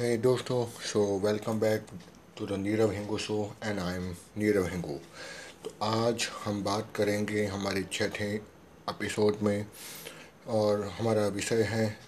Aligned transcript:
Hey, 0.00 0.18
दोस्तों 0.22 0.66
so 0.66 1.00
welcome 1.18 1.58
back 1.60 1.86
to 2.38 2.46
the 2.46 2.52
Nirav 2.52 2.90
Hingu 2.90 3.18
show 3.18 3.56
and 3.64 3.78
I 3.78 3.94
am 3.94 4.04
Nirav 4.38 4.66
Hingu 4.66 4.94
तो 5.64 5.72
आज 5.82 6.28
हम 6.44 6.62
बात 6.64 6.92
करेंगे 6.96 7.44
हमारे 7.46 7.82
छठे 7.92 8.30
एपिसोड 8.90 9.36
में, 9.42 9.66
और 10.48 10.84
हमारा 10.98 11.26
विषय 11.26 11.62
है 11.62 11.98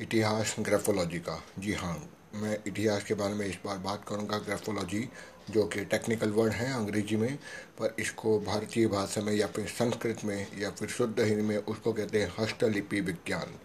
इतिहास 0.00 0.54
ग्रेफोलॉजी 0.60 1.18
का। 1.18 1.42
जी 1.58 1.72
हाँ 1.72 2.08
मैं 2.34 2.58
इतिहास 2.66 3.04
के 3.04 3.14
बारे 3.14 3.34
में 3.34 3.46
इस 3.46 3.58
बार 3.64 3.78
बात 3.78 4.04
करूँगा 4.08 4.38
ग्राफोलॉजी 4.38 5.08
जो 5.50 5.64
कि 5.64 5.84
टेक्निकल 5.84 6.30
वर्ड 6.30 6.52
है 6.52 6.72
अंग्रेज़ी 6.74 7.16
में, 7.16 7.36
पर 7.78 7.94
इसको 7.98 8.38
भारतीय 8.40 8.86
भाषा 8.86 9.20
में 9.20 9.32
या 9.32 9.46
फिर 9.46 9.66
संस्कृत 9.68 10.24
में 10.24 10.46
या 10.60 10.70
फिर 10.70 10.88
शुद्ध 10.88 11.20
हिंदी 11.20 11.42
में 11.42 11.56
उसको 11.56 11.92
कहते 11.92 12.22
हैं 12.22 12.32
हस्तलिपि 12.38 13.00
विज्ञान। 13.00 13.58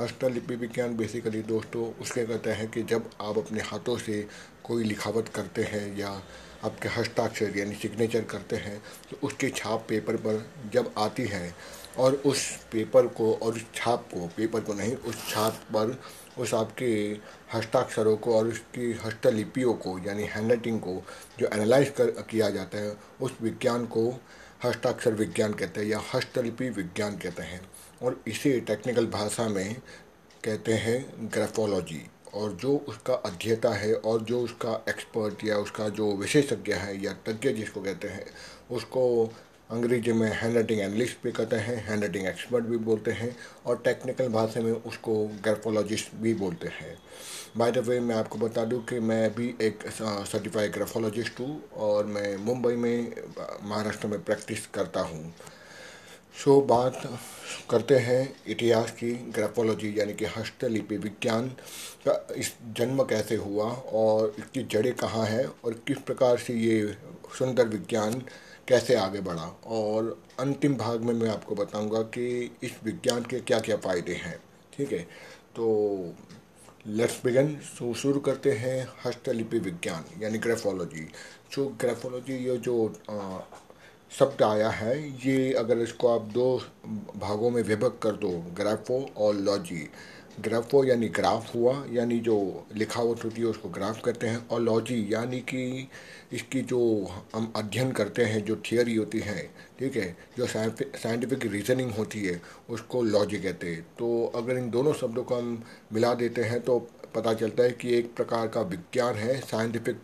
हस्तलिपि 0.00 0.56
विज्ञान 0.56 0.96
बेसिकली 0.96 1.42
दोस्तों 1.42 1.90
उसके 2.00 2.24
कहते 2.26 2.50
हैं 2.50 2.70
कि 2.70 2.82
जब 2.82 3.10
आप 3.20 3.38
अपने 3.38 3.60
हाथों 3.62 3.96
से 3.98 4.26
कोई 4.64 4.84
लिखावट 4.84 5.28
करते 5.28 5.62
हैं 5.62 5.86
या 5.98 6.10
आपके 6.64 6.88
हस्ताक्षर 6.88 7.56
यानी 7.58 7.74
सिग्नेचर 7.74 8.24
करते 8.24 8.56
हैं 8.56 8.80
तो 9.10 9.16
उसकी 9.26 9.48
छाप 9.50 9.86
पेपर 9.88 10.16
पर 10.16 10.44
जब 10.72 10.92
आती 10.98 11.22
है 11.26 11.54
और 11.98 12.14
उस 12.26 12.44
पेपर 12.72 13.06
को 13.06 13.32
और 13.34 13.52
उस 13.52 13.64
छाप 13.74 14.06
को 14.12 14.26
पेपर 14.36 14.60
को 14.60 14.74
नहीं, 14.74 14.94
उस 14.94 15.28
छाप 15.30 15.52
पर 15.74 15.98
उस 16.38 16.54
आपके 16.54 17.18
हस्ताक्षरों 17.54 18.16
को 18.16 18.34
और 18.34 18.48
उसकी 18.48 18.92
हस्तलिपियों 18.92 19.74
को, 19.74 19.98
यानी 19.98 20.22
हैंडराइटिंग 20.22 20.80
को 20.80 21.02
जो 21.38 21.46
एनालाइज 21.46 21.90
कर, 21.90 22.10
किया 22.10 22.50
जाता 22.50 22.78
है, 22.78 22.96
उस 23.20 23.32
विज्ञान 23.42 23.86
को 23.86 24.20
हस्ताक्षर 24.64 25.12
विज्ञान 25.12 25.52
कहते 25.52 25.80
हैं 25.80 25.88
या 25.88 26.02
हस्तलिपि 26.14 26.68
विज्ञान 26.70 27.16
कहते 27.16 27.42
हैं। 27.42 27.60
और 28.02 28.20
इसे 28.26 28.60
टेक्निकल 28.60 29.06
भाषा 29.06 29.48
में 29.48 29.74
कहते 30.44 30.72
हैं 30.72 31.30
ग्राफोलॉजी 31.34 32.02
और 32.34 32.52
जो 32.52 32.76
उसका 32.88 33.14
अध्येता 33.14 33.70
है 33.70 33.94
और 33.94 34.22
जो 34.22 34.40
उसका 34.40 34.84
एक्सपर्ट 34.88 35.44
या 35.44 35.56
उसका 35.56 35.88
जो 35.88 36.16
विशेषज्ञ 36.16 36.72
है 36.72 37.04
या 37.04 37.12
तज्ञ 37.12 37.52
जिसको 37.52 37.82
कहते 37.82 38.08
हैं, 38.08 38.26
उसको 38.70 39.32
अंग्रेज़ी 39.70 40.12
में 40.12 40.28
हैंड 40.28 40.54
राइटिंग 40.54 40.80
एनालिस्ट 40.80 41.22
भी 41.24 41.32
कहते 41.32 41.56
हैं 41.56 41.76
हैंड 41.84 42.00
राइटिंग 42.00 42.26
एक्सपर्ट 42.26 42.64
भी 42.64 42.76
बोलते 42.88 43.10
हैं 43.12 43.34
और 43.66 43.80
टेक्निकल 43.84 44.28
भाषा 44.28 44.60
में 44.60 44.72
उसको 44.72 45.14
ग्राफोलॉजिस्ट 45.44 46.14
भी 46.14 46.34
बोलते 46.34 46.68
हैं। 46.80 46.96
बाय 47.56 47.72
द 47.72 47.78
वे 47.78 47.98
मैं 48.00 48.14
आपको 48.14 48.38
बता 48.38 48.64
दूँ 48.64 48.84
कि 48.86 48.98
मैं 49.00 49.34
भी 49.34 49.48
एक 49.62 49.86
सर्टिफाइड 49.92 50.72
ग्राफोलॉजिस्ट 50.72 51.40
हूँ 51.40 51.62
और 51.78 52.06
मैं 52.06 52.36
मुंबई 52.44 52.74
में 52.76 53.12
महाराष्ट्र 53.62 54.08
में 54.08 54.22
प्रैक्टिस 54.24 54.66
करता 54.66 55.00
हूँ। 55.00 55.32
सो 56.44 56.50
so, 56.50 56.68
बात 56.68 57.02
करते 57.70 57.96
हैं 57.98 58.34
इतिहास 58.48 58.90
की 58.90 59.12
ग्राफोलॉजी 59.34 59.94
यानी 59.98 60.12
कि 60.14 60.24
हस्तलिपि 60.36 60.96
विज्ञान 60.96 61.48
का 62.06 62.14
इस 62.36 62.52
जन्म 62.76 63.02
कैसे 63.04 63.36
हुआ 63.36 63.64
और 64.00 64.34
इसकी 64.38 64.62
जड़ें 64.72 64.92
कहाँ 64.96 65.26
हैं 65.26 65.44
और 65.64 65.82
किस 65.86 65.98
प्रकार 66.06 66.38
से 66.38 66.54
ये 66.54 66.96
सुंदर 67.38 67.68
विज्ञान 67.68 68.22
कैसे 68.68 68.94
आगे 68.94 69.20
बढ़ा। 69.20 69.44
और 69.66 70.16
अंतिम 70.40 70.74
भाग 70.76 71.00
में 71.00 71.12
मैं 71.14 71.28
आपको 71.28 71.54
बताऊँगा 71.54 72.02
कि 72.16 72.50
इस 72.62 72.72
विज्ञान 72.84 73.22
के 73.22 73.40
क्या 73.40 73.58
क्या 73.60 73.76
फ़ायदे 73.76 74.14
हैं, 74.14 74.38
ठीक 74.72 74.92
है? 74.92 74.98
तो 75.56 76.14
लेट्स 76.86 77.20
बिगन 77.24 77.54
सो, 77.62 77.92
शुरू 77.94 78.20
करते 78.20 78.52
हैं 78.52 78.88
हस्तलिपि 79.04 79.58
विज्ञान, 79.58 80.04
यानी 80.22 80.38
ग्रेफोलॉजी 80.38 81.06
जो 81.52 81.66
ग्रेफोलॉजी 81.80 82.36
ये 82.46 82.56
जो 82.58 82.92
शब्द 84.12 84.42
आया 84.42 84.68
है, 84.70 84.96
ये 85.26 85.52
अगर 85.54 85.78
इसको 85.78 86.08
आप 86.08 86.22
दो 86.32 86.56
भागों 87.16 87.50
में 87.50 87.62
विभक्त 87.62 88.00
कर 88.02 88.16
दो 88.16 88.30
ग्राफो 88.56 89.00
और 89.16 89.34
लॉजी 89.36 89.88
ग्राफो 90.40 90.82
यानी 90.84 91.08
ग्राफ 91.08 91.54
हुआ, 91.54 91.72
यानी 91.90 92.18
जो 92.18 92.66
लिखावट 92.76 93.24
होती 93.24 93.40
है 93.40 93.46
उसको 93.46 93.68
ग्राफ 93.68 94.00
करते 94.04 94.26
हैं। 94.26 94.46
और 94.48 94.60
लॉजी, 94.60 95.06
यानी 95.10 95.40
कि 95.40 95.88
इसकी 96.32 96.60
जो 96.62 96.80
हम 97.34 97.52
अध्ययन 97.56 97.92
करते 97.92 98.24
हैं, 98.24 98.44
जो 98.44 98.56
थियोरी 98.66 98.94
होती 98.96 99.18
है, 99.20 99.42
ठीक 99.78 99.96
है, 99.96 100.16
जो 100.38 100.46
साइंटिफिक 100.46 101.46
रीजनिंग 101.46 101.90
होती 101.90 102.24
है, 102.24 102.40
उसको 102.70 103.02
लॉजी 103.02 103.38
कहते 103.38 103.66
हैं। 103.66 103.82
तो 103.98 104.32
अगर 104.34 104.58
इन 104.58 104.70
दोनों 104.70 104.92
शब्दों 104.94 105.24
को 105.24 105.36
हम 105.36 105.62
मिला 105.92 106.14
देते 106.14 106.42
हैं 106.42 106.60
तो 106.60 106.78
पता 107.14 107.32
चलता 107.34 107.62
है 107.62 107.70
कि 107.70 107.94
एक 107.94 108.14
प्रकार 108.14 108.48
का 108.48 108.60
विज्ञान 108.62 109.14
है 109.14 109.40
साइंटिफिक 109.40 109.96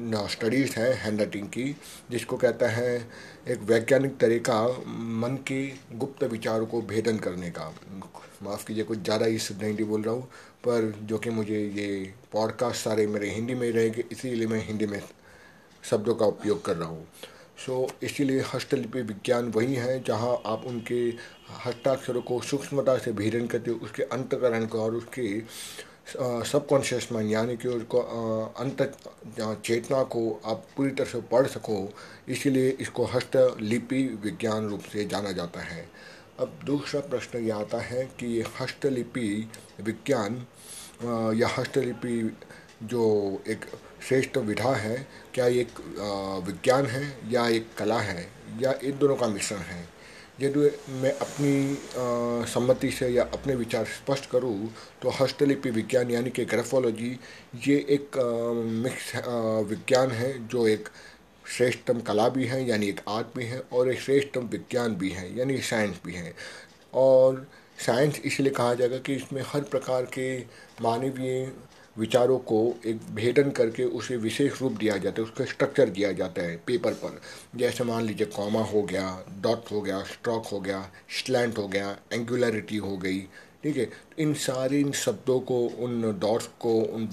स्टडीज़ 0.00 0.72
हैं 0.72 0.92
हैंड 0.94 1.18
राइटिंग 1.18 1.48
की 1.48 1.64
जिसको 2.10 2.36
कहता 2.36 2.68
है 2.68 3.08
एक 3.48 3.60
वैज्ञानिक 3.60 4.16
तरीका 4.18 4.62
मन 5.22 5.36
के 5.46 5.60
गुप्त 5.94 6.22
विचारों 6.24 6.66
को 6.66 6.80
भेदन 6.82 7.18
करने 7.18 7.50
का। 7.50 7.74
माफ़ 8.42 8.64
कीजिए 8.66 8.84
कुछ 8.84 8.98
ज़्यादा 8.98 9.26
ही 9.26 9.38
शुद्ध 9.38 9.62
हिंदी 9.62 9.84
बोल 9.84 10.02
रहा 10.02 10.14
हूँ 10.14 10.22
पर 10.64 10.92
जो 11.02 11.18
कि 11.18 11.30
मुझे 11.30 11.60
ये 11.76 12.12
पॉडकास्ट 12.32 12.84
सारे 12.84 13.06
मेरे 13.06 13.30
हिंदी 13.30 13.54
में 13.54 13.70
रहेंगे 13.72 14.04
इसीलिए 14.12 14.46
मैं 14.46 14.64
हिंदी 14.66 14.86
में 14.86 15.00
शब्दों 15.84 16.14
का 16.14 16.26
उपयोग 16.26 16.64
कर 16.64 16.76
रहा 16.76 16.88
हूँ। 16.88 17.06
सो 17.66 17.86
so, 17.86 18.04
इसीलिए 18.04 18.44
हस्तलिपि 18.54 19.02
विज्ञान 19.02 19.48
वही 19.48 19.74
है 19.74 20.02
जहाँ 20.04 20.32
आप 20.46 20.62
उनके 20.66 21.00
हस्ताक्षरों 21.66 22.22
को 22.22 22.40
सूक्ष्मता 22.40 22.96
से 22.98 23.12
भेदन 23.12 23.46
करते 23.46 23.70
हो 23.70 23.76
उसके 23.76 24.02
अंतकरण 24.02 24.66
को 24.66 24.80
और 24.80 24.94
उसके 24.94 25.26
सबकॉन्शियस 26.12 27.08
माइंड 27.12 27.30
यानी 27.30 27.56
कि 27.56 27.68
उसको 27.68 27.98
अंत 28.58 28.82
चेतना 29.64 30.02
को 30.04 30.40
आप 30.44 30.64
पूरी 30.76 30.90
तरह 30.90 31.10
से 31.10 31.20
पढ़ 31.32 31.46
सको, 31.46 31.88
इसीलिए 32.28 32.70
इसको 32.80 33.04
हस्तलिपि 33.06 34.02
विज्ञान 34.22 34.68
रूप 34.68 34.82
से 34.92 35.04
जाना 35.06 35.32
जाता 35.32 35.60
है। 35.62 35.88
अब 36.40 36.58
दूसरा 36.66 37.00
प्रश्न 37.00 37.38
ये 37.38 37.50
आता 37.50 37.80
है 37.80 38.04
कि 38.20 38.26
ये 38.26 38.44
हस्तलिपि 38.60 39.28
विज्ञान 39.80 40.46
या 41.36 41.48
हस्तलिपि 41.58 42.36
जो 42.84 43.02
एक 43.48 43.64
श्रेष्ठ 44.08 44.36
विधा 44.38 44.74
है, 44.74 45.06
क्या 45.34 45.46
एक 45.46 45.80
विज्ञान 46.46 46.86
है 46.86 47.02
या 47.30 47.46
एक 47.48 47.66
कला 47.78 47.98
है, 48.00 48.28
या 48.60 48.72
इन 48.82 48.98
दोनों 48.98 49.16
का 49.16 49.26
मिश्रण 49.28 49.58
है? 49.58 49.88
यदि 50.42 50.70
मैं 51.00 51.12
अपनी 51.18 51.54
सम्मति 52.50 52.90
से 52.90 53.08
या 53.08 53.22
अपने 53.34 53.54
विचार 53.54 53.84
स्पष्ट 53.86 54.30
करूँ 54.30 54.70
तो 55.02 55.10
हस्तलिपि 55.20 55.70
विज्ञान 55.70 56.10
यानी 56.10 56.30
कि 56.30 56.44
ग्राफोलॉजी, 56.44 57.18
ये 57.66 57.76
एक 57.90 58.16
मिक्स 58.84 59.14
विज्ञान 59.70 60.10
है, 60.10 60.32
जो 60.48 60.66
एक 60.68 60.88
श्रेष्ठतम 61.46 62.00
कला 62.00 62.28
भी 62.28 62.44
है, 62.46 62.64
यानी 62.68 62.88
एक 62.88 63.00
आर्ट 63.08 63.26
भी 63.36 63.44
है, 63.44 63.60
और 63.72 63.90
एक 63.92 64.00
श्रेष्ठतम 64.00 64.46
विज्ञान 64.48 64.94
भी 64.96 65.10
है, 65.10 65.36
यानी 65.38 65.58
साइंस 65.60 66.00
भी 66.04 66.14
है। 66.14 66.34
और 66.94 67.46
साइंस 67.86 68.20
इसलिए 68.24 68.52
कहा 68.52 68.74
जाएगा 68.74 68.98
कि 68.98 69.14
इसमें 69.14 69.42
हर 69.46 69.60
प्रकार 69.70 70.04
के 70.18 70.38
मानवीय 70.82 71.52
विचारों 72.00 72.38
को 72.48 72.58
एक 72.86 73.00
भेदन 73.14 73.50
करके 73.50 73.84
उसे 73.84 74.16
विशेष 74.18 74.60
रूप 74.62 74.72
दिया 74.72 74.96
जाता 74.96 75.22
है, 75.22 75.28
उसका 75.28 75.44
स्ट्रक्चर 75.44 75.88
दिया 75.90 76.12
जाता 76.12 76.42
है 76.42 76.56
पेपर 76.66 76.92
पर। 76.94 77.20
जैसे 77.56 77.84
मान 77.84 78.04
लीजिए 78.04 78.26
कॉमा 78.36 78.62
हो 78.64 78.82
गया 78.82 79.24
डॉट 79.42 79.70
हो 79.72 79.80
गया 79.80 80.02
स्ट्रोक 80.04 80.46
हो 80.46 80.60
गया 80.60 80.88
स्लैंट 81.18 81.58
हो 81.58 81.66
गया 81.68 81.96
एंगुलरिटी 82.12 82.76
हो 82.78 82.96
गई, 82.96 83.20
ठीक 83.62 83.76
है? 83.76 83.88
इन 84.18 84.32
सारे 84.36 84.78
इन 84.80 84.92
शब्दों 84.92 85.38
को, 85.40 85.58
उन 85.78 86.18
डॉट्स 86.20 86.46
को, 86.60 86.74
उन 86.74 87.08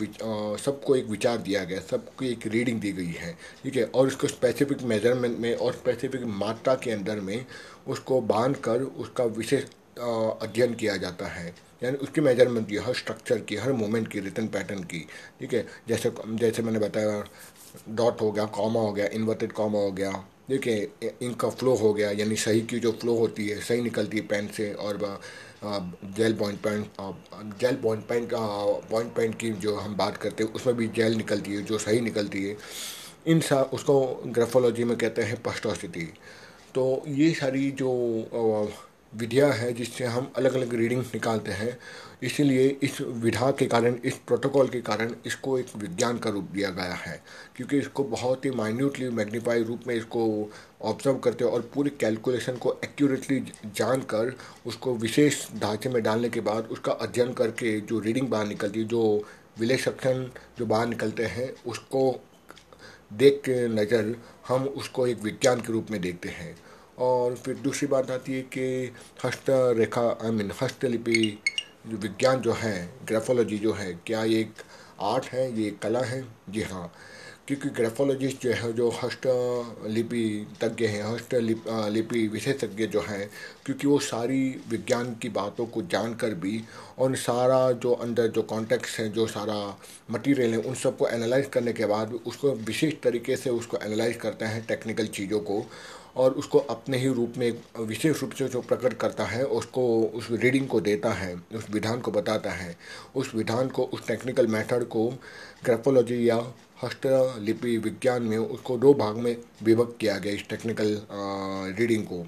सबको 0.58 0.96
एक 0.96 1.06
विचार 1.08 1.38
दिया 1.40 1.64
गया, 1.64 1.80
सबको 1.82 2.26
एक 2.26 2.48
रीडिंग 2.48 2.80
दी 2.82 2.92
गई 2.92 3.14
है, 3.18 3.32
ठीक 3.64 3.76
है? 3.76 3.84
और 3.86 4.08
उसको 4.08 4.28
स्पेसिफिक 4.28 4.82
मेज़रमेंट 4.84 5.38
में 5.40 5.54
और 5.56 5.74
स्पेसिफिक 5.74 6.24
मात्रा 6.38 6.76
के 6.76 6.92
अंदर 6.92 7.20
में 7.22 7.46
उसको 7.88 8.22
बाँध 8.24 8.56
कर 8.60 8.82
उसका 8.82 9.24
विशेष 9.24 9.64
अध्ययन 10.00 10.74
किया 10.74 10.98
जाता 10.98 11.28
है। 11.28 11.54
यानी 11.82 11.98
उसकी 11.98 12.22
मेज़रमेंट 12.22 12.68
की, 12.70 12.78
हर 12.78 12.94
स्ट्रक्चर 12.96 13.40
की, 13.40 13.56
हर 13.56 13.72
मोमेंट 13.74 14.08
की 14.08 14.20
रिटर्न 14.20 14.48
पैटर्न 14.48 14.84
की। 14.84 15.06
ठीक 15.40 15.54
है? 15.54 15.66
जैसे 15.88 16.12
जैसे 16.28 16.64
मैंने 16.64 16.80
बताया 16.80 17.24
डॉट 17.92 18.22
हो 18.22 18.32
गया 18.32 18.46
कॉमा 18.56 18.80
हो 18.80 18.92
गया 18.94 19.08
इन्वर्टेड 19.14 19.52
कॉमा 19.52 19.80
हो 19.80 19.92
गया, 19.92 20.12
ठीक 20.12 20.66
देखिए 20.66 21.12
इनका 21.22 21.50
फ्लो 21.50 21.74
हो 21.76 21.94
गया, 21.94 22.10
यानी 22.12 22.36
सही 22.36 22.62
की 22.62 22.80
जो 22.80 22.92
फ्लो 22.92 23.16
होती 23.18 23.48
है, 23.48 23.60
सही 23.62 23.82
निकलती 23.82 24.18
है 24.18 24.24
पेन 24.28 24.48
से 24.48 24.72
और 24.74 25.20
gel 26.18 26.34
point 26.38 26.60
pen 26.62 27.58
gel 27.62 27.76
point 27.84 28.06
pen 28.08 28.30
point 28.92 29.14
pen 29.16 29.36
की 29.40 29.52
जो 29.52 29.76
हम 29.76 29.96
बात 29.98 30.18
करते 30.18 30.44
हैं, 30.44 30.54
उसमें 30.54 30.76
भी 30.78 30.88
जेल 30.90 31.16
निकलती 31.18 31.54
है, 31.54 31.62
जो 31.64 31.78
सही 31.78 32.00
निकलती 32.02 32.44
है। 32.44 32.56
इन 33.28 33.40
सा, 33.42 33.62
उसको 33.64 34.24
ग्राफोलॉजी 34.28 34.84
में 34.84 34.98
कहते 34.98 35.22
हैं 35.22 35.42
पस्टोसिटी 35.44 36.08
तो 36.76 37.04
ये 37.08 37.32
सारी 37.34 37.70
जो 37.72 37.92
विधिया 39.14 39.52
है 39.54 39.72
जिससे 39.74 40.06
हम 40.06 40.32
अलग 40.36 40.54
अलग 40.54 40.74
रीडिंग 40.74 41.02
निकालते 41.02 41.52
हैं। 41.52 41.78
इसीलिए 42.24 42.68
इस 42.84 43.00
विधा 43.02 43.52
के 43.52 43.66
कारण, 43.66 43.96
इस 44.06 44.14
प्रोटोकॉल 44.18 44.68
के 44.68 44.82
कारण 44.82 45.14
इसको 45.26 45.58
एक 45.60 45.76
विज्ञान 45.78 46.18
का 46.18 46.30
रूप 46.30 46.50
दिया 46.54 46.70
गया 46.70 46.94
है। 46.94 47.22
क्योंकि 47.56 47.78
इसको 47.78 48.04
बहुत 48.04 48.46
ही 48.46 48.52
माइन्यूटली 48.52 49.10
मैग्नीफाई 49.10 49.64
रूप 49.64 49.88
में 49.88 49.96
इसको 49.96 50.52
ऑब्ज़र्व 50.82 51.18
करते 51.18 51.46
हैं 51.46 51.52
और 51.52 51.70
पूरी 51.74 51.90
कैलकुलेशन 51.90 52.58
को 52.58 52.80
एक्यूरेटली 52.84 53.40
जानकर 53.76 54.36
उसको 54.66 54.96
विशेष 54.96 55.46
ढांचे 55.60 55.90
में 55.90 56.02
डालने 56.04 56.30
के 56.30 56.40
बाद 56.40 56.68
उसका 56.72 56.92
अध्ययन 56.92 57.34
करके 57.34 57.80
जो 57.82 58.00
रीडिंग 58.00 58.28
बाहर 58.28 58.48
निकलती 58.48 58.80
है, 58.80 58.86
जो 58.86 59.24
विलेक्षण 59.60 60.26
जो 60.60 60.66
बाहर 60.66 60.88
निकलते 60.88 61.26
हैं, 61.26 61.54
उसको 61.66 62.20
देख 63.14 63.42
के 63.46 63.68
नज़र 63.68 64.16
हम 64.48 64.64
उसको 64.64 65.08
एक 65.08 65.22
विज्ञान 65.24 65.62
के 65.62 65.74
रूप 65.74 65.92
में 65.92 66.00
देखते 66.02 66.30
हैं। 66.30 66.56
और 66.98 67.36
फिर 67.36 67.56
दूसरी 67.56 67.88
बात 67.88 68.12
आती 68.12 68.34
है 68.34 68.42
कि 68.42 68.94
हस्त 69.26 69.46
रेखा 69.78 70.08
आई 70.24 70.32
मीन 70.32 70.52
हस्तलिपि 70.62 71.20
विज्ञान 71.88 72.42
जो 72.42 72.54
है 72.54 72.90
ग्राफोलॉजी 73.08 73.58
जो 73.58 73.74
है, 73.74 73.94
क्या 74.06 74.24
ये 74.24 74.40
एक 74.40 74.54
आर्ट 75.02 75.26
है, 75.26 75.52
ये 75.60 75.68
एक 75.68 75.80
कला 75.80 76.00
है? 76.02 76.24
जी 76.50 76.62
हाँ 76.62 76.92
क्योंकि 77.48 77.70
ग्राफोलॉजिस्ट 77.70 78.42
जो 78.44 78.52
है, 78.52 78.72
जो 78.74 78.90
हस्त 79.04 79.22
लिपि 79.88 80.48
तज्ञ 80.62 80.86
हैं 80.86 81.04
हस्त 81.04 81.34
लिपि 81.34 82.28
विशेषज्ञ 82.28 82.88
जो 82.88 83.02
हैं, 83.02 83.30
क्योंकि 83.66 83.88
वो 83.88 84.00
सारी 84.00 84.42
विज्ञान 84.70 85.14
की 85.22 85.30
बातों 85.30 85.66
को 85.66 85.82
जानकर 85.82 86.34
भी 86.36 86.64
और 87.00 87.16
सारा 87.16 87.72
जो 87.72 87.92
अंदर 87.94 88.28
जो 88.28 88.42
कॉन्टेक्स्ट 88.42 89.00
है, 89.00 89.10
जो 89.10 89.28
सारा 89.28 89.60
मटेरियल 90.12 90.54
है, 90.54 90.58
उन 90.60 90.76
सबको 90.76 91.08
एनालाइज 91.08 91.46
करने 91.54 91.74
के 91.74 91.86
बाद 91.86 92.14
उसको 92.26 92.52
विशेष 92.68 92.94
तरीके 93.04 93.36
से 93.38 93.50
उसको 93.50 93.78
एनालाइज 93.78 94.16
करते 94.16 94.46
हैं 94.46 94.66
टेक्निकल 94.66 95.08
चीज़ों 95.08 95.40
को 95.40 95.66
और 96.18 96.32
उसको 96.32 96.60
अपने 96.60 96.98
ही 96.98 97.08
रूप 97.08 97.34
में, 97.38 97.52
विशेष 97.80 98.22
रूप 98.22 98.32
से 98.32 98.48
जो 98.48 98.62
प्रकट 98.62 98.94
करता 98.94 99.26
है, 99.26 99.44
उसको 99.44 99.84
उस 100.04 100.28
रीडिंग 100.32 100.68
को 100.68 100.80
देता 100.82 101.12
है, 101.12 101.36
उस 101.56 101.70
विधान 101.72 102.00
को 102.00 102.12
बताता 102.12 102.52
है। 102.52 102.76
उस 103.16 103.34
विधान 103.36 103.68
को, 103.68 103.84
उस 103.84 104.08
टेक्निकल 104.08 104.48
मेथड 104.48 104.84
को 104.84 105.08
ग्राफोलॉजी 105.66 106.30
या 106.30 106.38
हस्तलिपि 106.84 107.78
विज्ञान 107.78 108.24
में 108.24 108.38
उसको 108.38 108.78
दो 108.78 108.94
भाग 108.94 109.18
में 109.18 109.36
विभक्त 109.64 109.98
किया 110.00 110.18
गया 110.18 110.34
इस 110.34 110.48
टेक्निकल 110.50 111.02
रीडिंग 111.80 112.04
को। 112.04 112.26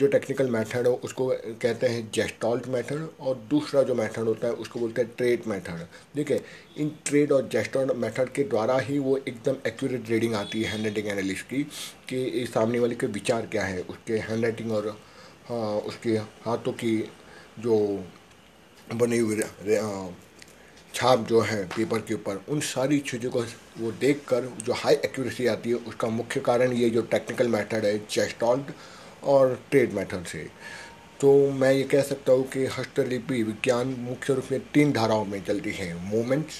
जो 0.00 0.06
टेक्निकल 0.06 0.50
मेथड 0.50 0.86
हो, 0.86 0.92
उसको 1.04 1.26
कहते 1.62 1.86
हैं 1.86 2.10
जेस्टॉल्ट 2.14 2.66
मेथड 2.68 3.08
और 3.20 3.36
दूसरा 3.50 3.82
जो 3.82 3.94
मेथड 3.94 4.24
होता 4.24 4.46
है, 4.46 4.52
उसको 4.54 4.80
बोलते 4.80 5.02
हैं 5.02 5.10
ट्रेड 5.16 5.46
मेथड 5.48 5.86
ठीक 6.16 6.30
है 6.30 6.40
इन 6.78 6.90
ट्रेड 7.06 7.32
और 7.32 7.48
जेस्टॉल्ट 7.52 7.92
मेथड 7.96 8.32
के 8.32 8.42
द्वारा 8.44 8.78
ही 8.80 8.98
वो 8.98 9.16
एकदम 9.18 9.56
एक्यूरेट 9.66 10.10
रीडिंग 10.10 10.34
आती 10.34 10.62
है 10.62 10.70
हैंड 10.70 10.84
राइटिंग 10.84 11.08
एनालिस्ट 11.08 11.46
की 11.46 11.62
कि 12.08 12.46
सामने 12.54 12.78
वाले 12.78 12.94
के 12.94 13.06
विचार 13.08 13.46
क्या 13.46 13.64
है, 13.64 13.80
उसके 13.80 14.18
हैंड 14.18 14.44
राइटिंग 14.44 14.72
और 14.72 14.88
हाँ 15.48 15.76
उसके 15.82 16.16
हाथों 16.44 16.72
की 16.74 16.96
जो 17.60 17.76
बनी 18.94 19.18
हुई 19.18 19.40
छाप 20.94 21.26
जो 21.28 21.40
है 21.40 21.64
पेपर 21.66 22.00
के 22.00 22.14
ऊपर, 22.14 22.40
उन 22.48 22.60
सारी 22.60 22.98
चीज़ों 23.00 23.30
को 23.30 23.40
वो 23.78 23.90
देख 24.00 24.22
कर 24.28 24.44
जो 24.64 24.72
हाई 24.74 24.94
एक्यूरेसी 24.94 25.46
आती 25.46 25.70
है, 25.70 25.76
उसका 25.76 26.08
मुख्य 26.10 26.40
कारण 26.40 26.72
ये 26.72 26.88
जो 26.90 27.02
टेक्निकल 27.10 27.48
मेथड 27.48 27.84
है 27.84 27.98
जेस्टॉल्ट 28.10 28.70
और 29.24 29.58
ट्रेड 29.70 29.92
मेथड 29.92 30.24
से। 30.24 30.46
तो 31.20 31.32
मैं 31.50 31.72
ये 31.72 31.82
कह 31.82 32.02
सकता 32.02 32.32
हूँ 32.32 32.48
कि 32.48 32.64
हस्तलिपि 32.78 33.42
विज्ञान 33.42 33.96
मुख्य 34.00 34.34
रूप 34.34 34.52
में 34.52 34.60
तीन 34.74 34.92
धाराओं 34.92 35.24
में 35.24 35.42
चलती 35.44 35.70
है 35.70 35.94
मोमेंट्स 36.04 36.54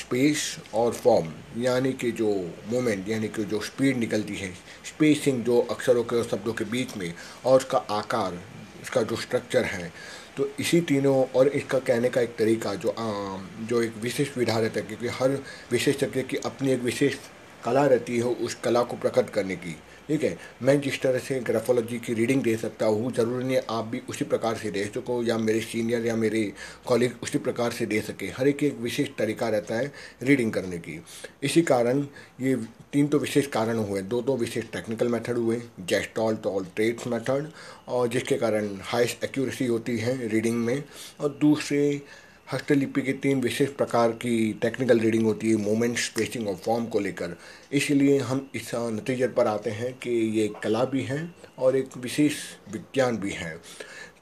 स्पेस 0.00 0.56
और 0.74 0.92
फॉर्म 0.92 1.32
यानी 1.58 1.92
कि 1.92 2.10
जो 2.12 2.28
मोमेंट 2.68 3.08
यानी 3.08 3.28
कि 3.28 3.44
जो 3.44 3.60
स्पीड 3.60 3.96
निकलती 3.96 4.36
है 4.36 4.52
स्पेसिंग 4.84 5.44
जो 5.44 5.60
अक्षरों 5.70 6.02
के 6.04 6.16
और 6.16 6.24
शब्दों 6.24 6.52
के 6.52 6.64
बीच 6.64 6.96
में 6.96 7.12
और 7.44 7.56
उसका 7.56 7.78
आकार 7.78 8.40
इसका 8.82 9.02
जो 9.02 9.16
स्ट्रक्चर 9.16 9.64
है। 9.64 9.92
तो 10.36 10.48
इसी 10.60 10.80
तीनों 10.80 11.24
और 11.38 11.48
इसका 11.48 11.78
कहने 11.78 12.08
का 12.08 12.20
एक 12.20 12.34
तरीका 12.36 12.74
जो 12.74 12.88
आ, 12.88 13.38
जो 13.66 13.82
एक 13.82 13.96
विशेष 13.96 14.36
विधा 14.38 14.58
रहता 14.58 14.80
है 14.80 14.86
क्योंकि 14.86 15.08
हर 15.08 15.38
विशेषज्ञ 15.70 16.22
की 16.22 16.36
अपनी 16.36 16.72
एक 16.72 16.80
विशेष 16.80 17.16
कला 17.64 17.86
रहती 17.86 18.18
है 18.18 18.24
उस 18.24 18.54
कला 18.54 18.82
को 18.82 18.96
प्रकट 18.96 19.30
करने 19.30 19.56
की। 19.56 19.76
ठीक 20.08 20.22
है? 20.24 20.36
मैं 20.62 20.80
जिस 20.80 21.00
तरह 21.02 21.18
से 21.18 21.38
ग्राफोलॉजी 21.40 21.98
की 21.98 22.14
रीडिंग 22.14 22.42
दे 22.42 22.56
सकता 22.56 22.86
हूँ, 22.86 23.12
ज़रूरी 23.12 23.44
नहीं 23.44 23.58
आप 23.70 23.84
भी 23.84 24.00
उसी 24.08 24.24
प्रकार 24.24 24.56
से 24.56 24.70
दे 24.70 24.84
सको 24.94 25.22
या 25.22 25.36
मेरे 25.38 25.60
सीनियर 25.62 26.06
या 26.06 26.16
मेरे 26.16 26.42
कॉलेज 26.86 27.12
उसी 27.22 27.38
प्रकार 27.38 27.70
से 27.72 27.86
दे 27.86 28.00
सके। 28.00 28.26
हर 28.28 28.48
एक 28.48 28.62
एक 28.64 28.78
विशेष 28.80 29.08
तरीका 29.18 29.48
रहता 29.48 29.74
है 29.74 29.92
रीडिंग 30.22 30.52
करने 30.52 30.78
की। 30.78 31.00
इसी 31.42 31.62
कारण 31.62 32.04
ये 32.40 32.54
तीन 32.92 33.06
तो 33.06 33.18
विशेष 33.18 33.46
कारण 33.46 33.78
हुए। 33.78 34.02
दो 34.02 34.20
दो 34.22 34.36
विशेष 34.36 34.64
टेक्निकल 34.72 35.08
मेथड 35.08 35.38
हुए 35.38 35.60
जेस्टॉल 35.82 36.38
और 36.46 36.66
ट्रेड्स 36.76 37.06
मेथड 37.06 37.48
और 37.88 38.08
जिसके 38.08 38.36
कारण 38.36 38.68
हाइस्ट 38.82 39.24
एक्यूरेसी 39.24 39.66
होती 39.66 39.96
है 39.98 40.16
रीडिंग 40.28 40.56
में, 40.56 40.82
और 41.20 41.38
दूसरे 41.40 42.00
हस्तलिपि 42.48 43.02
के 43.02 43.12
तीन 43.14 43.40
विशेष 43.40 43.68
प्रकार 43.68 44.10
की 44.22 44.52
टेक्निकल 44.62 44.98
रीडिंग 45.00 45.24
होती 45.24 45.50
है 45.50 45.56
मोमेंट 45.56 45.96
स्पेसिंग 45.98 46.48
और 46.48 46.54
फॉर्म 46.56 46.86
को 46.86 47.00
लेकर। 47.00 47.36
इसलिए 47.72 48.18
हम 48.20 48.46
इस 48.54 48.70
नतीजे 48.74 49.28
पर 49.28 49.46
आते 49.46 49.70
हैं 49.70 49.92
कि 49.98 50.10
ये 50.10 50.44
एक 50.44 50.58
कला 50.62 50.84
भी 50.84 51.02
है 51.02 51.28
और 51.58 51.76
एक 51.76 51.96
विशेष 51.96 52.34
विज्ञान 52.72 53.16
भी 53.18 53.30
है। 53.32 53.56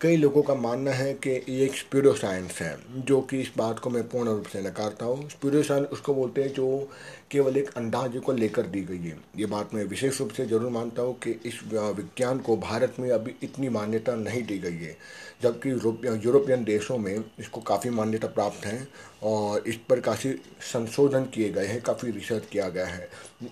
कई 0.01 0.17
लोगों 0.17 0.43
का 0.43 0.55
मानना 0.55 0.91
है 0.91 1.13
कि 1.15 1.31
ये 1.31 1.65
एक 1.65 1.75
स्पीडो 1.77 2.13
साइंस 2.13 2.61
है, 2.61 2.77
जो 2.97 3.21
कि 3.21 3.41
इस 3.41 3.51
बात 3.57 3.79
को 3.79 3.91
मैं 3.91 4.03
पूर्ण 4.09 4.29
रूप 4.29 4.47
से 4.47 4.63
नकारता 4.63 5.07
हूँ। 5.07 5.29
स्पीडो 5.31 5.63
साइंस 5.63 5.87
उसको 5.87 6.15
बोलते 6.15 6.43
हैं 6.43 6.53
जो 6.53 6.91
केवल 7.31 7.57
एक 7.57 7.71
अंदाजे 7.77 8.21
को 8.21 8.33
लेकर 8.33 8.67
दी 8.67 8.81
गई 8.81 8.99
है। 8.99 9.17
ये 9.39 9.47
बात 9.47 9.75
मैं 9.75 9.85
विशेष 9.85 10.19
रूप 10.21 10.31
से 10.31 10.47
ज़रूर 10.47 10.71
मानता 10.71 11.03
हूँ 11.03 11.19
कि 11.19 11.31
इस 11.47 11.61
विज्ञान 11.73 12.39
को 12.39 12.57
भारत 12.57 12.97
में 13.01 13.11
अभी 13.11 13.35
इतनी 13.43 13.69
मान्यता 13.69 14.15
नहीं 14.17 14.43
दी 14.43 14.59
गई 14.59 14.77
है। 14.77 14.97
जबकि 15.43 15.71
यूरोपियन 15.71 16.65
देशों 16.65 16.99
में 16.99 17.25
इसको 17.41 17.61
काफ़ी 17.61 17.91
मान्यता 17.91 18.29
प्राप्त 18.29 18.67
है 18.67 18.87
और 19.23 19.69
इस 19.69 19.77
पर 19.89 20.01
काफ़ी 20.01 20.31
संशोधन 20.63 21.25
किए 21.35 21.49
गए 21.53 21.67
हैं, 21.67 21.81
काफ़ी 21.83 22.11
रिसर्च 22.11 22.47
किया 22.53 22.69
गया 22.69 22.87
है 22.87 23.09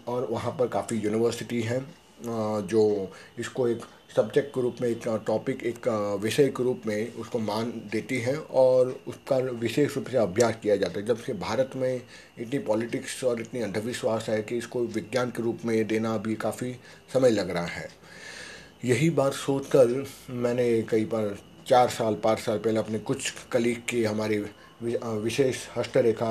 और 0.09 0.27
वहाँ 0.31 0.57
पर 0.59 0.69
काफ़ी 0.69 0.99
यूनिवर्सिटी 0.99 1.61
हैं 1.63 1.87
जो 2.69 3.11
इसको 3.39 3.67
एक 3.69 3.81
सब्जेक्ट 4.17 4.49
के 4.55 4.61
रूप 4.63 4.77
में, 4.81 4.89
एक 4.89 5.03
टॉपिक 5.27 5.63
एक 5.63 5.89
विषय 6.23 6.49
के 6.49 6.63
रूप 6.63 6.83
में 6.87 7.15
उसको 7.15 7.39
मान 7.39 7.71
देती 7.93 8.19
है 8.19 8.37
और 8.37 8.89
उसका 9.09 9.37
विशेष 9.37 9.97
रूप 9.97 10.09
से 10.09 10.17
अभ्यास 10.17 10.55
किया 10.63 10.77
जाता 10.77 11.01
है। 11.01 11.07
जब 11.07 11.19
से 11.19 11.33
भारत 11.35 11.71
में 11.77 11.95
इतनी 11.95 12.59
पॉलिटिक्स 12.61 13.23
और 13.25 13.41
इतनी 13.41 13.61
अंधविश्वास 13.63 14.29
है 14.29 14.41
कि 14.43 14.57
इसको 14.59 14.85
विज्ञान 14.87 15.31
के 15.31 15.43
रूप 15.43 15.59
में 15.65 15.87
देना 15.89 16.15
अभी 16.15 16.35
काफ़ी 16.37 16.73
समय 17.13 17.31
लग 17.31 17.51
रहा 17.51 17.67
है। 17.67 17.89
यही 18.85 19.11
बात 19.11 19.33
सोचकर 19.35 20.05
मैंने 20.31 20.83
कई 20.83 21.05
बार 21.05 21.37
चार 21.71 21.89
साल, 21.89 22.15
पाँच 22.15 22.39
साल 22.39 22.59
पहले 22.59 22.79
अपने 22.79 22.99
कुछ 23.01 23.33
कलीग 23.53 23.83
की 23.89 24.03
हमारी 24.05 24.39
विशेष 24.81 25.57
हस्तरेखा 25.77 26.31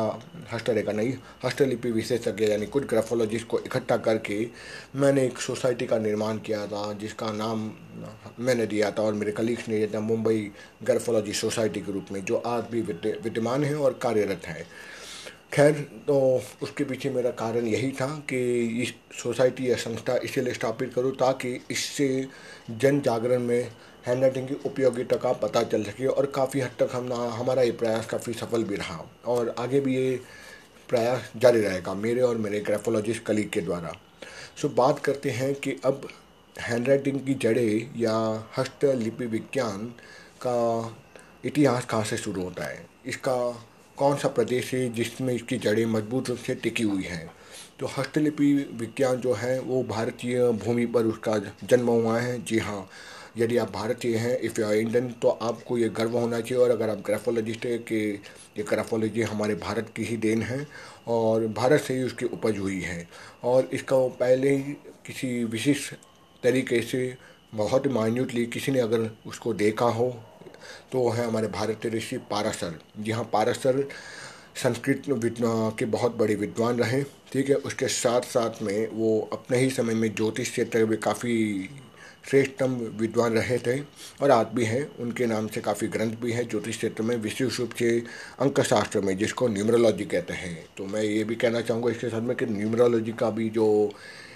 हस्तरेखा 0.51 0.91
नहीं, 0.91 1.13
हस्तलिपि 1.45 1.91
विशेषज्ञ 1.91 2.45
यानी 2.45 2.65
कुछ 2.65 2.85
ग्राफोलॉजिस्ट 2.89 3.47
को 3.47 3.59
इकट्ठा 3.59 3.97
करके 3.97 4.39
मैंने 4.95 5.25
एक 5.25 5.37
सोसाइटी 5.39 5.85
का 5.85 5.97
निर्माण 5.99 6.37
किया 6.39 6.65
था, 6.67 6.91
जिसका 6.93 7.31
नाम 7.33 7.71
मैंने 8.39 8.65
दिया 8.67 8.91
था 8.91 9.03
और 9.03 9.13
मेरे 9.13 9.31
कलीग्स 9.31 9.69
ने 9.69 9.77
दिया 9.77 9.93
था 9.93 9.99
मुंबई 10.01 10.51
ग्राफोलॉजी 10.83 11.33
सोसाइटी 11.35 11.81
के 11.81 11.91
रूप 11.91 12.11
में, 12.11 12.23
जो 12.25 12.35
आज 12.37 12.63
भी 12.71 12.81
विद्यमान 12.81 13.63
है 13.63 13.75
और 13.75 13.99
कार्यरत 14.01 14.47
है। 14.47 14.65
खैर 15.53 15.73
तो 16.07 16.19
उसके 16.63 16.83
पीछे 16.83 17.09
मेरा 17.09 17.29
कारण 17.37 17.67
यही 17.67 17.91
था 17.91 18.07
कि 18.29 18.39
इस 18.83 18.93
सोसाइटी 19.21 19.69
या 19.69 19.75
संस्था 19.77 20.17
इसीलिए 20.23 20.53
स्थापित 20.53 20.93
करूँ 20.93 21.11
ताकि 21.15 21.59
इससे 21.71 22.27
जन 22.71 22.99
जागरण 23.01 23.39
में 23.41 23.71
हैंड 24.07 24.21
राइटिंग 24.21 24.47
की 24.47 24.53
उपयोगिता 24.65 25.15
का 25.15 25.31
पता 25.33 25.63
चल 25.63 25.83
सके 25.83 26.05
और 26.05 26.25
काफ़ी 26.25 26.59
हद 26.59 26.71
तक 26.79 26.89
हम 26.93 27.11
हमारा 27.13 27.61
ये 27.61 27.71
प्रयास 27.71 28.05
काफ़ी 28.05 28.33
सफल 28.33 28.63
भी 28.63 28.75
रहा। 28.75 29.05
और 29.25 29.55
आगे 29.59 29.79
भी 29.79 29.95
ये 29.95 30.19
प्रयास 30.89 31.31
जारी 31.37 31.61
रहेगा 31.61 31.93
मेरे 31.93 32.21
और 32.21 32.37
मेरे 32.37 32.59
ग्राफोलॉजिस्ट 32.59 33.23
कलीग 33.23 33.49
के 33.49 33.61
द्वारा। 33.61 33.93
सो 34.61 34.69
बात 34.69 34.99
करते 34.99 35.29
हैं 35.29 35.53
कि 35.55 35.75
अब 35.85 36.07
हैंड 36.59 36.87
राइटिंग 36.87 37.19
की 37.25 37.33
जड़ें 37.33 37.99
या 37.99 38.15
हस्तलिपि 38.57 39.25
विज्ञान 39.25 39.85
का 40.45 40.95
इतिहास 41.45 41.85
कहाँ 41.85 42.03
से 42.03 42.17
शुरू 42.17 42.43
होता 42.43 42.63
है? 42.63 42.85
इसका 43.05 43.65
कौन 43.97 44.17
सा 44.17 44.27
प्रदेश 44.27 44.73
है 44.73 44.89
जिसमें 44.93 45.33
इसकी 45.33 45.57
जड़ें 45.57 45.85
मज़बूत 45.85 46.29
रूप 46.29 46.37
से 46.37 46.55
टिकी 46.55 46.83
हुई 46.83 47.03
हैं? 47.03 47.31
तो 47.79 47.87
हस्तलिपि 47.97 48.53
विज्ञान 48.73 49.15
जो 49.15 49.33
है, 49.33 49.59
वो 49.59 49.83
भारतीय 49.83 50.51
भूमि 50.65 50.85
पर 50.85 51.05
उसका 51.05 51.37
जन्म 51.63 51.87
हुआ 51.87 52.19
है। 52.19 52.41
जी 52.43 52.59
हाँ 52.59 52.89
यदि 53.39 53.57
आप 53.57 53.71
भारतीय 53.71 54.15
हैं 54.17 54.37
इफ़ 54.39 54.59
यू 54.61 54.65
आर 54.67 54.73
इंडियन 54.75 55.09
तो 55.21 55.29
आपको 55.29 55.77
ये 55.77 55.89
गर्व 55.89 56.17
होना 56.17 56.39
चाहिए। 56.41 56.63
और 56.63 56.71
अगर 56.71 56.89
आप 56.89 57.03
ग्राफोलॉजिस्ट 57.05 57.65
है 57.65 57.77
कि 57.79 57.97
ये 58.57 58.63
ग्राफोलॉजी 58.63 59.21
हमारे 59.23 59.55
भारत 59.57 59.91
की 59.95 60.03
ही 60.03 60.17
देन 60.17 60.41
है 60.43 60.65
और 61.07 61.47
भारत 61.53 61.81
से 61.81 61.93
ही 61.93 62.03
उसकी 62.03 62.25
उपज 62.27 62.57
हुई 62.57 62.79
है। 62.81 63.07
और 63.43 63.69
इसका 63.73 63.97
पहले 64.19 64.55
ही 64.55 64.73
किसी 65.05 65.43
विशिष्ट 65.45 65.93
तरीके 66.43 66.81
से, 66.81 67.17
बहुत 67.55 67.87
माइन्यूटली 67.87 68.45
किसी 68.45 68.71
ने 68.71 68.79
अगर 68.79 69.09
उसको 69.27 69.53
देखा 69.53 69.85
हो 69.85 70.09
तो 70.91 71.09
है 71.09 71.25
हमारे 71.25 71.47
भारतीय 71.47 71.91
ऋषि 71.91 72.17
पारासर 72.31 72.79
जहाँ 72.99 73.23
पारासर 73.33 73.87
संस्कृत 74.55 75.03
के 75.79 75.85
बहुत 75.85 76.15
बड़े 76.15 76.35
विद्वान 76.35 76.79
रहे, 76.79 77.01
ठीक 77.33 77.49
है? 77.49 77.55
उसके 77.55 77.87
साथ 77.87 78.21
साथ 78.21 78.61
में 78.61 78.87
वो 78.93 79.19
अपने 79.33 79.57
ही 79.57 79.69
समय 79.69 79.93
में 79.93 80.13
ज्योतिष 80.15 80.51
क्षेत्र 80.51 80.85
में 80.85 80.97
काफ़ी 80.99 81.35
श्रेष्ठतम 82.25 82.73
विद्वान 82.99 83.33
रहे 83.33 83.57
थे 83.57 83.79
और 84.21 84.31
आज 84.31 84.47
भी 84.55 84.65
हैं। 84.65 84.83
उनके 84.99 85.25
नाम 85.25 85.47
से 85.47 85.61
काफ़ी 85.61 85.87
ग्रंथ 85.87 86.15
भी 86.21 86.31
हैं 86.31 86.47
ज्योतिष 86.47 86.77
क्षेत्र 86.77 87.03
में 87.03 87.15
विशेष 87.17 87.59
रूप 87.59 87.73
से 87.73 87.97
अंक 88.39 88.61
शास्त्र 88.61 89.01
में, 89.01 89.17
जिसको 89.17 89.47
न्यूमरोलॉजी 89.47 90.05
कहते 90.05 90.33
हैं। 90.33 90.57
तो 90.77 90.85
मैं 90.85 91.03
ये 91.03 91.23
भी 91.23 91.35
कहना 91.35 91.61
चाहूँगा 91.61 91.91
इसके 91.91 92.09
साथ 92.09 92.21
में 92.21 92.35
कि 92.37 92.45
न्यूमरोलॉजी 92.45 93.11
का 93.11 93.29
भी 93.29 93.49
जो 93.49 93.91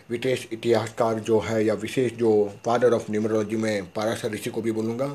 विशेष 0.10 0.46
इतिहासकार 0.54 1.20
जो 1.20 1.40
है 1.40 1.64
या 1.66 1.74
विशेष 1.74 2.12
जो 2.18 2.32
फादर 2.66 2.94
ऑफ़ 2.94 3.12
न्यूमरोलॉजी 3.12 3.56
में 3.56 3.92
पाराशर 3.96 4.32
ऋषि 4.32 4.50
को 4.50 4.62
भी 4.62 4.72
बोलूँगा। 4.72 5.08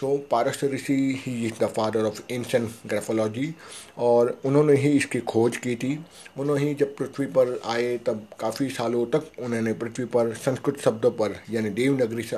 So 0.00 0.16
Parashar 0.30 0.70
rishi 0.72 0.94
he 1.26 1.34
is 1.46 1.64
the 1.64 1.68
father 1.76 2.04
of 2.04 2.20
ancient 2.32 2.68
graphology 2.86 3.54
और 3.98 4.38
उन्होंने 4.44 4.76
ही 4.76 4.90
इसकी 4.96 5.20
खोज 5.32 5.56
की 5.56 5.74
थी। 5.76 5.98
उन्होंने 6.38 6.64
ही 6.64 6.74
जब 6.74 6.96
पृथ्वी 6.96 7.26
पर 7.36 7.60
आए 7.66 7.96
तब 8.06 8.26
काफ़ी 8.40 8.68
सालों 8.70 9.06
तक 9.14 9.30
उन्होंने 9.38 9.72
पृथ्वी 9.74 10.04
पर 10.14 10.32
संस्कृत 10.36 10.80
शब्दों 10.80 11.10
पर 11.10 11.40
यानी 11.50 11.70
देवनगरी 11.70 12.28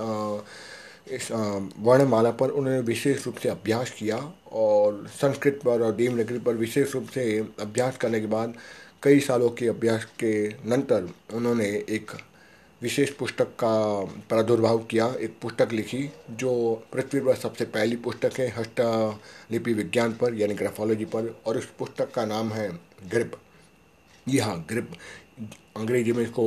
इस 1.14 1.30
वर्णमाला 1.32 2.30
पर 2.30 2.50
उन्होंने 2.50 2.80
विशेष 2.80 3.24
रूप 3.26 3.36
से 3.36 3.48
अभ्यास 3.48 3.90
किया 3.90 4.16
और 4.52 5.06
संस्कृत 5.10 5.60
पर 5.64 5.82
और 5.82 5.92
देवनगरी 5.92 6.38
पर 6.38 6.54
विशेष 6.54 6.94
रूप 6.94 7.06
से 7.14 7.24
अभ्यास 7.60 7.96
करने 7.96 8.20
के 8.20 8.26
बाद 8.26 8.54
कई 9.02 9.20
सालों 9.20 9.48
के 9.50 9.66
अभ्यास 9.68 10.04
के 10.20 10.48
नंतर 10.68 11.08
उन्होंने 11.34 11.66
एक 11.88 12.10
विशेष 12.82 13.10
पुस्तक 13.10 13.46
का 13.60 14.04
प्रादुर्भाव 14.28 14.78
किया। 14.78 15.06
एक 15.20 15.36
पुस्तक 15.42 15.72
लिखी, 15.72 16.10
जो 16.30 16.52
पृथ्वी 16.92 17.20
पर 17.20 17.34
सबसे 17.34 17.64
पहली 17.64 17.96
पुस्तक 17.96 18.38
है, 18.38 18.48
हस्तलिपि 18.48 19.72
विज्ञान 19.72 20.12
पर, 20.12 20.34
यानी 20.34 20.54
ग्राफोलॉजी 20.54 21.04
पर, 21.04 21.34
और 21.46 21.58
उस 21.58 21.68
पुस्तक 21.78 22.12
का 22.14 22.24
नाम 22.24 22.52
है 22.52 22.68
ग्रिप। 23.10 23.32
जी 24.28 24.38
हाँ 24.38 24.64
ग्रिप। 24.68 24.90
अंग्रेज़ी 25.76 26.12
में 26.12 26.22
इसको 26.22 26.44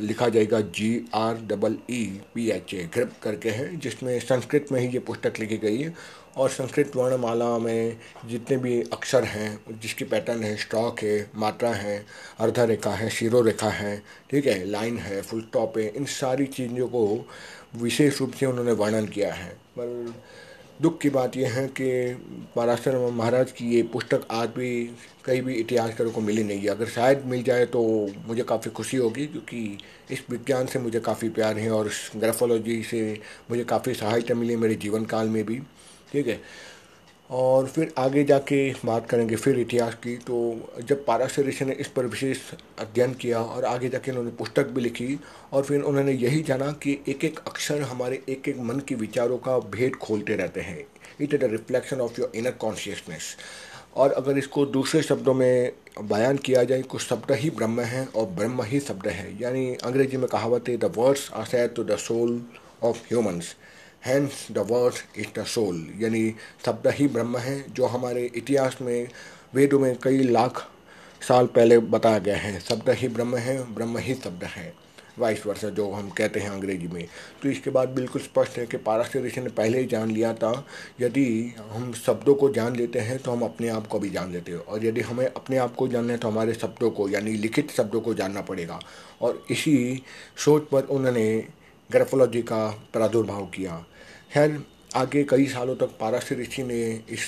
लिखा 0.00 0.28
जाएगा 0.28 0.60
G 0.60 1.04
R 1.14 1.38
double 1.46 1.76
E 1.90 2.04
P 2.34 2.48
H 2.50 2.74
A 2.74 2.88
grip 2.94 3.12
करके 3.22 3.50
है, 3.50 3.76
जिसमें 3.76 4.18
संस्कृत 4.20 4.66
में 4.72 4.80
ही 4.80 4.88
ये 4.88 4.98
पुस्तक 4.98 5.40
लिखी 5.40 5.56
गई 5.58 5.82
है। 5.82 5.94
और 6.38 6.50
संस्कृत 6.50 6.96
वर्णमाला 6.96 7.46
में 7.58 7.96
जितने 8.26 8.56
भी 8.56 8.80
अक्षर 8.92 9.24
हैं, 9.24 9.78
जिसकी 9.80 10.04
पैटर्न 10.04 10.42
है 10.44 10.56
स्टॉक 10.56 11.00
है, 11.00 11.30
मात्रा 11.34 11.70
है 11.70 12.04
अर्धा 12.40 12.64
रेखा 12.64 12.90
है 12.90 13.08
शीरो 13.10 13.40
रेखा 13.42 13.70
है, 13.70 13.96
ठीक 14.30 14.46
है 14.46 14.64
लाइन 14.66 14.98
है 14.98 15.20
फुल 15.22 15.40
स्टॉप 15.42 15.78
है, 15.78 15.86
इन 15.88 16.04
सारी 16.04 16.46
चीज़ों 16.48 16.88
को 16.88 17.24
विशेष 17.76 18.20
रूप 18.20 18.32
से 18.32 18.46
उन्होंने 18.46 18.72
वर्णन 18.74 19.06
किया 19.06 19.32
है। 19.34 19.50
पर 19.78 20.14
दुख 20.80 20.98
की 21.00 21.10
बात 21.10 21.36
यह 21.36 21.52
है 21.52 21.66
कि 21.70 21.88
पराशर 22.56 22.96
महाराज 23.12 23.52
की 23.52 23.68
ये 23.68 23.82
पुस्तक 23.92 24.26
आज 24.30 24.48
भी 24.48 24.70
कहीं 25.24 25.40
भी 25.42 25.54
इतिहासकारों 25.54 26.10
को 26.10 26.20
मिली 26.20 26.44
नहीं 26.44 26.60
है। 26.60 26.68
अगर 26.68 26.86
शायद 26.86 27.24
मिल 27.26 27.42
जाए 27.42 27.64
तो 27.66 27.82
मुझे 28.26 28.42
काफ़ी 28.42 28.70
खुशी 28.70 28.96
होगी 28.96 29.26
क्योंकि 29.26 29.78
इस 30.10 30.22
विज्ञान 30.30 30.66
से 30.66 30.78
मुझे 30.78 31.00
काफ़ी 31.00 31.28
प्यार 31.28 31.58
है 31.58 31.70
और 31.70 31.90
ग्राफोलॉजी 32.16 32.82
से 32.82 33.00
मुझे 33.50 33.64
काफ़ी 33.64 33.94
सहायता 33.94 34.34
मिली 34.34 34.56
मेरे 34.56 34.74
जीवन 34.76 35.04
काल 35.04 35.28
में 35.28 35.44
भी। 35.46 35.60
ठीक 36.12 36.26
है। 36.28 36.40
और 37.30 37.66
फिर 37.66 37.92
आगे 37.98 38.22
जाके 38.24 38.58
बात 38.84 39.08
करेंगे 39.10 39.36
फिर 39.36 39.58
इतिहास 39.60 39.94
की। 39.94 40.16
तो 40.16 40.36
जब 40.80 41.04
पाराशर 41.04 41.44
ऋषि 41.44 41.64
ने 41.64 41.72
इस 41.72 41.88
पर 41.88 42.06
विशेष 42.06 42.38
अध्ययन 42.78 43.14
किया 43.14 43.40
और 43.40 43.64
आगे 43.64 43.88
जाके 43.88 44.10
उन्होंने 44.10 44.30
पुस्तक 44.30 44.68
भी 44.68 44.80
लिखी 44.80 45.18
और 45.52 45.64
फिर 45.64 45.82
उन्होंने 45.82 46.12
यही 46.12 46.42
जाना 46.42 46.70
कि 46.82 46.98
एक 47.08 47.24
एक 47.24 47.38
अक्षर 47.46 47.82
हमारे 47.82 48.22
एक 48.28 48.48
एक 48.48 48.58
मन 48.60 48.80
के 48.88 48.94
विचारों 48.94 49.38
का 49.38 49.58
भेद 49.68 49.96
खोलते 49.96 50.36
रहते 50.36 50.60
हैं। 50.60 50.78
It 51.20 51.34
is 51.34 51.40
the 51.40 51.50
reflection 51.50 52.00
of 52.00 52.20
your 52.20 52.32
inner 52.34 52.50
consciousness 52.60 53.36
और 53.96 54.12
अगर 54.12 54.38
इसको 54.38 54.64
दूसरे 54.66 55.02
शब्दों 55.02 55.34
में 55.34 55.72
बयान 56.00 56.36
किया 56.36 56.64
जाए, 56.64 56.82
कुछ 56.82 57.02
शब्द 57.02 57.32
ही 57.32 57.50
ब्रह्म 57.50 57.80
है 57.82 58.04
और 58.06 58.26
ब्रह्म 58.26 58.62
ही 58.62 58.80
शब्द 58.80 59.06
है। 59.08 59.30
यानी 59.40 59.74
अंग्रेज़ी 59.74 60.16
में 60.16 60.28
कहावत 60.28 60.68
है 60.68 60.76
the 60.76 60.92
words 60.96 61.30
are 61.32 61.44
said 61.44 61.74
to 61.74 61.84
the 61.84 61.96
soul 61.98 62.42
of 62.82 62.98
humans 63.04 63.54
hence 64.02 64.46
the 64.52 64.58
word 64.70 64.94
is 65.16 65.38
the 65.38 65.44
soul 65.44 65.86
यानी 65.98 66.34
शब्द 66.66 66.86
ही 66.88 67.06
ब्रह्म 67.08 67.38
है, 67.38 67.64
जो 67.70 67.86
हमारे 67.86 68.24
इतिहास 68.34 68.78
में, 68.82 69.08
वेदों 69.54 69.78
में 69.78 69.96
कई 70.02 70.22
लाख 70.22 70.66
साल 71.28 71.46
पहले 71.46 71.78
बताया 71.78 72.18
गया 72.18 72.36
है। 72.36 72.58
शब्द 72.60 72.90
ही 72.90 73.08
ब्रह्म 73.08 73.36
है, 73.36 73.74
ब्रह्म 73.74 73.98
ही 73.98 74.14
शब्द 74.14 74.44
है। 74.44 74.72
वाइस 75.18 75.46
वर्षा 75.46 75.68
जो 75.68 75.90
हम 75.90 76.08
कहते 76.10 76.40
हैं 76.40 76.50
अंग्रेज़ी 76.50 76.88
में। 76.88 77.06
तो 77.42 77.48
इसके 77.48 77.70
बाद 77.70 77.88
बिल्कुल 77.88 78.22
स्पष्ट 78.22 78.58
है 78.58 78.66
कि 78.66 78.76
पारस्य 78.76 79.20
ऋषि 79.20 79.40
ने 79.40 79.50
पहले 79.50 79.78
ही 79.78 79.86
जान 79.86 80.10
लिया 80.10 80.32
था। 80.34 80.52
यदि 81.00 81.54
हम 81.70 81.92
शब्दों 81.92 82.34
को 82.34 82.50
जान 82.50 82.76
लेते 82.76 82.98
हैं 82.98 83.18
तो 83.18 83.32
हम 83.32 83.42
अपने 83.42 83.68
आप 83.68 83.86
को 83.86 83.98
भी 83.98 84.10
जान 84.10 84.32
लेते 84.32 84.52
हैं। 84.52 84.58
और 84.58 84.84
यदि 84.86 85.00
हमें 85.00 85.26
अपने 85.26 85.56
आप 85.56 85.74
को 85.74 85.88
जानना 85.88 86.12
है 86.12 86.18
तो 86.18 86.28
हमारे 86.28 86.54
शब्दों 86.54 86.90
को, 86.90 87.08
यानी 87.08 87.32
लिखित 87.32 87.70
शब्दों 87.70 88.00
को 88.00 88.14
जानना 88.14 88.40
पड़ेगा। 88.40 88.80
और 89.22 89.44
इसी 89.50 90.02
सोच 90.36 90.68
पर 90.68 90.82
उन्होंने 90.82 91.46
ग्राफोलॉजी 91.90 92.42
का 92.42 92.66
प्रादुर्भाव 92.92 93.44
किया। 93.46 93.84
खैर, 94.32 94.62
आगे 94.96 95.22
कई 95.24 95.46
सालों 95.46 95.76
तक 95.76 95.96
पारस्य 96.00 96.34
ऋषि 96.34 96.62
ने 96.62 96.82
इस 97.10 97.26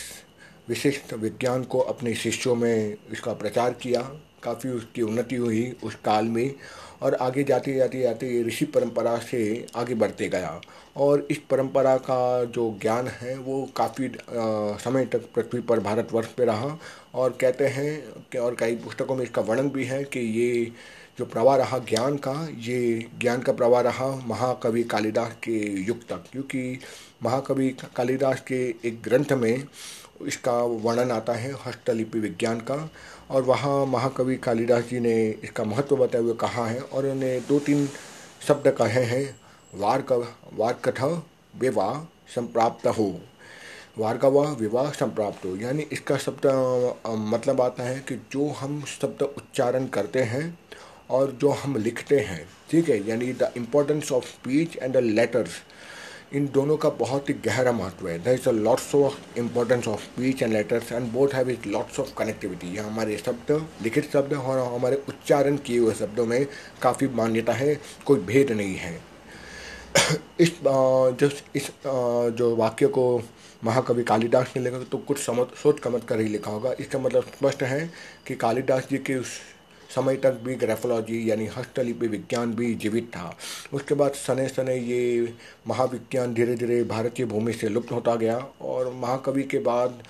विशिष्ट 0.68 1.12
विज्ञान 1.14 1.62
को 1.64 1.78
अपने 1.80 2.14
शिष्यों 2.14 2.54
में 2.54 2.96
इसका 3.12 3.32
प्रचार 3.32 3.72
किया। 3.72 4.00
काफ़ी 4.42 4.70
उसकी 4.70 5.02
उन्नति 5.02 5.36
हुई 5.36 5.72
उस 5.84 5.94
काल 6.04 6.24
में 6.24 6.54
और 7.02 7.14
आगे 7.14 7.42
जाते 7.44 7.74
जाते 7.74 8.00
जाते 8.00 8.42
ऋषि 8.42 8.64
परंपरा 8.64 9.16
से 9.20 9.66
आगे 9.76 9.94
बढ़ते 9.94 10.28
गया। 10.28 10.60
और 10.96 11.26
इस 11.30 11.38
परंपरा 11.50 11.96
का 11.96 12.44
जो 12.44 12.70
ज्ञान 12.82 13.08
है 13.08 13.36
वो 13.38 13.62
काफ़ी 13.76 14.10
समय 14.84 15.04
तक 15.04 15.28
पृथ्वी 15.34 15.60
पर 15.60 15.80
भारतवर्ष 15.80 16.28
पे 16.28 16.44
रहा। 16.44 16.78
और 17.14 17.36
कहते 17.40 17.66
हैं 17.66 18.38
और 18.40 18.54
कई 18.54 18.76
पुस्तकों 18.76 19.16
में 19.16 19.22
इसका 19.24 19.42
वर्णन 19.42 19.68
भी 19.70 19.84
है 19.84 20.02
कि 20.04 20.20
ये 20.20 20.72
जो 21.20 21.24
प्रवाह 21.26 21.56
रहा 21.56 21.78
ज्ञान 21.80 22.16
का, 22.16 22.32
ये 22.58 23.08
ज्ञान 23.20 23.40
का 23.42 23.52
प्रवाह 23.52 23.80
रहा 23.82 24.06
महाकवि 24.26 24.82
कालिदास 24.90 25.32
के 25.44 25.58
युग 25.82 26.02
तक, 26.08 26.22
क्योंकि 26.32 26.78
महाकवि 27.22 27.68
कालिदास 27.96 28.40
के 28.42 28.60
एक 28.84 29.00
ग्रंथ 29.04 29.32
में 29.38 29.64
इसका 30.26 30.52
वर्णन 30.84 31.10
आता 31.10 31.32
है, 31.34 31.52
हस्तलिपि 31.66 32.20
विज्ञान 32.20 32.60
का, 32.60 32.88
और 33.30 33.42
वहाँ 33.44 33.84
महाकवि 33.86 34.36
कालिदास 34.38 34.84
जी 34.84 35.00
ने 35.00 35.14
इसका 35.44 35.64
महत्व 35.64 35.96
बताए 35.96 36.22
हुए 36.22 36.34
कहा 36.40 36.66
है, 36.66 36.80
और 36.80 37.04
उन्होंने 37.04 37.38
दो 37.48 37.58
तीन 37.60 37.86
शब्द 38.48 38.68
कहे 38.78 39.04
हैं 39.04 39.24
वार 39.74 40.02
का 40.02 40.16
वार 40.54 40.78
कथ 40.84 41.02
विवाह 41.60 42.00
संप्राप्त 42.34 42.86
हो। 42.88 43.14
वार 43.98 44.18
का 44.18 44.28
वाह 44.30 44.52
विवाह 44.56 44.90
संप्राप्त 44.92 45.44
हो, 45.44 45.54
यानी 45.58 45.86
इसका 45.92 46.16
शब्द 46.18 46.46
मतलब 47.06 47.60
आता 47.60 47.82
है 47.82 47.98
कि 48.08 48.16
जो 48.32 48.48
हम 48.60 48.82
शब्द 48.88 49.22
उच्चारण 49.22 49.86
करते 49.88 50.22
हैं 50.24 50.58
और 51.10 51.30
जो 51.40 51.50
हम 51.52 51.76
लिखते 51.78 52.18
हैं, 52.20 52.46
ठीक 52.70 52.88
है, 52.88 53.06
यानी 53.08 53.32
the 53.32 53.52
importance 53.56 54.12
of 54.12 54.24
speech 54.26 54.76
and 54.76 54.92
the 54.94 54.96
letters 54.96 55.62
इन 56.34 56.46
दोनों 56.54 56.76
का 56.76 56.88
बहुत 56.98 57.28
ही 57.28 57.34
गहरा 57.44 57.72
महत्व 57.72 58.08
है। 58.08 58.18
There 58.24 58.34
is 58.34 58.48
a 58.48 58.52
lots 58.52 58.94
of 58.94 59.38
importance 59.38 59.88
of 59.88 60.00
speech 60.02 60.42
and 60.42 60.52
letters 60.52 60.92
and 60.92 61.10
both 61.12 61.34
have 61.34 61.50
is 61.50 61.68
lots 61.68 62.00
of 62.00 62.14
connectivity 62.18 62.74
यह 62.76 62.86
हमारे 62.86 63.16
शब्द, 63.18 63.52
लिखित 63.82 64.10
शब्द 64.12 64.32
और 64.34 64.58
हमारे 64.74 65.02
उच्चारण 65.08 65.56
किए 65.58 65.78
हुए 65.78 65.94
शब्दों 65.94 66.26
में 66.26 66.46
काफ़ी 66.82 67.08
मान्यता 67.14 67.52
है, 67.52 67.78
कोई 68.06 68.18
भेद 68.22 68.52
नहीं 68.52 68.76
है। 68.76 68.98
इस 70.40 70.52
जो 70.62 71.30
इस 71.56 71.70
जो 71.86 72.54
वाक्य 72.56 72.86
को 72.88 73.22
महाकवि 73.64 74.02
कालिदास 74.04 74.52
ने 74.56 74.62
लिखा 74.62 74.78
तो 74.90 74.98
कुछ 74.98 75.18
समझ 75.18 75.46
सोच 75.62 75.82
समझ 75.84 76.02
कर 76.04 76.20
ही 76.20 76.28
लिखा 76.28 76.50
होगा। 76.50 76.72
इसका 76.80 76.98
मतलब 76.98 77.22
स्पष्ट 77.34 77.62
है 77.62 77.90
कि 78.26 78.34
कालिदास 78.36 78.86
जी 78.90 78.98
के 79.00 79.16
उस 79.16 79.38
समय 79.90 80.16
तक 80.16 80.40
भी 80.44 80.54
ग्राफोलॉजी, 80.54 81.30
यानी 81.30 81.46
हस्तलिपि 81.56 82.06
विज्ञान 82.06 82.54
भी 82.54 82.74
जीवित 82.74 83.08
था। 83.08 83.36
उसके 83.72 83.94
बाद 83.94 84.12
सने 84.16 84.48
सने 84.48 84.76
ये 84.76 85.32
महाविज्ञान 85.68 86.34
धीरे 86.34 86.54
धीरे 86.54 86.82
भारतीय 86.84 87.26
भूमि 87.26 87.52
से 87.52 87.68
लुप्त 87.68 87.92
होता 87.92 88.14
गया 88.16 88.36
और 88.62 88.92
महाकवि 88.94 89.42
के 89.42 89.58
बाद 89.60 90.02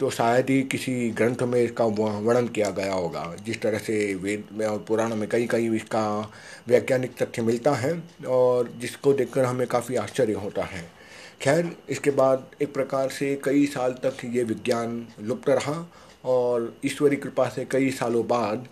तो 0.00 0.10
शायद 0.10 0.50
ही 0.50 0.62
किसी 0.62 1.10
ग्रंथ 1.10 1.42
में 1.42 1.60
इसका 1.62 1.84
वर्णन 1.84 2.46
किया 2.48 2.70
गया 2.70 2.92
होगा। 2.92 3.24
जिस 3.44 3.60
तरह 3.62 3.78
से 3.78 4.14
वेद 4.14 4.44
में 4.52 4.66
और 4.66 4.78
पुराण 4.88 5.14
में 5.14 5.28
कई 5.28 5.46
कई 5.46 5.68
इसका 5.76 6.32
वैज्ञानिक 6.68 7.16
तथ्य 7.22 7.42
मिलता 7.42 7.72
है 7.72 7.92
और 8.28 8.72
जिसको 8.78 9.12
देखकर 9.12 9.44
हमें 9.44 9.66
काफ़ी 9.66 9.96
आश्चर्य 9.96 10.32
होता 10.34 10.64
है। 10.64 10.84
खैर, 11.42 11.70
इसके 11.88 12.10
बाद 12.10 12.46
एक 12.62 12.72
प्रकार 12.74 13.10
से 13.10 13.34
कई 13.44 13.66
साल 13.66 13.92
तक 14.04 14.24
ये 14.24 14.42
विज्ञान 14.44 15.06
लुप्त 15.20 15.48
रहा 15.48 15.90
और 16.24 16.74
ईश्वरी 16.84 17.16
कृपा 17.16 17.48
से 17.48 17.64
कई 17.64 17.90
सालों 17.90 18.26
बाद 18.28 18.66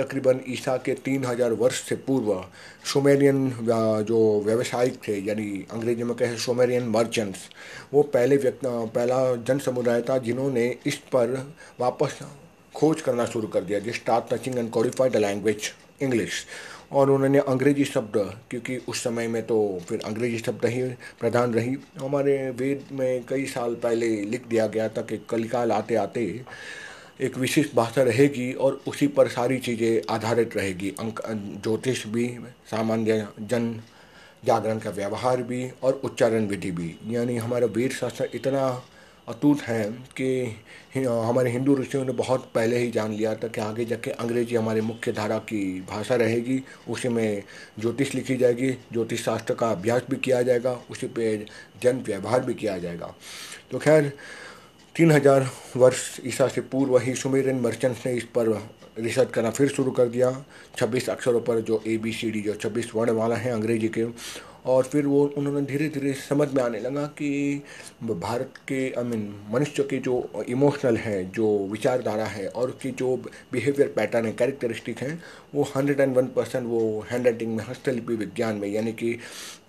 तकरीबन 0.00 0.40
ईसा 0.48 0.76
के 0.84 0.94
तीन 1.04 1.24
हज़ार 1.24 1.52
वर्ष 1.54 1.82
से 1.84 1.96
पूर्व 2.02 2.44
सुमेरियन 2.92 3.50
जो 4.08 4.20
व्यवसायिक 4.46 4.98
थे, 5.06 5.18
यानी 5.18 5.66
अंग्रेज़ी 5.72 6.04
में 6.04 6.14
कहे 6.16 6.36
सुमेरियन 6.38 6.88
मर्चेंट्स 6.88 7.48
वो 7.92 8.02
पहले 8.14 8.36
व्यक्ति, 8.38 8.66
पहला 8.66 9.34
जन 9.36 9.58
समुदाय 9.60 10.02
था 10.02 10.18
जिन्होंने 10.20 10.68
इस 10.86 10.96
पर 11.12 11.36
वापस 11.80 12.18
खोज 12.74 13.00
करना 13.00 13.24
शुरू 13.26 13.48
कर 13.48 13.60
दिया, 13.62 13.78
जिस 13.78 13.96
start 13.96 14.32
touching 14.32 14.58
and 14.58 14.70
codified 14.70 15.12
the 15.12 15.16
language 15.18 15.72
English 16.02 16.44
और 16.92 17.10
उन्होंने 17.10 17.38
अंग्रेज़ी 17.40 17.84
शब्द, 17.84 18.16
क्योंकि 18.50 18.76
उस 18.88 19.02
समय 19.04 19.28
में 19.28 19.42
तो 19.46 19.58
फिर 19.88 20.00
अंग्रेज़ी 20.06 20.38
शब्द 20.38 20.64
ही 20.66 20.82
प्रधान 21.20 21.54
रही। 21.54 21.76
हमारे 21.98 22.38
वेद 22.50 22.84
में 22.92 23.24
कई 23.28 23.46
साल 23.48 23.74
पहले 23.82 24.08
लिख 24.24 24.46
दिया 24.48 24.66
गया 24.68 24.88
था 24.88 25.02
कि 25.02 25.18
कलिकाल 25.30 25.72
आते 25.72 25.94
आते 25.96 26.24
एक 27.20 27.36
विशिष्ट 27.38 27.74
भाषा 27.76 28.02
रहेगी 28.02 28.52
और 28.54 28.80
उसी 28.88 29.06
पर 29.06 29.28
सारी 29.28 29.58
चीज़ें 29.58 30.14
आधारित 30.14 30.56
रहेगी। 30.56 30.90
अंक, 30.90 31.20
ज्योतिष 31.62 32.06
भी, 32.06 32.26
सामान्य 32.70 33.26
जन 33.40 33.74
जागरण 34.42 34.78
का 34.78 34.90
व्यवहार 34.90 35.42
भी 35.42 35.68
और 35.82 36.00
उच्चारण 36.04 36.46
विधि 36.46 36.70
भी। 36.70 36.94
यानी 37.06 37.36
हमारा 37.36 37.66
वेद 37.66 37.90
शास्त्र 37.90 38.28
इतना 38.34 38.66
अटूट 39.28 39.60
है 39.62 39.84
कि 40.16 40.56
हमारे 40.96 41.50
हिंदू 41.50 41.76
ऋषियों 41.76 42.04
ने 42.04 42.12
बहुत 42.12 42.50
पहले 42.54 42.78
ही 42.78 42.90
जान 42.90 43.12
लिया 43.12 43.34
था 43.34 43.48
कि 43.48 43.60
आगे 43.60 43.84
जाके 43.84 44.10
अंग्रेज़ी 44.12 44.56
हमारे 44.56 44.80
मुख्य 44.80 45.12
धारा 45.12 45.38
की 45.40 45.80
भाषा 45.90 46.16
रहेगी। 46.16 46.60
उसी 46.88 47.08
में 47.08 47.42
ज्योतिष 47.80 48.14
लिखी 48.14 48.36
जाएगी, 48.36 48.70
ज्योतिष 48.92 49.24
शास्त्र 49.24 49.54
का 49.54 49.70
अभ्यास 49.70 50.02
भी 50.10 50.16
किया 50.16 50.42
जाएगा, 50.42 50.72
उसी 50.90 51.06
पे 51.06 51.36
जन 51.82 52.02
व्यवहार 52.06 52.40
भी 52.40 52.54
किया 52.54 52.78
जाएगा। 52.78 53.14
तो 53.70 53.78
खैर 53.78 54.12
तीन 54.94 55.10
हज़ार 55.12 55.46
वर्ष 55.76 56.00
ईसा 56.26 56.46
से 56.48 56.60
पूर्व 56.60 56.96
ही 56.98 57.14
सुमेरियन 57.14 57.60
मर्चेंट्स 57.60 58.04
ने 58.06 58.12
इस 58.12 58.24
पर 58.34 58.48
रिसर्च 58.98 59.30
करना 59.34 59.50
फिर 59.50 59.68
शुरू 59.68 59.90
कर 59.90 60.08
दिया। 60.08 60.30
26 60.78 61.08
अक्षरों 61.10 61.40
पर 61.40 61.60
जो 61.62 61.82
ए 61.86 61.96
बी 61.96 62.12
सी 62.12 62.30
डी 62.30 62.40
जो 62.42 62.54
26 62.56 62.94
वर्ण 62.94 63.12
वाला 63.16 63.36
है 63.36 63.52
अंग्रेज़ी 63.52 63.88
के। 63.88 64.06
और 64.66 64.84
फिर 64.84 65.06
वो 65.06 65.20
उन्होंने 65.38 65.60
धीरे 65.66 65.88
धीरे 65.88 66.12
समझ 66.14 66.48
में 66.54 66.62
आने 66.62 66.80
लगा 66.80 67.04
कि 67.18 67.62
भारत 68.04 68.54
के 68.68 68.80
आई 68.92 69.04
मीन 69.04 69.22
मनुष्य 69.50 69.82
के 69.82 69.98
जो 69.98 70.44
इमोशनल 70.48 70.96
है, 70.96 71.24
जो 71.30 71.66
विचारधारा 71.70 72.24
है 72.24 72.46
और 72.48 72.70
उसकी 72.70 72.90
जो 72.92 73.16
बिहेवियर 73.52 73.92
पैटर्न 73.96 74.26
है 74.26 74.32
कैरेक्टरिस्टिक 74.32 74.98
है, 74.98 75.18
वो 75.54 75.62
हंड्रेड 75.76 76.00
एंड 76.00 76.16
वन 76.16 76.26
परसेंट 76.36 76.66
वो 76.66 77.04
हैंड 77.10 77.26
राइटिंग 77.26 77.56
में, 77.56 77.64
हस्तलिपि 77.64 78.14
विज्ञान 78.16 78.56
में, 78.56 78.68
यानी 78.68 78.92
कि 78.92 79.12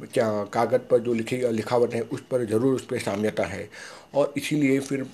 क्या 0.04 0.28
कागज़ 0.54 0.88
पर 0.92 1.00
जो 1.00 1.13
लिखी, 1.13 1.38
लिखावट 1.51 1.94
है, 1.94 2.01
उस 2.04 2.22
पर 2.32 2.46
ज़रूर 2.46 2.75
उस 2.75 2.86
पर 2.86 3.00
साम्यता 3.00 3.46
है। 3.46 3.70
और 4.13 4.34
इसीलिए 4.38 4.80
फिर 4.80 5.06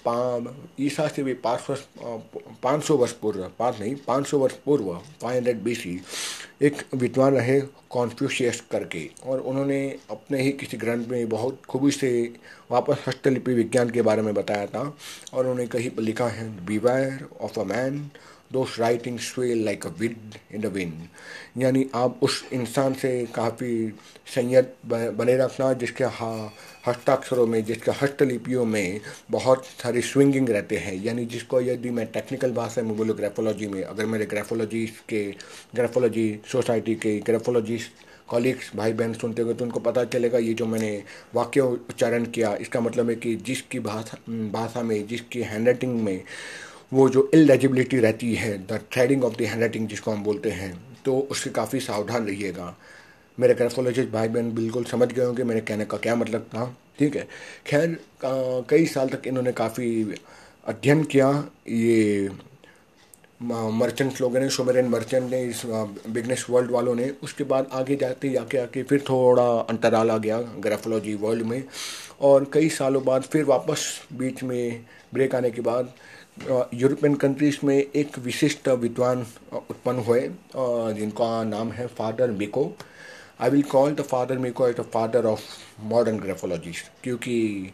ईसा 0.79 1.07
से 1.07 1.23
भी 1.23 1.33
पाँच 1.43 1.69
वर्ष 1.69 1.83
पाँच 2.63 2.83
सौ 2.83 2.95
वर्ष 2.97 3.11
पूर्व, 3.21 3.49
पाँच 3.59 3.79
नहीं, 3.79 3.95
पाँच 4.07 4.27
सौ 4.27 4.37
वर्ष 4.39 4.53
पूर्व 4.65 4.93
फाइव 5.21 5.35
हंड्रेड 5.35 5.61
बी 5.63 6.01
एक 6.61 6.81
विद्वान 6.95 7.33
रहे 7.33 7.59
कॉन्फ्यूशियस 7.91 8.61
करके। 8.71 9.09
और 9.25 9.39
उन्होंने 9.39 9.79
अपने 10.11 10.41
ही 10.41 10.51
किसी 10.51 10.77
ग्रंथ 10.77 11.07
में 11.07 11.29
बहुत 11.29 11.61
खूबी 11.69 11.91
से 11.91 12.09
वापस 12.71 13.03
हस्तलिपि 13.07 13.53
विज्ञान 13.53 13.89
के 13.89 14.01
बारे 14.01 14.21
में 14.21 14.33
बताया 14.33 14.65
था 14.67 14.81
और 15.33 15.39
उन्होंने 15.39 15.67
कहीं 15.67 15.89
पर 15.89 16.01
लिखा 16.03 16.27
है 16.27 16.49
beware 16.65 17.27
of 17.41 17.59
a 17.59 17.63
man 17.63 18.09
whose 18.53 18.79
writing 18.79 19.19
swell 19.19 19.63
like 19.65 19.85
a 19.85 19.89
weed 19.99 20.35
in 20.55 20.61
the 20.61 20.65
wind 20.73 21.61
यानी 21.63 21.85
आप 21.95 22.19
उस 22.23 22.43
इंसान 22.53 22.93
से 23.01 23.09
काफ़ी 23.35 23.71
संयत 24.35 24.75
बने 24.85 25.37
रखना 25.37 25.71
जिसके 25.73 26.03
हस्ताक्षरों 26.87 27.45
में, 27.47 27.63
जिसके 27.65 27.91
हस्तलिपियों 28.01 28.65
में 28.65 28.99
बहुत 29.31 29.65
सारी 29.65 30.01
स्विंगिंग 30.03 30.49
रहते 30.49 30.77
हैं। 30.77 30.93
यानी 31.03 31.25
जिसको 31.27 31.61
यदि 31.61 31.89
मैं 31.89 32.05
टेक्निकल 32.11 32.51
भाषा 32.53 32.81
में 32.81 32.95
बोलूँ 32.97 33.15
ग्राफोलॉजी 33.17 33.67
में, 33.67 33.81
अगर 33.83 34.05
मेरे 34.05 34.25
ग्राफोलॉजी 34.25 34.85
के 35.09 35.23
ग्राफोलॉजी 35.75 36.39
सोसाइटी 36.51 36.95
के 36.95 37.17
ग्राफोलॉजी 37.21 37.79
कॉलिग्स 38.27 38.71
भाई 38.75 38.93
बहन 38.93 39.13
सुनते 39.13 39.41
हुए 39.41 39.53
तो 39.53 39.65
उनको 39.65 39.79
पता 39.79 40.03
चलेगा 40.05 40.37
ये 40.37 40.53
जो 40.53 40.65
मैंने 40.65 41.03
वाक्य 41.35 41.61
उच्चारण 41.61 42.25
किया, 42.27 42.55
इसका 42.55 42.79
मतलब 42.79 43.09
है 43.09 43.15
कि 43.15 43.35
जिसकी 43.37 43.79
भाषा 43.79 44.17
भाषा 44.51 44.81
में, 44.83 45.07
जिसकी 45.07 45.41
हैंड 45.41 45.65
राइटिंग 45.65 46.01
में 46.01 46.23
वो 46.93 47.07
जो 47.09 47.29
इलेजिबिलिटी 47.33 47.97
रहती 47.99 48.33
है 48.35 48.57
the 48.67 48.79
threading 48.93 49.23
of 49.23 49.35
the 49.37 49.41
hand 49.41 49.59
writing 49.59 49.87
जिसको 49.87 50.11
हम 50.11 50.23
बोलते 50.23 50.49
हैं 50.51 50.73
तो 51.05 51.17
उससे 51.31 51.49
काफ़ी 51.49 51.79
सावधान 51.79 52.27
रहिएगा। 52.27 52.75
मेरे 53.37 53.53
ग्राफोलॉजिस्ट 53.53 54.09
भाई 54.11 54.27
बहन 54.27 54.51
बिल्कुल 54.55 54.83
समझ 54.85 55.11
गए 55.11 55.23
होंगे 55.23 55.43
मेरे 55.43 55.61
कहने 55.61 55.85
का 55.85 55.97
क्या 55.97 56.15
मतलब 56.15 56.49
था। 56.53 56.65
ठीक 56.99 57.15
है? 57.15 57.27
खैर 57.67 57.97
कई 58.69 58.85
साल 58.87 59.09
तक 59.09 59.27
इन्होंने 59.27 59.51
काफ़ी 59.53 60.15
अध्ययन 60.65 61.03
किया। 61.05 61.29
ये 61.69 62.29
मर्चेंट्स 63.41 64.21
लोगों 64.21 64.39
ने 64.39 64.49
सोमेरियन 64.49 64.87
मर्चेंट 64.89 65.29
ने, 65.31 65.41
इस 65.43 65.61
बिज़नेस 65.65 66.45
वर्ल्ड 66.49 66.71
वालों 66.71 66.95
ने, 66.95 67.09
उसके 67.23 67.43
बाद 67.43 67.67
आगे 67.71 67.95
जाते 67.95 68.33
आके 68.35 68.57
आके 68.57 68.83
फिर 68.83 69.03
थोड़ा 69.09 69.47
अंतराल 69.69 70.11
आ 70.11 70.17
गया 70.17 70.39
ग्राफोलॉजी 70.59 71.13
वर्ल्ड 71.15 71.45
में। 71.45 71.63
और 72.21 72.49
कई 72.53 72.69
सालों 72.69 73.03
बाद 73.05 73.23
फिर 73.23 73.43
वापस 73.45 73.85
बीच 74.13 74.43
में 74.43 74.85
ब्रेक 75.13 75.35
आने 75.35 75.51
के 75.51 75.61
बाद 75.61 75.93
यूरोपियन 76.73 77.15
कंट्रीज़ 77.15 77.57
में 77.63 77.77
एक 77.77 78.17
विशिष्ट 78.19 78.67
विद्वान 78.69 79.25
उत्पन्न 79.53 79.99
हुए 79.99 80.21
जिनका 80.95 81.43
नाम 81.45 81.71
है 81.71 81.87
father 81.97 82.31
Miko 82.31 82.65
I 83.39 83.49
will 83.49 83.63
call 83.63 83.93
the 83.95 84.01
father 84.01 84.37
Miko 84.37 84.67
as 84.67 84.75
the 84.75 84.81
father 84.93 85.25
of 85.25 85.41
modern 85.85 86.17
graphologist 86.19 86.91
क्योंकि 87.03 87.73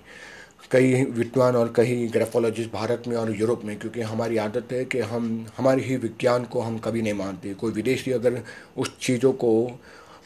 कई 0.72 1.04
विद्वान 1.04 1.56
और 1.56 1.72
कई 1.76 2.08
ग्रेफोलॉजिस्ट 2.08 2.72
भारत 2.72 3.04
में 3.08 3.16
और 3.18 3.32
यूरोप 3.40 3.64
में, 3.66 3.78
क्योंकि 3.80 4.02
हमारी 4.02 4.38
आदत 4.38 4.72
है 4.72 4.84
कि 4.86 5.00
हम, 5.00 5.46
हमारे 5.58 5.82
ही 5.84 5.96
विज्ञान 5.98 6.44
को 6.46 6.62
हम 6.62 6.78
कभी 6.78 7.02
नहीं 7.02 7.14
मानते। 7.14 7.54
कोई 7.54 7.72
विदेशी 7.72 8.12
अगर 8.12 8.42
उस 8.78 8.98
चीज़ों 9.02 9.32
को 9.34 9.80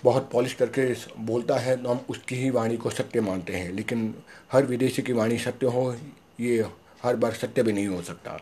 बहुत 0.04 0.30
पॉलिश 0.34 0.54
करके 0.54 0.94
बोलता 1.26 1.58
है 1.58 1.76
तो 1.84 1.90
हम 1.90 2.00
उसकी 2.10 2.36
ही 2.36 2.50
वाणी 2.50 2.78
को 2.78 2.90
सत्य 2.90 3.22
मानते 3.22 3.54
हैं। 3.54 3.72
लेकिन 3.74 4.14
हर 4.52 4.66
विदेशी 4.66 5.02
की 5.02 5.14
वाणी 5.14 5.38
सत्य 5.38 5.68
हो, 5.68 5.96
ये 6.40 6.66
हर 7.04 7.16
बार 7.16 7.34
सत्य 7.34 7.64
भी 7.64 7.74
नहीं 7.74 7.88
हो 7.88 8.02
सकता। 8.02 8.40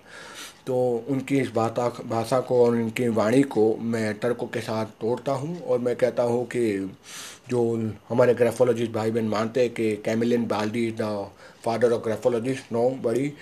तो 0.67 1.05
उनकी 1.09 1.37
इस 1.39 1.51
भाषा 1.55 1.89
भाषा 2.05 2.39
को 2.39 2.65
और 2.65 2.71
उनकी 2.71 3.07
वाणी 3.07 3.41
को 3.41 3.75
मैं 3.75 4.19
तर्कों 4.19 4.47
के 4.47 4.59
साथ 4.59 4.85
तोड़ता 4.85 5.31
हूँ 5.31 5.61
और 5.61 5.79
मैं 5.79 5.95
कहता 5.95 6.23
हूँ 6.23 6.45
कि 6.45 6.95
जो 7.49 7.91
हमारे 8.09 8.33
ग्रेफोलॉजिस्ट 8.33 8.91
भाई 8.91 9.11
बहन 9.11 9.25
मानते 9.25 9.61
हैं 9.61 9.69
कि 9.69 9.95
Camillo 9.95 10.45
Baldi 10.47 10.87
is 10.87 10.95
the 10.95 11.29
father 11.65 11.91
of 11.91 12.03
graphologist, 12.03 12.63
no 12.71 12.89
बड़ी 12.89 13.33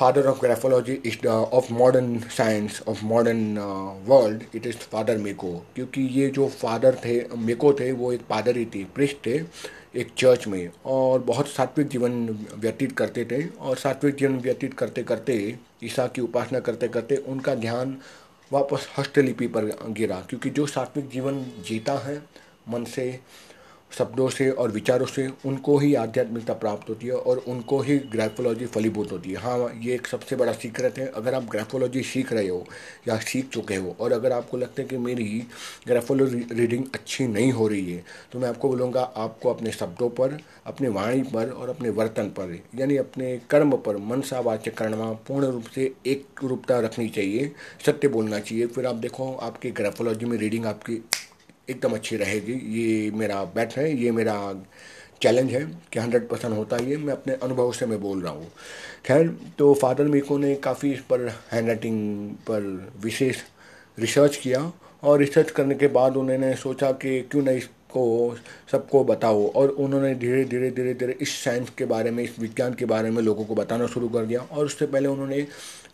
father 0.00 0.26
of 0.26 0.40
graphology 0.40 0.92
is 1.06 1.16
the, 1.22 1.26
of 1.26 1.72
modern 1.72 2.18
science, 2.18 2.82
of 2.88 3.04
modern 3.04 3.58
world, 4.06 4.42
it 4.54 4.66
is 4.66 4.76
father 4.76 5.16
मेको। 5.16 5.52
क्योंकि 5.74 6.02
ये 6.02 6.28
जो 6.28 6.48
फादर 6.48 6.94
थे, 6.94 7.36
मेको 7.36 7.72
थे, 7.72 7.92
वो 7.92 8.12
एक 8.12 8.20
पादरी 8.20 8.64
थे, 8.64 8.84
प्रिस्ट 8.84 9.16
थे। 9.26 9.38
एक 9.96 10.10
चर्च 10.18 10.46
में 10.46 10.70
और 10.86 11.18
बहुत 11.18 11.48
सात्विक 11.48 11.88
जीवन 11.88 12.12
व्यतीत 12.54 12.92
करते 12.92 13.24
थे 13.24 13.46
और 13.46 13.76
सात्विक 13.76 14.14
जीवन 14.14 14.38
व्यतीत 14.38 14.74
करते 14.74 15.02
करते 15.02 15.58
ईसा 15.84 16.06
की 16.06 16.20
उपासना 16.20 16.60
करते 16.60 16.88
करते 16.88 17.16
उनका 17.16 17.54
ध्यान 17.54 17.96
वापस 18.52 18.88
हस्तलिपि 18.98 19.46
पर 19.46 19.64
गिरा, 19.88 20.20
क्योंकि 20.20 20.50
जो 20.50 20.66
सात्विक 20.66 21.08
जीवन 21.08 21.44
जीता 21.66 21.92
है, 21.98 22.22
मन 22.68 22.84
से 22.84 23.20
शब्दों 23.90 24.28
से 24.30 24.48
और 24.52 24.70
विचारों 24.70 25.06
से 25.06 25.26
उनको 25.46 25.76
ही 25.78 25.94
आध्यात्मिकता 25.94 26.54
प्राप्त 26.54 26.88
होती 26.88 27.06
है 27.06 27.12
और 27.12 27.38
उनको 27.48 27.80
ही 27.80 27.98
ग्राफोलॉजी 28.12 28.66
फलीभूत 28.66 29.12
होती 29.12 29.30
है। 29.30 29.36
हाँ 29.36 29.70
ये 29.80 29.94
एक 29.94 30.06
सबसे 30.06 30.36
बड़ा 30.36 30.52
सीक्रेट 30.52 30.98
है। 30.98 31.06
अगर 31.06 31.34
आप 31.34 31.48
ग्राफोलॉजी 31.50 32.02
सीख 32.02 32.32
रहे 32.32 32.48
हो 32.48 32.64
या 33.08 33.16
सीख 33.20 33.48
चुके 33.48 33.76
हो 33.76 33.94
और 34.00 34.12
अगर 34.12 34.32
आपको 34.32 34.56
लगता 34.56 34.82
है 34.82 34.88
कि 34.88 34.96
मेरी 34.98 35.24
ग्राफोलॉजी 35.86 36.44
रीडिंग 36.52 36.84
अच्छी 36.94 37.26
नहीं 37.28 37.52
हो 37.52 37.68
रही 37.68 37.92
है 37.92 38.04
तो 38.32 38.38
मैं 38.38 38.48
आपको 38.48 38.68
बोलूँगा, 38.68 39.02
आपको 39.02 39.50
अपने 39.50 39.70
शब्दों 39.72 40.08
पर, 40.10 40.38
अपने 40.66 40.88
वाणी 40.90 41.22
पर 41.24 41.50
और 41.50 41.68
अपने 41.68 41.90
वर्तन 41.90 42.28
पर, 42.30 42.58
यानी 42.74 42.96
अपने 42.96 43.36
कर्म 43.50 43.76
पर 43.76 43.96
मनसा 44.06 44.40
वाच्य 44.40 44.70
कर्णवा 44.70 45.10
पूर्ण 45.28 45.46
रूप 45.46 45.64
से 45.74 45.92
एक 46.06 46.44
रूपता 46.44 46.78
रखनी 46.80 47.08
चाहिए, 47.08 47.50
सत्य 47.86 48.08
बोलना 48.08 48.38
चाहिए। 48.40 48.66
फिर 48.66 48.86
आप 48.86 48.94
देखो, 48.96 49.32
आपकी 49.32 49.70
ग्राफोलॉजी 49.72 50.26
में 50.26 50.36
रीडिंग 50.38 50.66
आपकी 50.66 51.02
एकदम 51.70 51.94
अच्छी 51.94 52.16
रहेगी। 52.16 52.52
ये 52.78 53.10
मेरा 53.10 53.42
बैट 53.54 53.72
है, 53.72 53.92
ये 53.96 54.10
मेरा 54.10 54.36
चैलेंज 55.22 55.50
है 55.52 55.64
कि 55.92 55.98
हंड्रेड 55.98 56.28
परसेंट 56.28 56.56
होता 56.56 56.76
है 56.76 56.90
ये। 56.90 56.96
मैं 56.96 57.12
अपने 57.12 57.34
अनुभव 57.34 57.72
से 57.72 57.86
मैं 57.86 58.00
बोल 58.00 58.22
रहा 58.22 58.32
हूँ। 58.32 58.50
खैर 59.06 59.28
तो 59.58 59.72
फादर 59.74 60.04
मीको 60.06 60.38
ने 60.38 60.54
काफ़ी 60.64 60.92
इस 60.92 61.00
पर 61.10 61.26
हैंड 61.52 61.66
राइटिंग 61.68 62.30
पर 62.48 62.62
विशेष 63.02 63.42
रिसर्च 63.98 64.36
किया 64.36 64.70
और 65.02 65.18
रिसर्च 65.18 65.50
करने 65.50 65.74
के 65.74 65.86
बाद 65.88 66.16
उन्होंने 66.16 66.54
सोचा 66.56 66.90
कि 66.92 67.20
क्यों 67.30 67.42
ना 67.42 67.50
इसको, 67.52 68.36
सबको 68.72 69.02
बताओ 69.04 69.46
और 69.50 69.68
उन्होंने 69.68 70.14
धीरे 70.14 70.44
धीरे 70.44 70.70
धीरे 70.70 70.94
धीरे 70.94 71.16
इस 71.20 71.34
साइंस 71.44 71.70
के 71.78 71.84
बारे 71.84 72.10
में, 72.10 72.22
इस 72.24 72.38
विज्ञान 72.38 72.74
के 72.74 72.84
बारे 72.84 73.10
में 73.10 73.22
लोगों 73.22 73.44
को 73.44 73.54
बताना 73.54 73.86
शुरू 73.86 74.08
कर 74.08 74.26
दिया 74.26 74.40
और 74.42 74.64
उससे 74.64 74.86
पहले 74.86 75.08
उन्होंने 75.08 75.46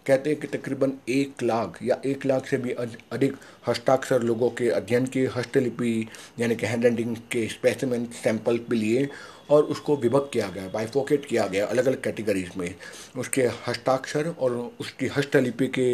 कहते 0.06 0.30
हैं 0.30 0.38
कि 0.40 0.46
तकरीबन 0.48 0.92
एक 1.08 1.42
लाख 1.42 1.78
या 1.82 2.00
एक 2.06 2.26
लाख 2.26 2.46
से 2.46 2.56
भी 2.56 2.72
अधिक 2.72 3.36
हस्ताक्षर 3.68 4.22
लोगों 4.22 4.50
के 4.50 4.68
अध्ययन 4.70 5.06
की 5.06 5.24
हस्तलिपि, 5.36 6.06
यानी 6.40 6.56
कि 6.56 6.66
हैंड 6.66 6.84
राइटिंग 6.84 7.16
के 7.32 7.46
स्पेसिमेंट 7.48 8.12
सैंपल 8.14 8.58
पे 8.68 8.76
लिए 8.76 9.08
और 9.50 9.62
उसको 9.64 9.96
विभक्त 9.96 10.30
किया 10.32 10.48
गया 10.48 10.68
बाइफोकेट 10.68 11.26
किया 11.26 11.46
गया 11.46 11.66
अलग 11.66 11.86
अलग 11.86 12.02
कैटेगरीज 12.02 12.50
में। 12.56 12.74
उसके 13.18 13.42
हस्ताक्षर 13.66 14.28
और 14.30 14.52
उसकी 14.80 15.06
हस्तलिपि 15.16 15.66
के 15.68 15.90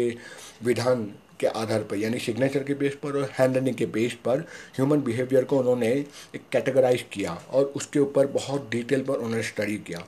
विधान 0.63 1.03
के 1.39 1.47
आधार 1.47 1.83
पर, 1.83 1.97
यानी 1.97 2.19
सिग्नेचर 2.19 2.63
के 2.63 2.73
बेस 2.73 2.95
पर 3.03 3.17
और 3.17 3.29
हैंड 3.39 3.55
राइटिंग 3.55 3.75
के 3.75 3.85
बेस 3.93 4.13
पर 4.25 4.39
ह्यूमन 4.75 5.01
बिहेवियर 5.01 5.43
को 5.43 5.57
उन्होंने 5.59 5.91
एक 6.35 6.41
कैटेगराइज 6.51 7.05
किया 7.13 7.33
और 7.51 7.63
उसके 7.75 7.99
ऊपर 7.99 8.27
बहुत 8.33 8.69
डिटेल 8.71 9.03
पर 9.03 9.13
उन्होंने 9.15 9.43
स्टडी 9.43 9.77
किया। 9.87 10.05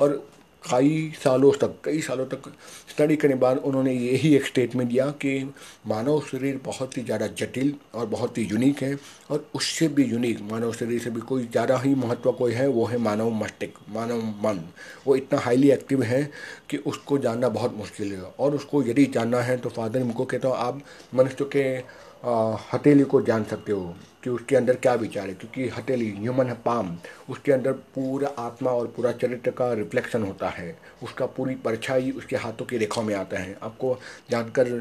और 0.00 0.22
कई 0.62 1.12
सालों 1.16 1.50
तक, 1.52 1.74
कई 1.84 2.00
सालों 2.00 2.24
तक 2.26 2.48
स्टडी 2.90 3.16
करने 3.16 3.34
बाद 3.34 3.58
उन्होंने 3.58 3.92
यही 3.92 4.34
एक 4.36 4.46
स्टेटमेंट 4.46 4.88
दिया 4.90 5.06
कि 5.22 5.52
मानव 5.88 6.20
शरीर 6.22 6.60
बहुत 6.64 6.96
ही 6.96 7.02
ज़्यादा 7.02 7.26
जटिल 7.38 7.74
और 7.94 8.06
बहुत 8.06 8.38
ही 8.38 8.44
यूनिक 8.44 8.82
है 8.82 8.98
और 9.30 9.46
उससे 9.54 9.88
भी 9.88 10.04
यूनिक 10.04 10.40
मानव 10.50 10.72
शरीर 10.72 11.00
से 11.00 11.10
भी 11.10 11.20
कोई 11.22 11.46
ज़्यादा 11.46 11.78
ही 11.78 11.94
महत्व 11.94 12.32
कोई 12.32 12.52
है, 12.52 12.66
वो 12.68 12.84
है 12.86 12.98
मानव 12.98 13.30
मस्तिष्क, 13.34 13.78
मानव 13.90 14.22
मन। 14.44 14.60
वो 15.06 15.16
इतना 15.16 15.40
हाईली 15.40 15.70
एक्टिव 15.70 16.02
है 16.02 16.22
कि 16.70 16.76
उसको 16.76 17.18
जानना 17.18 17.48
बहुत 17.50 17.76
मुश्किल 17.76 18.12
है। 18.12 18.22
और 18.38 18.54
उसको 18.54 18.82
यदि 18.82 19.06
जानना 19.06 19.40
है 19.42 19.56
तो 19.56 19.68
फादर 19.70 20.02
उनको 20.02 20.24
कहता 20.24 20.48
हूँ, 20.48 20.56
आप 20.56 20.80
मनुष्य 21.14 21.44
के 21.56 21.78
हथेली 22.22 23.04
को 23.04 23.20
जान 23.22 23.44
सकते 23.44 23.72
हो 23.72 23.94
कि 24.24 24.30
उसके 24.30 24.56
अंदर 24.56 24.74
क्या 24.74 24.94
विचार 24.94 25.28
है, 25.28 25.34
क्योंकि 25.34 25.68
हथेली 25.70 26.10
ह्यूमन 26.12 26.52
पाम 26.64 26.96
उसके 27.30 27.52
अंदर 27.52 27.72
पूरा 27.94 28.28
आत्मा 28.38 28.70
और 28.70 28.86
पूरा 28.96 29.12
चरित्र 29.12 29.50
का 29.50 29.72
रिफ्लेक्शन 29.72 30.22
होता 30.22 30.48
है। 30.48 30.76
उसका 31.02 31.26
पूरी 31.26 31.54
परछाई 31.64 32.10
उसके 32.10 32.36
हाथों 32.36 32.66
की 32.66 32.78
रेखाओं 32.78 33.04
में 33.04 33.14
आता 33.14 33.38
है। 33.38 33.56
आपको 33.62 33.96
जानकर 34.30 34.80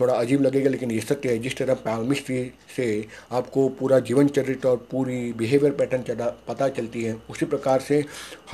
थोड़ा 0.00 0.14
अजीब 0.14 0.42
लगेगा, 0.42 0.70
लेकिन 0.70 0.90
ये 0.90 1.00
सत्य 1.00 1.28
है। 1.28 1.38
जिस 1.38 1.56
तरह 1.56 1.74
पैलमिस्ट्री 1.76 2.52
से 2.76 3.06
आपको 3.32 3.68
पूरा 3.78 3.98
जीवन 4.00 4.28
चरित्र 4.28 4.68
और 4.68 4.86
पूरी 4.90 5.32
बिहेवियर 5.32 5.72
पैटर्न 5.72 6.02
चला, 6.02 6.26
पता 6.48 6.68
चलती 6.68 7.04
है, 7.04 7.16
उसी 7.30 7.46
प्रकार 7.46 7.80
से 7.80 8.04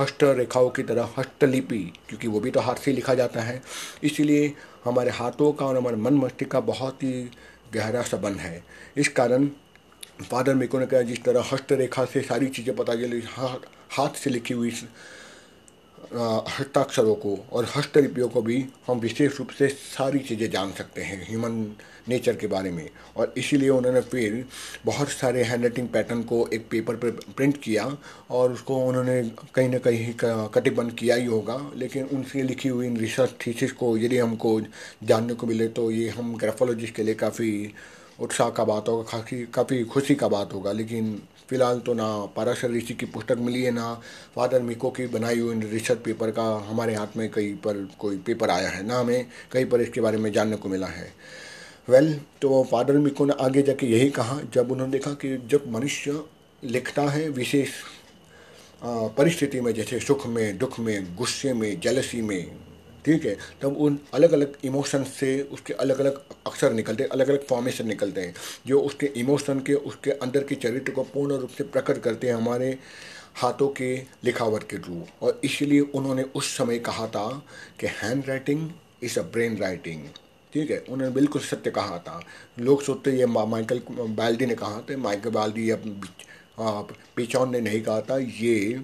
हस्त 0.01 0.23
रेखाओं 0.23 0.69
की 0.69 0.83
तरह 0.83 1.09
हस्तलिपि 1.17 1.83
क्योंकि 2.09 2.27
वो 2.27 2.39
भी 2.39 2.51
तो 2.51 2.59
हाथ 2.59 2.75
से 2.75 2.91
लिखा 2.91 3.13
जाता 3.13 3.41
है। 3.41 3.61
इसीलिए 4.03 4.53
हमारे 4.85 5.11
हाथों 5.11 5.51
का 5.51 5.65
और 5.65 5.77
हमारे 5.77 5.95
मन 5.97 6.13
मस्तिष्क 6.15 6.51
का 6.51 6.59
बहुत 6.61 7.03
ही 7.03 7.29
गहरा 7.73 8.01
संबंध 8.01 8.37
है। 8.37 8.63
इस 8.97 9.07
कारण 9.09 9.47
फादर 10.21 10.55
मेको 10.55 10.79
ने 10.79 10.85
कहा 10.85 11.01
जिस 11.01 11.23
तरह 11.23 11.49
हस्तरेखा 11.51 12.05
से 12.05 12.21
सारी 12.21 12.47
चीज़ें 12.47 12.75
पता 12.75 12.95
चली 12.95 13.21
हाथ 13.91 14.15
से 14.15 14.29
लिखी 14.29 14.53
हुई 14.53 14.71
हस्ताक्षरों 16.49 17.13
को 17.15 17.37
और 17.51 17.67
हस्तलिपियों 17.75 18.27
को 18.29 18.41
भी 18.41 18.63
हम 18.87 18.99
विशेष 18.99 19.37
रूप 19.39 19.49
से 19.49 19.67
सारी 19.67 20.19
चीज़ें 20.19 20.49
जान 20.51 20.71
सकते 20.71 21.01
हैं 21.01 21.25
ह्यूमन 21.29 21.51
नेचर 22.09 22.35
के 22.35 22.47
बारे 22.47 22.71
में। 22.71 22.89
और 23.17 23.33
इसीलिए 23.37 23.69
उन्होंने 23.69 24.01
फिर 24.01 24.45
बहुत 24.85 25.09
सारे 25.09 25.43
हैंड 25.43 25.61
राइटिंग 25.61 25.87
पैटर्न 25.89 26.21
को 26.23 26.47
एक 26.53 26.67
पेपर 26.71 26.95
पर 26.95 27.11
प्रिंट 27.37 27.57
किया 27.63 27.85
और 28.31 28.51
उसको 28.53 28.77
उन्होंने 28.87 29.21
कहीं 29.55 29.69
ना 29.69 29.77
कहीं 29.79 30.13
कटिबंद 30.53 30.91
किया 30.99 31.15
ही 31.15 31.25
होगा। 31.25 31.59
लेकिन 31.75 32.05
उनसे 32.13 32.43
लिखी 32.43 32.69
हुई 32.69 32.87
इन 32.87 32.97
रिसर्च 32.97 33.35
थीसिस 33.45 33.71
को 33.73 33.97
यदि 33.97 34.17
हमको 34.17 34.59
जानने 35.03 35.33
को 35.33 35.47
मिले 35.47 35.67
तो 35.69 35.89
ये 35.91 36.09
हम 36.09 36.35
ग्राफोलॉजिस्ट 36.37 36.95
के 36.95 37.03
लिए 37.03 37.15
काफ़ी 37.15 37.51
उत्साह 38.19 38.49
का 38.49 38.63
बात 38.63 38.89
होगा 38.89 39.03
काफ़ी 39.11 39.45
काफ़ी 39.53 39.83
खुशी 39.85 40.15
का 40.15 40.27
बात 40.27 40.53
होगा। 40.53 40.71
लेकिन 40.71 41.21
फ़िलहाल 41.49 41.79
तो 41.79 41.93
ना 41.93 42.25
पाराशर 42.25 42.71
ऋषि 42.71 42.93
की 42.93 43.05
पुस्तक 43.05 43.37
मिली 43.37 43.63
है 43.63 43.71
ना 43.71 44.01
फादर 44.35 44.61
मिको 44.61 44.89
की 44.89 45.07
बनाई 45.07 45.39
हुई 45.39 45.59
रिसर्च 45.59 45.99
पेपर 45.99 46.31
का 46.31 46.43
हमारे 46.69 46.95
हाथ 46.95 47.17
में 47.17 47.29
कहीं 47.29 47.55
पर 47.55 47.89
कोई 47.99 48.17
पेपर 48.17 48.49
आया 48.49 48.69
है 48.69 48.87
ना 48.87 48.99
हमें 48.99 49.27
कहीं 49.51 49.65
पर 49.65 49.81
इसके 49.81 50.01
बारे 50.01 50.17
में 50.17 50.31
जानने 50.31 50.55
को 50.55 50.69
मिला 50.69 50.87
है। 50.87 51.13
वेल 51.89 52.13
well, 52.13 52.41
तो 52.41 52.63
फादर 52.71 52.97
मिको 52.97 53.25
ने 53.25 53.33
आगे 53.39 53.61
जाके 53.61 53.87
यही 53.87 54.09
कहा 54.09 54.41
जब 54.53 54.71
उन्होंने 54.71 54.91
देखा 54.91 55.11
कि 55.11 55.37
जब 55.37 55.63
मनुष्य 55.67 56.23
लिखता 56.63 57.01
है 57.01 57.29
विशेष 57.29 57.69
परिस्थिति 58.83 59.61
में 59.61 59.73
जैसे 59.73 59.99
सुख 59.99 60.27
में 60.27 60.57
दुख 60.57 60.79
में 60.79 61.15
गुस्से 61.15 61.53
में 61.53 61.79
जलसी 61.79 62.21
में 62.21 62.51
ठीक 63.05 63.25
है, 63.25 63.35
तब 63.61 63.77
उन 63.77 63.99
अलग 64.13 64.31
अलग 64.33 64.55
इमोशंस 64.65 65.13
से 65.13 65.41
उसके 65.53 65.73
अलग 65.75 65.99
अलग 65.99 66.21
अक्षर 66.47 66.73
निकलते 66.73 67.03
हैं 67.03 67.09
अलग 67.09 67.29
अलग 67.29 67.45
फॉर्मेशन 67.47 67.87
निकलते 67.87 68.21
हैं, 68.21 68.33
जो 68.67 68.79
उसके 68.81 69.05
इमोशन 69.17 69.59
के, 69.59 69.73
उसके 69.73 70.11
अंदर 70.11 70.43
के 70.43 70.55
चरित्र 70.57 70.91
को 70.91 71.03
पूर्ण 71.05 71.37
रूप 71.37 71.49
से 71.49 71.63
प्रकट 71.65 72.01
करते 72.03 72.27
हैं 72.27 72.35
हमारे 72.35 72.77
हाथों 73.35 73.67
के 73.77 73.95
लिखावट 74.23 74.63
के 74.63 74.77
थ्रू 74.79 75.01
और 75.21 75.39
इसलिए 75.43 75.79
उन्होंने 75.95 76.23
उस 76.35 76.55
समय 76.57 76.79
कहा 76.79 77.07
था 77.07 77.27
कि 77.79 77.87
hand 77.93 78.27
writing 78.27 78.69
is 79.03 79.19
a 79.19 79.23
brain 79.23 79.57
writing 79.57 80.07
ठीक 80.53 80.71
है, 80.71 80.77
उन्होंने 80.79 81.13
बिल्कुल 81.13 81.41
सत्य 81.43 81.71
कहा 81.71 81.97
था। 81.99 82.19
लोग 82.59 82.81
सोचते 82.83 83.11
ये 83.11 83.25
माइकल 83.25 83.81
बाल्डी 83.91 84.45
ने 84.45 84.55
कहा 84.55 84.81
था, 84.81 84.97
माइकल 84.97 85.29
बाल्डी 85.29 85.69
या 85.71 85.77
पिचौन 87.17 87.51
ने 87.51 87.61
नहीं 87.61 87.81
कहा 87.83 88.01
था, 88.01 88.17
ये 88.17 88.81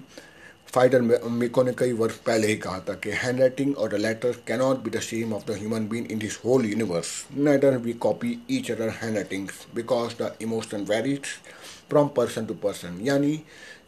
फाइडर 0.74 1.00
मेको 1.00 1.62
ने 1.62 1.72
कई 1.78 1.92
वर्ष 1.92 2.14
पहले 2.16 2.46
ही 2.46 2.56
कहा 2.56 2.78
था 2.80 2.92
कि 2.94 3.10
हैंड 3.12 3.40
राइटिंग 3.40 3.76
और 3.76 3.96
letter 3.98 4.36
cannot 4.46 4.78
be 4.84 4.90
the 4.90 5.00
same 5.00 5.32
of 5.34 5.42
the 5.46 5.56
human 5.56 5.88
being 5.88 6.06
in 6.10 6.18
this 6.18 6.38
whole 6.44 6.64
universe 6.66 7.08
neither 7.36 7.76
we 7.78 7.92
copy 7.92 8.30
each 8.50 8.70
other 8.70 8.88
hand 8.88 9.14
writing 9.14 9.48
because 9.74 10.14
the 10.22 10.34
emotion 10.42 10.86
varies 10.90 11.20
from 11.90 12.08
person 12.08 12.46
to 12.46 12.54
person 12.54 12.98
यानी 13.02 13.42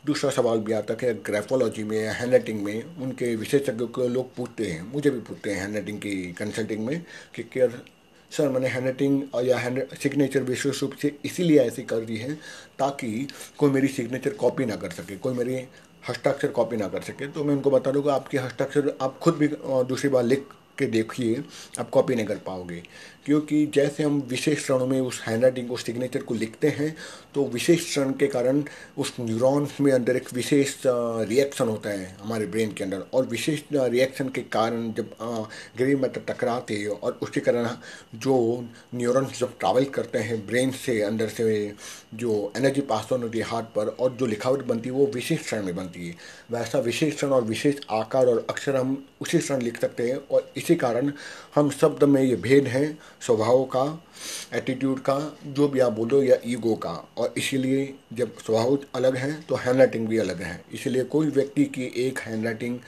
दूसरा 0.07 0.31
सवाल 0.31 0.59
भी 0.59 0.73
आता 0.73 0.95
है 0.95 1.15
कि 1.15 1.23
ग्राफोलॉजी 1.23 1.85
में 1.85 1.99
या 2.05 2.13
हैंड 2.13 2.31
राइटिंग 2.31 2.63
में 2.63 2.97
उनके 3.03 3.35
विशेषज्ञों 3.37 3.89
को 3.89 4.09
लोग 4.09 4.35
पूछते 4.35 4.67
हैं, 4.67 4.83
मुझे 4.93 5.11
भी 5.11 5.21
पूछते 5.21 5.51
हैं 5.51 5.61
हैंड 5.61 5.75
राइटिंग 5.75 5.99
की 5.99 6.33
कंसल्टिंग 6.33 6.85
में 6.87 7.01
कि 7.35 7.43
क्या 7.43 7.69
सर 8.33 8.49
मैंने 8.49 8.69
हैंड 8.69 8.85
राइटिंग 8.85 9.23
या 9.45 9.59
हैंड 9.59 9.83
सिग्नेचर 10.03 10.43
विशेष 10.43 10.83
रूप 10.83 10.93
से 11.03 11.15
इसीलिए 11.25 11.61
ऐसी 11.61 11.83
कर 11.83 12.05
दी 12.05 12.17
है 12.17 12.35
ताकि 12.79 13.27
कोई 13.59 13.71
मेरी 13.71 13.89
सिग्नेचर 13.89 14.33
कॉपी 14.35 14.65
ना 14.65 14.77
कर 14.77 14.91
सके, 14.91 15.17
कोई 15.17 15.35
मेरी 15.35 15.57
हस्ताक्षर 16.09 16.49
कॉपी 16.49 16.77
ना 16.77 16.89
कर 16.89 17.03
सके 17.03 17.27
तो 17.29 17.45
मैं 17.45 17.55
उनको 17.55 17.71
बता 17.71 17.91
दूँगा, 17.91 18.15
आपके 18.15 18.39
हस्ताक्षर, 18.39 18.97
आप 19.03 19.19
खुद 19.19 19.35
भी 19.35 19.49
दूसरी 19.89 20.09
बार 20.11 20.25
लिख 20.25 20.47
के 20.79 20.87
देखिए, 20.89 21.43
आप 21.81 21.91
कॉपी 21.91 22.15
नहीं 22.15 22.27
कर 22.27 22.39
पाओगे। 22.47 22.83
क्योंकि 23.27 23.65
जैसे 23.75 24.03
हम 24.03 24.21
विशेष 24.29 24.63
क्षणों 24.63 24.87
में 24.87 25.01
उस 25.01 25.21
हैंड 25.27 25.43
राइटिंग 25.43 25.69
को 25.69 25.77
सिग्नेचर 25.77 26.23
को 26.23 26.35
लिखते 26.35 26.69
हैं 26.69 26.95
तो 27.35 27.45
विशेष 27.49 27.85
क्षण 27.85 28.11
के 28.13 28.27
कारण 28.27 28.63
उस 28.99 29.13
न्यूरॉन्स 29.21 29.81
में 29.81 29.91
अंदर 29.93 30.17
एक 30.17 30.33
विशेष 30.35 30.75
रिएक्शन 30.87 31.69
होता 31.69 31.91
है 31.91 32.17
हमारे 32.21 32.47
ब्रेन 32.47 32.73
के 32.73 32.85
अंदर। 32.85 33.05
और 33.15 33.27
विशेष 33.27 33.63
रिएक्शन 33.73 34.29
के 34.29 34.41
कारण 34.53 34.93
जब 34.93 35.11
ग्रीन 35.77 36.01
मैटर 36.01 36.21
टकराते 36.29 36.75
हैं 36.75 36.89
और 36.89 37.19
उसके 37.23 37.41
कारण 37.41 37.69
जो 38.19 38.37
न्यूरॉन्स 38.95 39.39
जब 39.41 39.59
ट्रैवल 39.59 39.85
करते 39.95 40.19
हैं 40.19 40.47
ब्रेन 40.47 40.71
से 40.85 41.01
अंदर 41.03 41.29
से, 41.29 41.73
जो 42.15 42.53
एनर्जी 42.57 42.81
पास 42.83 43.09
होती 43.13 43.39
है 43.39 43.45
हार्ट 43.45 43.67
पर 43.75 43.89
और 44.01 44.13
जो 44.13 44.27
लिखावट 44.27 44.65
बनती 44.67 44.89
है 44.89 44.95
वो 44.95 45.07
विशेष 45.15 45.41
क्षण 45.41 45.63
में 45.63 45.75
बनती 45.77 46.07
है। 46.09 46.15
वैसा 46.51 46.79
विशेष 46.81 47.15
क्षण 47.15 47.29
और 47.29 47.45
विशेष 47.45 47.75
आकार 47.93 48.27
और 48.27 48.47
अक्षर 48.51 48.77
हम 48.77 48.97
उसी 49.21 49.39
क्षण 49.39 49.63
लिख 49.63 49.81
सकते 49.81 50.09
हैं 50.09 50.17
और 50.31 50.53
इसी 50.57 50.75
कारण 50.77 51.13
हम 51.55 51.71
शब्द 51.71 52.05
में 52.05 52.23
ये 52.23 52.37
भेद 52.39 52.67
हैं 52.67 52.87
स्वभाव 53.21 53.65
का 53.67 53.85
एटीट्यूड 54.55 55.01
का, 55.01 55.37
जो 55.47 55.69
भी 55.69 55.81
आप 55.81 55.93
बोलो 55.93 56.23
या 56.23 56.37
ईगो 56.47 56.75
का। 56.77 56.93
और 57.19 57.35
इसीलिए 57.39 57.95
जब 58.13 58.39
स्वभाव 58.39 58.79
अलग 58.95 59.17
है 59.17 59.33
तो 59.43 59.55
हैंड 59.57 59.79
राइटिंग 59.79 60.07
भी 60.09 60.19
अलग 60.19 60.43
है। 60.43 60.61
इसलिए 60.73 61.05
कोई 61.07 61.27
व्यक्ति 61.29 61.65
की 61.67 61.93
एक 62.07 62.19
हैंड 62.19 62.45
राइटिंग 62.45 62.79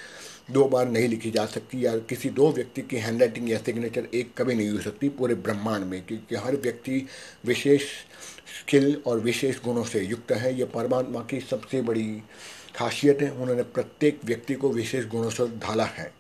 दो 0.51 0.65
बार 0.65 0.89
नहीं 0.89 1.09
लिखी 1.09 1.31
जा 1.31 1.45
सकती 1.47 1.85
या 1.85 1.97
किसी 2.09 2.29
दो 2.31 2.51
व्यक्ति 2.53 2.83
की 2.83 2.97
हैंड 2.97 3.21
राइटिंग 3.21 3.51
या 3.51 3.59
सिग्नेचर 3.59 4.07
एक 4.15 4.33
कभी 4.39 4.55
नहीं 4.55 4.71
हो 4.71 4.81
सकती 4.81 5.09
पूरे 5.09 5.35
ब्रह्मांड 5.37 5.85
में, 5.85 6.05
क्योंकि 6.07 6.37
हर 6.37 6.57
व्यक्ति 6.57 7.07
विशेष 7.47 7.83
स्किल 8.61 9.03
और 9.07 9.21
विशेष 9.21 9.61
गुणों 9.65 9.85
से 9.85 10.01
युक्त 10.01 10.33
है। 10.33 10.55
ये 10.59 10.65
परमात्मा 10.65 11.21
की 11.21 11.41
सबसे 11.41 11.81
बड़ी 11.83 12.23
खासियत 12.77 13.23
है। 13.23 13.31
उन्होंने 13.31 13.63
प्रत्येक 13.63 14.21
व्यक्ति 14.25 14.55
को 14.55 14.71
विशेष 14.71 15.07
गुणों 15.07 15.31
से 15.31 15.47
ढाला 15.59 15.85
है। 15.87 16.13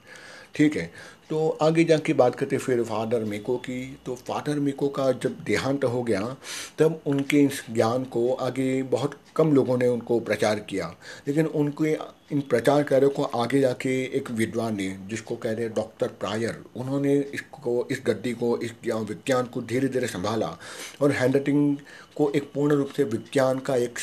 ठीक 0.55 0.77
है? 0.77 0.91
तो 1.31 1.49
आगे 1.63 1.85
जाके 1.85 2.13
बात 2.13 2.35
करते 2.35 2.59
फिर 2.59 2.83
फादर 2.83 3.25
मेको 3.25 3.57
की 3.57 3.99
तो 4.07 4.15
फादर 4.15 4.59
मेको 4.59 4.89
का 4.89 5.11
जब 5.13 5.37
देहांत 5.45 5.85
हो 5.85 6.03
गया, 6.03 6.37
तब 6.79 7.01
उनके 7.07 7.41
इस 7.41 7.63
ज्ञान 7.71 8.05
को 8.05 8.33
आगे 8.33 8.83
बहुत 8.83 9.15
कम 9.37 9.53
लोगों 9.53 9.77
ने 9.79 9.89
उनको 9.89 10.19
प्रचार 10.21 10.59
किया। 10.61 10.95
लेकिन 11.29 11.47
उनके 11.47 11.97
इन 12.33 12.41
प्रचार 12.41 12.83
कार्यों 12.83 13.11
को 13.11 13.23
आगे 13.23 13.61
जाके 13.61 13.91
एक 14.17 14.31
विद्वान 14.31 14.77
ने 14.77 14.89
जिसको 15.09 15.37
कह 15.37 15.53
रहे 15.53 15.65
हैं 15.65 15.75
डॉक्टर 15.75 16.09
प्रायर 16.21 16.63
उन्होंने 16.77 17.15
इसको 17.35 17.87
इस 17.91 18.03
गद्दी 18.07 18.33
को 18.35 18.57
इस 18.59 18.73
विज्ञान 18.85 19.45
को 19.45 19.63
धीरे 19.63 19.89
धीरे 19.89 20.07
संभाला 20.07 20.57
और 21.03 21.13
हैंड 21.13 21.35
राइटिंग 21.35 21.77
को 22.17 22.31
एक 22.37 22.51
पूर्ण 22.55 22.75
रूप 22.75 22.89
से 22.97 23.05
विज्ञान 23.07 23.59
का 23.59 23.77
एक 23.77 23.99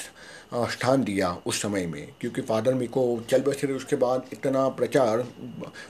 स्थान 0.71 1.03
दिया 1.03 1.31
उस 1.45 1.61
समय 1.61 1.85
में। 1.87 2.07
क्योंकि 2.21 2.41
फादर 2.41 2.73
मी 2.73 2.87
को 2.87 3.03
चल 3.29 3.41
बसे 3.41 3.67
उसके 3.73 3.95
बाद 3.95 4.25
इतना 4.33 4.67
प्रचार 4.69 5.21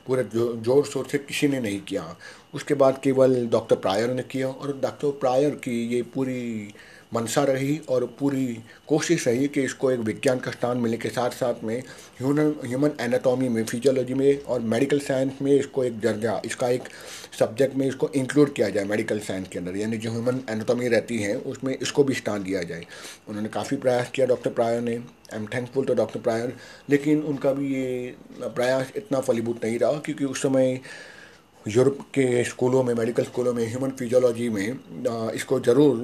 पूरे 0.08 0.23
जो, 0.23 0.56
ज़ोर 0.58 0.86
शोर 0.86 1.08
से 1.08 1.17
किसी 1.17 1.47
ने 1.47 1.60
नहीं 1.60 1.79
किया। 1.82 2.15
उसके 2.53 2.73
बाद 2.73 2.99
केवल 3.03 3.45
डॉक्टर 3.47 3.75
प्रायर 3.75 4.13
ने 4.13 4.23
किया 4.23 4.47
और 4.47 4.79
डॉक्टर 4.82 5.12
प्रायर 5.19 5.49
की 5.63 5.84
ये 5.88 6.01
पूरी 6.13 6.73
मंशा 7.13 7.43
रही 7.43 7.80
और 7.89 8.06
पूरी 8.19 8.45
कोशिश 8.88 9.28
रही 9.28 9.47
कि 9.47 9.62
इसको 9.63 9.91
एक 9.91 9.99
विज्ञान 10.02 10.39
का 10.39 10.52
स्थान 10.52 10.78
मिलने 10.78 10.97
के 10.97 11.10
साथ 11.10 11.32
साथ 11.32 11.63
में 11.63 11.78
ह्यूमन 12.19 12.54
ह्यूमन 12.65 12.91
एनाटॉमी 13.02 13.49
में 13.49 13.63
फिजियोलॉजी 13.63 14.13
में 14.13 14.43
और 14.43 14.60
मेडिकल 14.73 14.99
साइंस 15.02 15.41
में 15.41 15.52
इसको 15.52 15.84
एक 15.84 15.99
दर्जा, 15.99 16.41
इसका 16.45 16.69
एक 16.69 16.89
सब्जेक्ट 17.39 17.76
में 17.76 17.88
इसको 17.88 18.10
इंक्लूड 18.15 18.54
किया 18.54 18.69
जाए 18.69 18.86
मेडिकल 18.86 19.19
साइंस 19.21 19.47
के 19.47 19.60
अंदर। 19.60 19.78
यानी 19.78 19.97
जो 19.97 20.12
ह्यूमन 20.12 20.41
एनाटॉमी 20.49 20.88
रहती 20.88 21.17
है, 21.17 21.36
उसमें 21.36 21.76
इसको 21.76 22.04
भी 22.04 22.13
स्थान 22.13 22.43
दिया 22.43 22.63
जाए। 22.63 22.86
उन्होंने 23.28 23.49
काफ़ी 23.49 23.78
प्रयास 23.78 24.12
किया 24.15 24.28
डॉक्टर 24.28 24.49
प्रायर 24.52 24.82
ने। 24.82 24.95
I 24.95 25.39
am 25.39 25.45
thankful 25.54 25.86
to 25.86 25.93
doctor 25.93 26.19
Preyer 26.19 26.54
लेकिन 26.89 27.21
उनका 27.23 27.52
भी 27.54 27.73
ये 27.73 28.15
प्रयास 28.43 28.91
इतना 28.97 29.19
फलीभूत 29.21 29.65
नहीं 29.65 29.80
रहा, 29.80 29.91
क्योंकि 29.95 30.26
उस 30.26 30.41
समय 30.41 30.80
यूरोप 31.65 31.99
के 32.13 32.43
स्कूलों 32.43 32.84
में, 32.84 32.93
मेडिकल 32.93 33.23
स्कूलों 33.23 33.54
में, 33.54 33.67
ह्यूमन 33.67 33.91
फिजियोलॉजी 33.99 34.49
में 34.49 35.32
इसको 35.34 35.60
ज़रूर 35.62 35.95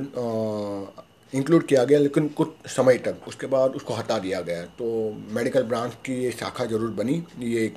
इंक्लूड 1.34 1.66
किया 1.68 1.84
गया, 1.84 2.00
लेकिन 2.00 2.28
कुछ 2.28 2.50
समय 2.68 2.98
तक। 2.98 3.28
उसके 3.28 3.48
बाद 3.48 3.76
उसको 3.76 3.94
हटा 3.94 4.18
दिया 4.20 4.40
गया। 4.42 4.64
तो 4.78 4.88
मेडिकल 5.32 5.64
ब्रांच 5.64 5.94
की 6.06 6.14
ये 6.24 6.32
शाखा 6.32 6.66
ज़रूर 6.66 6.90
बनी। 6.94 7.24
ये 7.40 7.66
एक 7.66 7.76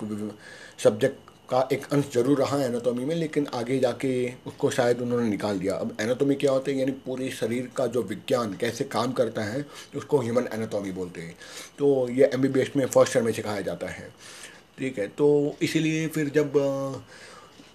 सब्जेक्ट 0.85 1.31
का 1.51 1.69
एक 1.73 1.85
अंश 1.93 2.05
ज़रूर 2.15 2.39
रहा 2.39 2.63
एनाटॉमी 2.65 3.05
में, 3.05 3.15
लेकिन 3.15 3.47
आगे 3.55 3.79
जाके 3.79 4.13
उसको 4.47 4.71
शायद 4.71 5.01
उन्होंने 5.03 5.29
निकाल 5.29 5.59
दिया। 5.59 5.75
अब 5.77 5.97
एनाटॉमी 6.01 6.35
क्या 6.35 6.53
होता 6.53 6.71
है? 6.71 6.77
यानी 6.79 6.93
पूरे 7.07 7.31
शरीर 7.31 7.69
का 7.77 7.87
जो 7.87 8.03
विज्ञान, 8.05 8.55
कैसे 8.61 8.85
काम 8.87 9.13
करता 9.13 9.43
है, 9.43 9.65
उसको 9.97 10.21
ह्यूमन 10.21 10.49
एनाटॉमी 10.55 10.93
बोलते 10.93 11.21
हैं। 11.21 11.35
तो 11.79 12.09
ये 12.11 12.31
एमबीबीएस 12.35 12.71
में 12.77 12.87
फ़र्स्ट 12.87 13.17
ईयर 13.17 13.25
में 13.25 13.33
सिखाया 13.33 13.61
जाता 13.61 13.87
है। 13.89 14.09
ठीक 14.79 14.99
है 14.99 15.07
तो 15.09 15.57
इसीलिए 15.63 16.07
फिर 16.09 16.29
जब 16.31 16.53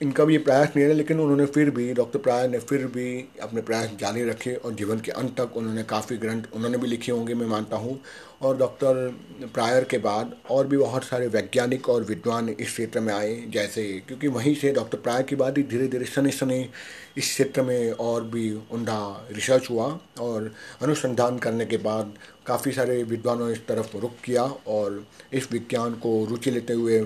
इनका 0.01 0.23
भी 0.25 0.33
ये 0.33 0.39
प्रयास 0.39 0.73
नहीं 0.75 0.86
है, 0.86 0.93
लेकिन 0.93 1.19
उन्होंने 1.19 1.45
फिर 1.45 1.69
भी, 1.69 1.93
डॉक्टर 1.93 2.19
प्रायर 2.19 2.49
ने 2.49 2.60
फिर 2.60 2.86
भी 2.88 3.07
अपने 3.41 3.62
प्रयास 3.62 3.91
जारी 3.99 4.23
रखे 4.23 4.53
और 4.55 4.73
जीवन 4.73 4.99
के 4.99 5.12
अंत 5.12 5.36
तक 5.39 5.57
उन्होंने 5.57 5.83
काफ़ी 5.83 6.17
ग्रंथ 6.17 6.43
उन्होंने 6.53 6.77
भी 6.77 6.88
लिखे 6.88 7.12
होंगे, 7.12 7.33
मैं 7.33 7.47
मानता 7.47 7.77
हूँ। 7.77 7.99
और 8.41 8.57
डॉक्टर 8.57 9.47
प्रायर 9.53 9.83
के 9.83 9.97
बाद 9.97 10.36
और 10.51 10.67
भी 10.67 10.77
बहुत 10.77 11.03
सारे 11.03 11.27
वैज्ञानिक 11.27 11.88
और 11.89 12.03
विद्वान 12.03 12.49
इस 12.49 12.67
क्षेत्र 12.67 12.99
में 12.99 13.13
आए, 13.13 13.36
जैसे 13.49 13.83
क्योंकि 14.07 14.27
वहीं 14.27 14.53
से 14.55 14.71
डॉक्टर 14.73 14.97
प्रायर 14.97 15.23
के 15.23 15.36
बाद 15.36 15.57
ही 15.57 15.63
धीरे 15.63 15.88
धीरे 15.88 16.05
शनि 16.05 16.31
शनि 16.31 16.60
इस 17.17 17.23
क्षेत्र 17.23 17.62
में 17.62 17.91
और 17.91 18.23
भी 18.23 18.51
उंडा 18.71 18.99
रिसर्च 19.31 19.69
हुआ 19.69 19.88
और 20.19 20.53
अनुसंधान 20.81 21.39
करने 21.39 21.65
के 21.65 21.77
बाद 21.77 22.13
काफ़ी 22.45 22.71
सारे 22.71 23.01
विद्वानों 23.03 23.47
ने 23.47 23.53
इस 23.53 23.65
तरफ़ 23.67 23.97
रुख 23.97 24.21
किया 24.25 24.43
और 24.67 25.03
इस 25.33 25.51
विज्ञान 25.51 25.93
को 25.95 26.25
रुचि 26.25 26.51
लेते 26.51 26.73
हुए 26.73 26.99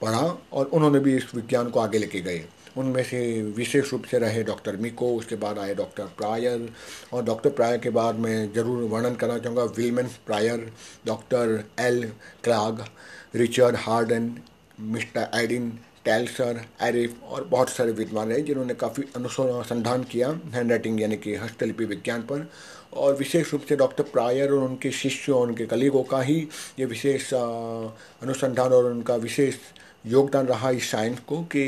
पढ़ा 0.00 0.36
और 0.52 0.66
उन्होंने 0.66 0.98
भी 0.98 1.16
इस 1.16 1.34
विज्ञान 1.34 1.70
को 1.70 1.80
आगे 1.80 1.98
लेके 1.98 2.20
गए। 2.20 2.44
उनमें 2.78 3.02
से 3.04 3.20
विशेष 3.56 3.92
रूप 3.92 4.04
से 4.04 4.18
रहे 4.18 4.42
डॉक्टर 4.44 4.76
मिको, 4.76 5.06
उसके 5.16 5.36
बाद 5.36 5.58
आए 5.58 5.74
डॉक्टर 5.74 6.04
प्रायर 6.18 6.68
और 7.12 7.24
डॉक्टर 7.24 7.50
प्रायर 7.50 7.78
के 7.78 7.90
बाद 7.90 8.18
मैं 8.18 8.52
ज़रूर 8.54 8.82
वर्णन 8.90 9.14
करना 9.14 9.38
चाहूँगा। 9.38 9.64
Wilhelm 9.76 10.08
Preyer, 10.26 10.70
doctor 11.06 11.62
L 11.80 12.02
Klages, 12.44 12.84
Richard 13.36 13.76
Harden, 13.78 14.32
mister 14.80 15.30
Adin 15.34 15.70
टेल्सर, 16.04 16.60
एरिफ 16.82 17.22
और 17.24 17.44
बहुत 17.44 17.70
सारे 17.70 17.92
विद्वान 17.92 18.28
रहे 18.28 18.40
जिन्होंने 18.42 18.74
काफ़ी 18.74 19.02
अनुसंधान 19.16 20.04
किया 20.04 20.28
हैंड 20.54 20.70
राइटिंग 20.70 21.00
यानी 21.00 21.16
कि 21.16 21.34
हस्तलिपि 21.36 21.84
विज्ञान 21.84 22.22
पर। 22.22 22.46
और 22.94 23.14
विशेष 23.16 23.52
रूप 23.52 23.62
से 23.68 23.76
डॉक्टर 23.76 24.04
प्रायर 24.12 24.52
और 24.52 24.62
उनके 24.64 24.90
शिष्यों 24.92 25.40
उनके 25.40 25.66
कलीगों 25.66 26.02
का 26.04 26.20
ही 26.22 26.36
ये 26.78 26.84
विशेष 26.86 27.32
अनुसंधान 27.34 28.72
और 28.72 28.84
उनका 28.84 29.16
विशेष 29.24 29.54
योगदान 30.06 30.46
रहा 30.46 30.70
इस 30.70 30.90
साइंस 30.90 31.18
को 31.28 31.42
कि 31.52 31.64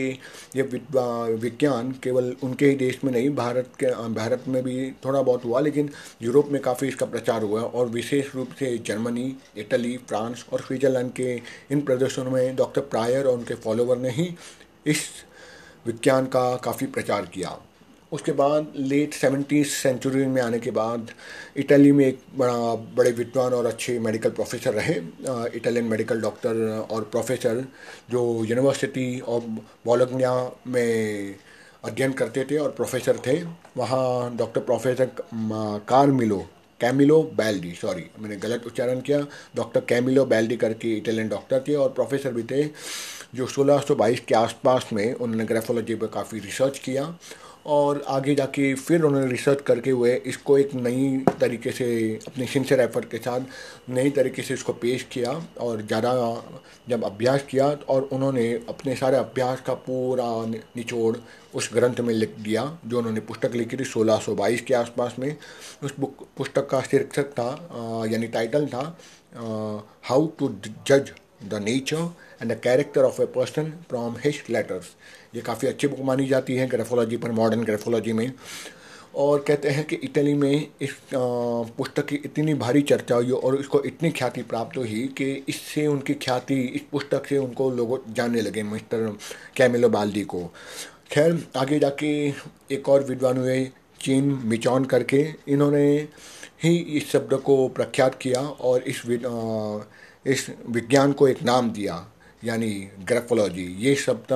ये 0.57 0.63
विज्ञान 0.63 1.91
केवल 2.03 2.35
उनके 2.43 2.67
ही 2.67 2.75
देश 2.77 2.99
में 3.05 3.13
नहीं, 3.13 3.31
भारत 3.35 3.71
के 3.81 3.91
भारत 4.15 4.45
में 4.49 4.63
भी 4.65 4.91
थोड़ा 5.05 5.23
बहुत 5.23 5.45
हुआ, 5.45 5.61
लेकिन 5.61 5.91
यूरोप 6.23 6.49
में 6.53 6.61
काफ़ी 6.63 6.89
इसका 6.89 7.07
प्रचार 7.07 7.43
हुआ 7.43 7.63
और 7.63 7.89
विशेष 7.89 8.35
रूप 8.35 8.53
से 8.59 8.77
जर्मनी, 8.79 9.35
इटली, 9.57 9.97
फ्रांस 9.99 10.45
और 10.53 10.61
स्विट्ज़रलैंड 10.61 11.13
के 11.13 11.35
इन 11.71 11.81
प्रदर्शनों 11.81 12.31
में 12.31 12.57
डॉक्टर 12.57 12.81
प्रायर 12.91 13.27
और 13.27 13.39
उनके 13.39 13.55
फॉलोवर 13.57 13.99
ने 13.99 14.11
ही 14.11 14.35
इस 14.87 15.09
विज्ञान 15.87 16.27
का 16.27 16.55
काफ़ी 16.57 16.87
प्रचार 16.89 17.27
किया। 17.35 17.59
उसके 18.13 18.33
बाद 18.33 18.73
लेट 18.77 19.15
सेवेंटी 19.15 19.63
सेंचुरी 19.65 20.25
में 20.27 20.41
आने 20.43 20.59
के 20.59 20.71
बाद 20.71 21.11
इटली 21.57 21.93
में 21.93 22.05
एक 22.07 22.19
बड़ा, 22.37 22.75
बड़े 22.75 23.11
विद्वान 23.13 23.53
और 23.53 23.67
अच्छे 23.67 23.99
मेडिकल 23.99 24.31
प्रोफेसर 24.31 24.75
रहे। 24.75 24.95
इटालियन 25.57 25.85
मेडिकल 25.85 26.21
डॉक्टर 26.21 26.87
और 26.91 27.03
प्रोफेसर 27.11 27.65
जो 28.11 28.45
यूनिवर्सिटी 28.45 29.21
ऑफ़ 29.21 29.45
बोलोग्ना 29.87 30.33
में 30.67 31.35
अध्ययन 31.85 32.13
करते 32.13 32.45
थे 32.51 32.57
और 32.59 32.71
प्रोफेसर 32.71 33.19
थे। 33.27 33.43
वहाँ 33.77 34.37
doctor 34.37 34.61
professor 34.61 35.11
Carmillo 35.89 36.47
Camillo 36.81 37.23
Baldi 37.37 37.71
sorry 37.75 38.05
मैंने 38.19 38.37
गलत 38.37 38.67
उच्चारण 38.67 39.01
किया। 39.01 39.19
डॉक्टर 39.57 39.81
कैमिलो 39.89 40.25
बैल्डी 40.25 40.57
करके 40.57 40.93
इटालियन 40.97 41.29
डॉक्टर 41.29 41.65
थे 41.69 41.75
और 41.75 41.89
प्रोफेसर 41.91 42.33
भी 42.33 42.43
थे, 42.43 42.63
जो 43.35 43.47
1622 43.47 44.21
के 44.21 44.35
आसपास 44.35 44.89
में 44.93 45.15
उन्होंने 45.15 45.45
ग्रेफोलॉजी 45.45 45.95
पर 45.95 46.07
काफ़ी 46.07 46.39
रिसर्च 46.41 46.79
किया। 46.79 47.05
और 47.69 48.03
आगे 48.09 48.35
जाके 48.35 48.73
फिर 48.75 49.03
उन्होंने 49.03 49.31
रिसर्च 49.31 49.61
करके 49.67 49.91
हुए, 49.91 50.15
इसको 50.27 50.57
एक 50.59 50.71
नई 50.75 51.25
तरीके 51.41 51.71
से, 51.71 51.89
अपने 52.27 52.47
सिंसियर 52.47 52.81
एफर्ट 52.81 53.11
के 53.11 53.19
साथ 53.19 53.41
नई 53.91 54.11
तरीके 54.11 54.43
से 54.43 54.55
इसको 54.55 54.73
पेश 54.75 55.07
किया 55.13 55.33
और 55.61 55.83
ज़्यादा 55.83 56.13
जब 56.89 57.05
अभ्यास 57.05 57.45
किया 57.51 57.69
और 57.89 58.09
उन्होंने 58.13 58.53
अपने 58.69 58.95
सारे 58.97 59.17
अभ्यास 59.17 59.61
का 59.61 59.75
पूरा 59.87 60.31
निचोड़ 60.77 61.17
उस 61.55 61.71
ग्रंथ 61.75 62.01
में 62.01 62.15
लिख 62.15 62.35
दिया, 62.39 62.79
जो 62.87 62.99
उन्होंने 62.99 63.21
पुस्तक 63.23 63.55
लिखी 63.55 63.77
थी 63.77 63.85
1622 63.85 64.61
के 64.61 64.75
आसपास 64.75 65.15
में। 65.19 65.37
उस 65.83 65.95
बुक, 66.01 66.27
पुस्तक 66.37 66.69
का 66.71 66.81
शीर्षक 66.83 67.31
था 67.33 68.07
यानी 68.11 68.27
टाइटल 68.29 68.67
था 68.67 68.99
हाउ 70.05 70.27
टू 70.39 70.49
जज 70.87 71.13
the 71.41 71.63
nature 71.65 72.09
and 72.43 72.53
the 72.53 72.59
character 72.61 73.03
of 73.03 73.21
a 73.23 73.27
person 73.35 73.73
from 73.89 74.17
his 74.25 74.43
letters 74.51 74.95
ये 75.35 75.41
काफ़ी 75.43 75.69
अच्छी 75.69 75.89
बुक 75.89 76.01
मानी 76.05 76.27
जाती 76.29 76.57
है 76.57 76.67
ग्रेफोलॉजी 76.69 77.17
पर 77.17 77.33
मॉडर्न 77.33 77.63
ग्रेफोलॉजी 77.65 78.13
में। 78.13 78.33
और 79.17 79.43
कहते 79.49 79.69
हैं 79.69 79.85
कि 79.87 79.97
इटली 79.97 80.33
में 80.35 80.67
इस 80.83 80.95
पुस्तक 81.15 82.07
की 82.07 82.17
इतनी 82.25 82.55
भारी 82.55 82.83
चर्चा 82.83 83.15
हुई 83.15 83.31
और 83.31 83.57
इसको 83.61 83.83
इतनी 83.85 84.11
ख्याति 84.11 84.43
प्राप्त 84.43 84.77
हुई 84.77 85.07
कि 85.19 85.31
इससे 85.49 85.87
उनकी 85.87 86.15
ख्याति, 86.15 86.61
इस 86.61 86.83
पुस्तक 86.93 87.27
से 87.27 87.39
उनको 87.39 87.71
लोग 87.71 88.13
जानने 88.15 88.41
लगे 88.41 88.63
मिस्टर 88.63 89.07
कैमिलो 89.57 89.89
बाल्दी 89.89 90.23
को। 90.25 90.45
खैर, 91.13 91.39
आगे 91.57 91.79
जाके 91.79 92.09
एक 92.75 92.89
और 92.89 93.05
विद्वान 93.05 93.39
हुए, 93.39 93.65
चीन 94.01 94.41
मिचौन 94.45 94.85
करके। 94.85 95.27
इन्होंने 95.49 95.87
ही 96.63 96.77
इस 96.77 97.11
शब्द 97.13 97.35
को 97.41 97.69
प्रख्यात 97.71 98.15
किया 98.15 98.41
और 98.41 98.83
इस 98.83 99.03
इस 100.29 100.47
विज्ञान 100.69 101.13
को 101.13 101.29
एक 101.29 101.43
नाम 101.43 101.71
दिया, 101.71 102.05
यानी 102.43 102.71
ग्राफोलॉजी। 103.03 103.65
ये 103.81 103.95
शब्द 103.97 104.29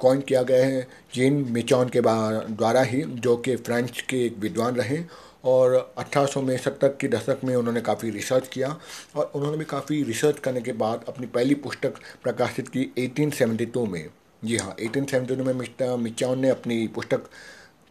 कॉइन 0.00 0.20
किया 0.20 0.42
गया 0.42 0.66
है 0.66 0.82
जीन 1.14 1.34
मिचौन 1.50 1.88
के 1.88 2.00
द्वारा 2.00 2.82
ही, 2.82 3.02
जो 3.02 3.36
कि 3.36 3.56
फ्रेंच 3.56 4.00
के 4.00 4.24
एक 4.26 4.38
विद्वान 4.38 4.76
रहे 4.76 5.02
और 5.44 5.74
1800 5.98 6.42
में 6.42 6.56
सत्तर 6.58 6.96
के 7.00 7.08
दशक 7.08 7.40
में 7.44 7.54
उन्होंने 7.56 7.80
काफ़ी 7.80 8.10
रिसर्च 8.10 8.48
किया 8.48 8.76
और 9.16 9.30
उन्होंने 9.34 9.58
भी 9.58 9.64
काफ़ी 9.64 10.02
रिसर्च 10.02 10.38
करने 10.38 10.60
के 10.60 10.72
बाद 10.74 11.04
अपनी 11.08 11.26
पहली 11.26 11.54
पुस्तक 11.56 12.00
प्रकाशित 12.22 12.68
की 12.68 12.92
1872 12.98 13.86
में। 13.86 14.08
जी 14.44 14.56
हाँ 14.56 14.74
1872 14.76 15.44
में 15.46 15.52
मिस्टर 15.54 15.96
मिचौन 15.96 16.38
ने 16.38 16.48
अपनी 16.50 16.86
पुस्तक 16.86 17.28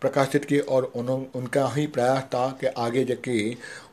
प्रकाशित 0.05 0.45
की 0.45 0.59
और 0.59 0.91
उन्होंने 0.95 1.27
उनका 1.35 1.67
ही 1.69 1.87
प्रयास 1.89 2.23
था 2.33 2.47
कि 2.61 2.67
आगे 2.79 3.03
जाके 3.05 3.37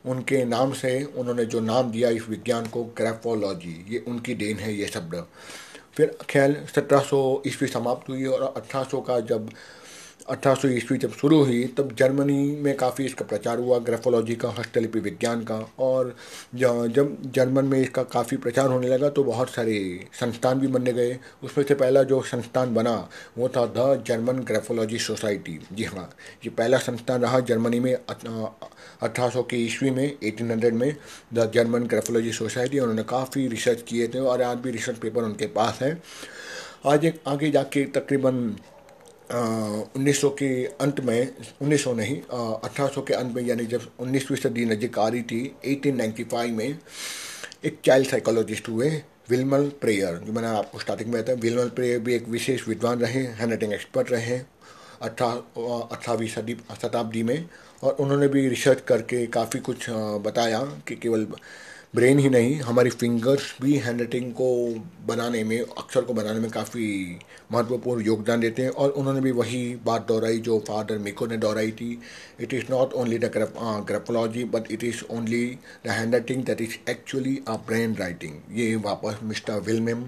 उनके 0.05 0.43
नाम 0.45 0.73
से 0.73 0.91
उन्होंने 1.17 1.45
जो 1.45 1.59
नाम 1.61 1.91
दिया 1.91 2.09
इस 2.09 2.27
विज्ञान 2.29 2.67
को 2.67 2.83
ग्रेफोलॉजी, 2.97 3.75
ये 3.89 4.03
उनकी 4.07 4.35
देन 4.35 4.57
है 4.59 4.73
ये 4.73 4.87
शब्द। 4.87 5.23
फिर 5.97 6.17
खैर 6.29 6.53
सत्रह 6.75 6.99
सौ 6.99 7.41
ईस्वी 7.47 7.67
समाप्त 7.67 8.09
हुई 8.09 8.25
और 8.25 8.41
अठारह 8.57 8.83
सौ 8.83 9.01
का 9.01 9.19
जब 9.21 9.49
अठारह 10.29 10.55
सौ 10.55 10.67
ईस्वी 10.67 10.97
जब 10.97 11.11
शुरू 11.11 11.37
हुई, 11.43 11.63
तब 11.77 11.91
जर्मनी 11.99 12.55
में 12.63 12.75
काफ़ी 12.77 13.05
इसका 13.05 13.25
प्रचार 13.25 13.59
हुआ, 13.59 13.77
ग्राफोलॉजी 13.79 14.35
का, 14.35 14.49
हस्तलिपि 14.59 14.99
विज्ञान 14.99 15.43
का, 15.43 15.57
और 15.79 16.15
जब 16.55 17.17
जर्मन 17.35 17.65
में 17.65 17.79
इसका 17.79 18.03
काफ़ी 18.13 18.37
प्रचार 18.37 18.69
होने 18.69 18.87
लगा 18.87 19.09
तो 19.09 19.23
बहुत 19.23 19.49
सारे 19.49 19.75
संस्थान 20.19 20.59
भी 20.59 20.67
बनने 20.67 20.93
गए। 20.93 21.17
उसमें 21.43 21.65
से 21.65 21.75
पहला 21.75 22.03
जो 22.03 22.21
संस्थान 22.23 22.73
बना, 22.73 22.95
वो 23.37 23.49
था 23.49 23.65
द 23.67 24.03
जर्मन 24.07 24.39
ग्राफोलॉजी 24.43 24.99
सोसाइटी। 24.99 25.59
जी 25.73 25.83
हाँ 25.85 26.09
ये 26.45 26.49
पहला 26.51 26.77
संस्थान 26.79 27.21
रहा 27.21 27.39
जर्मनी 27.41 27.79
में 27.79 27.93
अठारह 27.93 29.29
सौ 29.29 29.43
की 29.43 29.65
ईस्वी 29.65 29.89
में 29.91 30.03
एटीन 30.03 30.51
हंड्रेड 30.51 30.73
में, 30.73 30.95
द 31.33 31.51
जर्मन 31.55 31.83
ग्राफोलॉजी 31.85 32.31
सोसाइटी। 32.33 32.79
उन्होंने 32.79 33.03
काफ़ी 33.09 33.47
रिसर्च 33.47 33.81
किए 33.87 34.07
थे, 34.07 34.19
और 34.19 34.41
आज 34.41 34.57
भी 34.57 34.71
रिसर्च 34.71 34.97
पेपर 34.97 35.23
उनके 35.23 35.47
पास 35.49 35.79
है। 35.81 35.97
आज 36.85 37.05
एक, 37.05 37.21
आगे 37.27 37.49
जाके 37.51 37.85
तकरीबन 37.91 38.55
उन्नीस 39.33 40.19
सौ 40.21 40.29
के 40.29 40.49
अंत 40.81 40.99
में, 40.99 41.27
उन्नीस 41.61 41.83
सौ 41.83 41.93
नहीं 41.93 42.21
अठारह 42.21 42.87
सौ 42.87 43.01
के 43.01 43.13
अंत 43.13 43.35
में, 43.35 43.43
यानी 43.43 43.65
जब 43.65 43.89
उन्नीसवीं 43.99 44.37
सदी 44.37 44.65
नज़दीक 44.65 44.99
आ 44.99 45.07
रही 45.07 45.21
थी 45.23 45.41
1895 45.65 46.51
में 46.51 46.77
एक 47.65 47.79
चाइल्ड 47.85 48.07
साइकोलॉजिस्ट 48.07 48.69
हुए, 48.69 48.89
विलमल 49.29 49.69
प्रेयर, 49.81 50.17
जो 50.25 50.33
मैंने 50.33 50.47
आपको 50.47 50.79
स्टार्टिंग 50.79 51.09
में 51.09 51.21
बताया। 51.21 51.37
विलमल 51.41 51.69
प्रेयर 51.69 51.99
भी 51.99 52.13
एक 52.13 52.27
विशेष 52.29 52.67
विद्वान 52.67 52.99
रहे 52.99 53.23
हैंड 53.39 53.49
राइटिंग 53.49 53.73
एक्सपर्ट 53.73 54.11
रहे 54.11 54.37
अठारह 55.01 55.35
अठारहवीं 55.91 56.27
सदी, 56.27 56.57
शताब्दी 56.81 57.23
में, 57.23 57.49
और 57.83 57.95
उन्होंने 57.99 58.27
भी 58.27 58.47
रिसर्च 58.49 58.81
करके 58.87 59.25
काफ़ी 59.27 59.59
कुछ 59.59 59.89
बताया 59.89 60.59
कि 60.87 60.95
केवल 60.95 61.27
ब्रेन 61.93 62.19
ही 62.19 62.29
नहीं, 62.29 62.55
हमारी 62.59 62.89
फिंगर्स 62.89 63.43
भी 63.61 63.75
हैंड 63.77 63.99
राइटिंग 63.99 64.31
को 64.33 64.47
बनाने 65.07 65.43
में, 65.43 65.59
अक्षर 65.59 66.01
को 66.01 66.13
बनाने 66.13 66.39
में 66.39 66.49
काफ़ी 66.51 66.85
महत्वपूर्ण 67.51 68.03
योगदान 68.03 68.39
देते 68.39 68.61
हैं 68.61 68.69
और 68.69 68.89
उन्होंने 68.91 69.21
भी 69.21 69.31
वही 69.31 69.75
बात 69.85 70.07
दोहराई 70.07 70.39
जो 70.39 70.57
फादर 70.67 70.97
मिको 70.97 71.25
ने 71.25 71.37
दोहराई 71.37 71.71
थी। 71.71 71.91
It 72.41 72.53
is 72.53 72.63
not 72.69 72.93
only 72.93 73.17
the 73.17 73.31
graphology 73.87 74.43
but 74.53 74.71
it 74.71 74.83
is 74.83 75.03
only 75.11 75.45
the 75.85 75.89
hand 75.89 76.13
writing 76.13 76.43
that 76.45 76.61
is 76.61 76.77
actually 76.91 77.37
a 77.47 77.55
brain 77.67 77.95
writing 77.95 78.59
ये 78.59 78.75
वापस 78.85 79.19
मिस्टर 79.23 79.59
विलमेम 79.67 80.03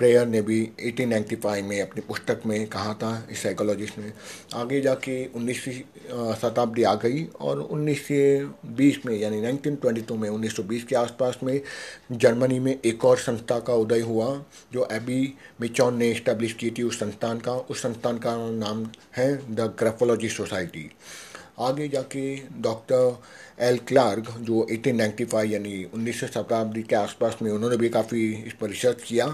प्रेयर 0.00 0.26
ने 0.26 0.40
भी 0.42 0.58
1895 0.80 1.62
में 1.62 1.80
अपनी 1.82 2.02
पुस्तक 2.08 2.42
में 2.46 2.66
कहा 2.66 2.92
था, 2.94 3.26
इस 3.30 3.42
साइकोलॉजिस्ट 3.42 3.98
ने। 3.98 4.12
आगे 4.54 4.80
जाके 4.80 5.24
उन्नीसवीं 5.26 6.34
शताब्दी 6.34 6.82
आ 6.82 6.94
गई 6.94 7.24
और 7.40 7.60
उन्नीस 7.60 8.06
बीस 8.76 9.00
में, 9.06 9.14
यानी 9.18 9.40
1922 9.40 10.16
में 10.16 10.28
1920 10.30 10.84
के 10.84 10.96
आसपास 10.96 11.38
में 11.42 11.60
जर्मनी 12.12 12.58
में 12.58 12.78
एक 12.84 13.04
और 13.04 13.18
संस्था 13.18 13.58
का 13.60 13.74
उदय 13.74 14.00
हुआ, 14.00 14.44
जो 14.72 14.88
एबी 14.92 15.34
मिचॉन 15.60 15.96
ने 15.96 16.10
इस्टेब्लिश 16.10 16.52
की 16.52 16.70
थी 16.70 16.82
उस 16.82 17.00
संस्थान 17.00 17.38
का। 17.38 17.52
उस 17.52 17.82
संस्थान 17.82 18.18
का 18.18 18.36
नाम 18.50 18.86
है 19.16 19.34
द 19.54 19.74
ग्रेफोलॉजी 19.78 20.28
सोसाइटी। 20.28 20.90
आगे 21.60 21.88
जाके 21.88 22.24
डॉक्टर 22.62 23.16
एल 23.60 23.78
क्लार्क, 23.88 24.28
जो 24.40 24.66
1895 24.72 25.44
यानी 25.46 25.84
उन्नीस 25.94 26.20
सौ 26.20 26.26
शताब्दी 26.26 26.82
के 26.82 26.96
आसपास 26.96 27.36
में 27.42 27.50
उन्होंने 27.52 27.76
भी 27.76 27.88
काफ़ी 27.88 28.22
इस 28.46 28.52
पर 28.60 28.68
रिसर्च 28.68 29.02
किया 29.02 29.26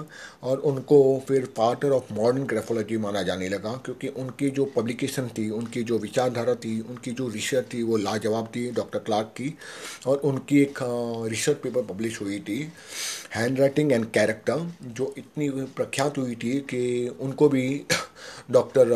और 0.43 0.59
उनको 0.71 0.99
फिर 1.29 1.45
फादर 1.57 1.91
ऑफ़ 1.91 2.13
मॉडर्न 2.15 2.45
ग्राफोलॉजी 2.45 2.97
माना 2.97 3.23
जाने 3.23 3.49
लगा, 3.49 3.73
क्योंकि 3.85 4.09
उनकी 4.09 4.51
जो 4.51 4.65
पब्लिकेशन 4.77 5.29
थी, 5.39 5.49
उनकी 5.51 5.83
जो 5.83 5.99
विचारधारा 5.99 6.55
थी, 6.55 6.81
उनकी 6.81 7.11
जो 7.13 7.29
रिसर्च 7.29 7.73
थी, 7.75 7.83
वो 7.83 7.97
लाजवाब 7.97 8.51
थी 8.57 8.71
डॉक्टर 8.73 8.99
क्लार्क 8.99 9.33
की 9.37 9.55
और 10.07 10.17
उनकी 10.25 10.61
एक 10.63 10.79
रिसर्च 11.31 11.57
पेपर 11.63 11.83
पब्लिश 11.85 12.21
हुई 12.21 12.39
थी 12.41 12.61
हैंड 13.35 13.61
राइटिंग 13.61 13.93
एंड 13.93 14.11
कैरेक्टर 14.11 14.67
जो 14.97 15.13
इतनी 15.19 15.49
प्रख्यात 15.77 16.19
हुई 16.19 16.35
थी 16.35 16.59
कि 16.71 16.85
उनको 17.21 17.49
भी 17.49 17.67
डॉक्टर 18.51 18.93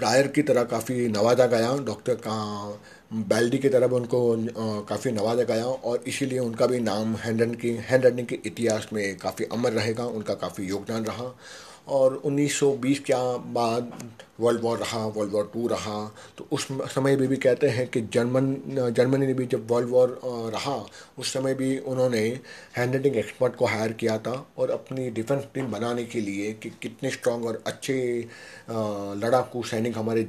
प्रायर 0.00 0.26
की 0.34 0.42
तरह 0.42 0.64
काफ़ी 0.66 1.08
नवाजा 1.08 1.46
गया 1.46 1.76
डॉक्टर 1.86 2.14
का 2.26 2.36
बैल्डी 3.10 3.58
की 3.58 3.68
तरफ़ 3.68 3.92
उनको 3.92 4.18
काफ़ी 4.88 5.10
नवाजा 5.12 5.44
गया 5.44 5.64
और 5.64 6.04
इसीलिए 6.08 6.38
उनका 6.38 6.66
भी 6.66 6.78
नाम 6.80 7.14
हैंड 7.16 7.40
रन 7.42 7.54
की 7.54 7.70
हैंड 7.88 8.04
राइटिंग 8.04 8.26
के 8.26 8.38
इतिहास 8.46 8.88
में 8.92 9.16
काफ़ी 9.18 9.44
अमर 9.52 9.72
रहेगा, 9.72 10.04
उनका 10.06 10.34
काफ़ी 10.34 10.66
योगदान 10.66 11.04
रहा। 11.04 11.34
और 11.88 12.20
1920 12.24 12.98
के 13.00 13.14
बाद 13.52 13.92
वर्ल्ड 14.40 14.60
वॉर 14.62 14.78
रहा, 14.78 15.04
वर्ल्ड 15.06 15.32
वॉर 15.32 15.50
टू 15.54 15.66
रहा 15.68 16.04
तो 16.38 16.46
उस 16.52 16.66
समय 16.94 17.16
भी 17.16 17.26
भी 17.26 17.36
कहते 17.36 17.68
हैं 17.68 17.86
कि 17.88 18.00
जर्मन 18.14 18.92
जर्मनी 18.96 19.26
ने 19.26 19.34
भी 19.34 19.46
जब 19.46 19.66
वर्ल्ड 19.70 19.88
वॉर 19.90 20.20
रहा, 20.54 20.76
उस 21.18 21.32
समय 21.32 21.54
भी 21.54 21.76
उन्होंने 21.78 22.20
हैंड 22.76 22.92
राइटिंग 22.94 23.16
एक्सपर्ट 23.16 23.56
को 23.56 23.66
हायर 23.66 23.92
किया 23.92 24.18
था 24.18 24.34
और 24.58 24.70
अपनी 24.70 25.10
डिफेंस 25.10 25.44
टीम 25.54 25.72
बनाने 25.72 26.04
के 26.04 26.20
लिए 26.20 26.52
कि 26.62 26.70
कितने 26.82 27.10
स्ट्रॉन्ग 27.10 27.46
और 27.46 27.62
अच्छे 27.66 27.98
लड़ाकू 28.70 29.62
सैनिक 29.64 29.98
हमारे 29.98 30.28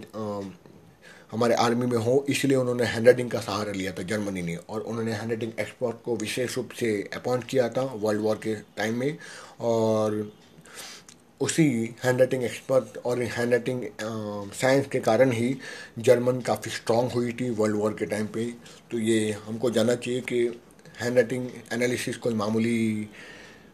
हमारे 1.32 1.56
आर्मी 1.56 1.86
में 1.86 1.98
हो, 1.98 2.26
इसलिए 2.30 2.58
उन्होंने 2.58 2.86
हैंड 2.86 3.06
राइटिंग 3.06 3.30
का 3.32 3.40
सहारा 3.40 3.72
लिया 3.72 3.92
था 3.92 4.04
जर्मनी 4.04 4.42
ने 4.42 4.56
और 4.70 4.82
उन्होंने 4.82 5.12
हैंड 5.12 5.30
राइटिंग 5.30 5.52
एक्सपर्ट 5.60 6.04
को 6.06 6.16
विशेष 6.18 6.56
रूप 6.58 6.72
से 6.80 6.92
अपॉइंट 7.16 7.44
किया 7.44 7.70
था 7.70 7.84
वर्ल्ड 7.96 8.22
वॉर 8.22 8.40
के 8.44 8.56
टाइम 8.78 9.00
में 9.00 9.18
और 9.62 10.32
उसी 11.42 11.64
हैंड 12.04 12.20
राइटिंग 12.20 12.44
एक्सपर्ट 12.44 12.98
और 13.06 13.22
हैंड 13.22 13.52
राइटिंग 13.52 13.84
साइंस 14.54 14.88
के 14.92 15.00
कारण 15.02 15.32
ही 15.32 15.56
जर्मन 16.00 16.42
काफ़ी 16.48 16.72
स्ट्रांग 16.72 17.12
हुई 17.12 17.32
थी 17.40 17.50
वर्ल्ड 17.52 17.76
वॉर 17.76 17.96
के 18.00 18.06
टाइम 18.06 18.28
पे। 18.34 18.46
तो 18.92 19.00
ये 19.00 19.32
हमको 19.46 19.72
जानना 19.72 19.96
चाहिए 19.96 20.22
कि 20.22 20.46
हैंड 21.02 21.16
राइटिंग 21.16 21.50
एनालिसिस 21.74 22.18
कोई 22.18 22.34
मामूली 22.34 23.10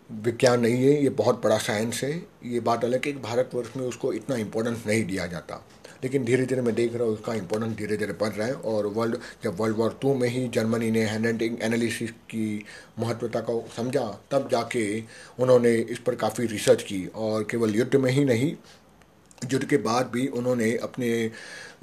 विज्ञान 0.10 0.62
नहीं 0.62 0.84
है, 0.84 1.04
ये 1.04 1.10
बहुत 1.12 1.41
बड़ा 1.43 1.58
साइंस 1.60 2.04
है। 2.04 2.12
ये 2.46 2.60
बात 2.62 2.84
अलग 2.86 3.06
है 3.06 3.12
कि 3.12 3.20
भारतवर्ष 3.20 3.76
में 3.78 3.84
उसको 3.86 4.13
इतना 4.13 4.36
इम्पोर्टेंस 4.38 4.84
नहीं 4.88 5.04
दिया 5.06 5.26
जाता। 5.28 5.63
लेकिन 6.04 6.26
धीरे 6.26 6.46
धीरे 6.46 6.62
मैं 6.62 6.74
देख 6.76 6.96
रहा 6.96 7.04
हूँ 7.04 7.14
उसका 7.14 7.34
इंपॉर्टेंस 7.34 7.76
धीरे 7.78 7.98
धीरे 7.98 8.14
बढ़ 8.14 8.34
रहा 8.34 8.48
है 8.48 8.54
और 8.54 8.88
वर्ल्ड 8.88 9.18
जब 9.44 9.60
वर्ल्ड 9.60 9.78
वॉर 9.78 9.98
टू 10.02 10.14
में 10.14 10.28
ही 10.30 10.48
जर्मनी 10.50 10.92
ने 10.92 11.04
हैंड 11.06 11.26
राइटिंग 11.26 11.62
एनालिसिस 11.64 12.12
की 12.30 12.66
महत्वता 13.00 13.40
को 13.42 13.64
समझा, 13.76 14.08
तब 14.32 14.50
जाके 14.52 14.84
उन्होंने 15.40 15.76
इस 15.76 16.00
पर 16.00 16.16
काफ़ी 16.16 16.46
रिसर्च 16.48 16.84
की 16.84 17.06
और 17.16 17.44
केवल 17.52 17.76
युद्ध 17.76 17.96
में 17.96 18.12
ही 18.12 18.26
नहीं, 18.26 18.56
युद्ध 19.52 19.66
के 19.66 19.78
बाद 19.78 20.10
भी 20.14 20.28
उन्होंने 20.28 20.76
अपने 20.78 21.10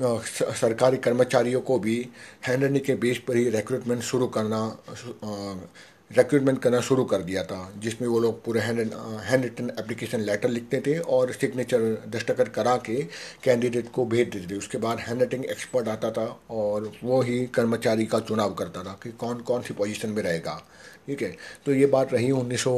सरकारी 0.00 0.96
कर्मचारियों 0.96 1.60
को 1.60 1.78
भी 1.78 1.96
हैंड 2.46 2.62
राइटिंग 2.62 2.84
के 2.84 2.94
बेस 2.94 3.18
पर 3.18 3.36
ही 3.36 3.48
रिक्रूटमेंट 3.50 4.02
शुरू 4.02 4.26
करना 4.26 4.66
रिक्रूटमेंट 6.16 6.58
करना 6.58 6.80
शुरू 6.80 7.04
कर 7.04 7.22
दिया 7.22 7.42
था, 7.44 7.72
जिसमें 7.78 8.08
वो 8.08 8.18
लोग 8.20 8.44
पूरे 8.44 8.60
hand 8.60 8.78
hand 9.24 9.42
written 9.42 9.70
application 9.78 10.20
letter 10.20 10.48
लिखते 10.48 10.82
थे 10.86 10.98
और 10.98 11.32
सिग्नेचर 11.32 11.80
दस्तखत 12.08 12.48
करा 12.48 12.76
के 12.76 12.96
कैंडिडेट 13.42 13.90
को 13.92 14.04
भेज 14.06 14.28
देते 14.28 14.50
थे। 14.50 14.58
उसके 14.58 14.78
बाद 14.78 14.98
हैंड 14.98 15.20
राइटिंग 15.20 15.44
एक्सपर्ट 15.44 15.88
आता 15.88 16.10
था 16.10 16.26
और 16.50 16.92
वो 17.04 17.20
ही 17.22 17.44
कर्मचारी 17.46 18.06
का 18.06 18.20
चुनाव 18.20 18.54
करता 18.54 18.82
था 18.82 18.98
कि 19.02 19.10
कौन 19.10 19.40
कौन 19.40 19.62
सी 19.62 19.74
पोजीशन 19.74 20.10
में 20.10 20.22
रहेगा। 20.22 20.62
ठीक 21.06 21.22
है? 21.22 21.36
तो 21.66 21.72
ये 21.72 21.86
बात 21.86 22.12
रही 22.14 22.30
उन्नीस 22.30 22.60
सौ 22.60 22.76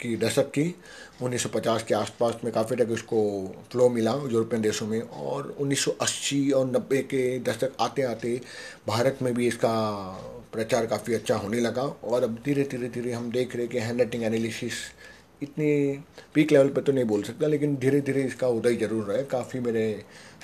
की 0.00 0.16
दशक 0.16 0.50
की। 0.50 0.74
1950 1.22 1.82
के 1.82 1.94
आसपास 1.94 2.40
में 2.44 2.52
काफ़ी 2.52 2.76
तक 2.76 2.90
उसको 2.90 3.20
फ्लो 3.72 3.88
मिला 3.88 4.12
यूरोपियन 4.12 4.62
देशों 4.62 4.86
में 4.86 5.00
और 5.00 5.54
1980 5.60 6.50
और 6.52 6.66
90 6.66 7.02
के 7.02 7.38
दशक 7.38 7.72
आते 7.80 8.02
आते 8.02 8.40
भारत 8.86 9.18
में 9.22 9.32
भी 9.34 9.46
इसका 9.48 9.74
प्रचार 10.52 10.86
काफ़ी 10.86 11.14
अच्छा 11.14 11.36
होने 11.36 11.60
लगा 11.60 11.82
और 11.82 12.24
अब 12.24 12.38
धीरे 12.44 12.64
धीरे 12.70 12.88
धीरे 12.88 13.12
हम 13.12 13.30
देख 13.32 13.56
रहे 13.56 13.66
कि 13.66 13.78
हैंड 13.78 14.00
राइटिंग 14.00 14.24
एनालिसिस 14.24 14.80
इतनी 15.42 15.70
पीक 16.34 16.52
लेवल 16.52 16.68
पर 16.68 16.82
तो 16.82 16.92
नहीं 16.92 17.04
बोल 17.04 17.22
सकता, 17.22 17.46
लेकिन 17.46 17.74
धीरे 17.76 18.00
धीरे 18.00 18.22
इसका 18.24 18.48
उदय 18.48 18.74
ज़रूर 18.76 19.04
रहा 19.04 19.16
है। 19.16 19.24
काफ़ी 19.24 19.60
मेरे 19.60 19.82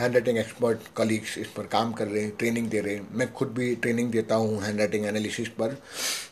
हैंड 0.01 0.15
राइटिंग 0.15 0.39
एक्सपर्ट 0.39 0.89
कलीग्स 0.97 1.37
इस 1.39 1.49
पर 1.57 1.67
काम 1.67 1.93
कर 1.93 2.07
रहे 2.07 2.23
हैं 2.23 2.33
ट्रेनिंग 2.39 2.69
दे 2.71 2.81
रहे 2.81 2.95
हैं। 2.95 3.07
मैं 3.13 3.33
खुद 3.33 3.49
भी 3.49 3.75
ट्रेनिंग 3.77 4.11
देता 4.13 4.35
हूँ 4.35 4.61
हैंड 4.63 4.79
राइटिंग 4.79 5.07
एनालिसिस 5.07 5.49
पर, 5.59 5.77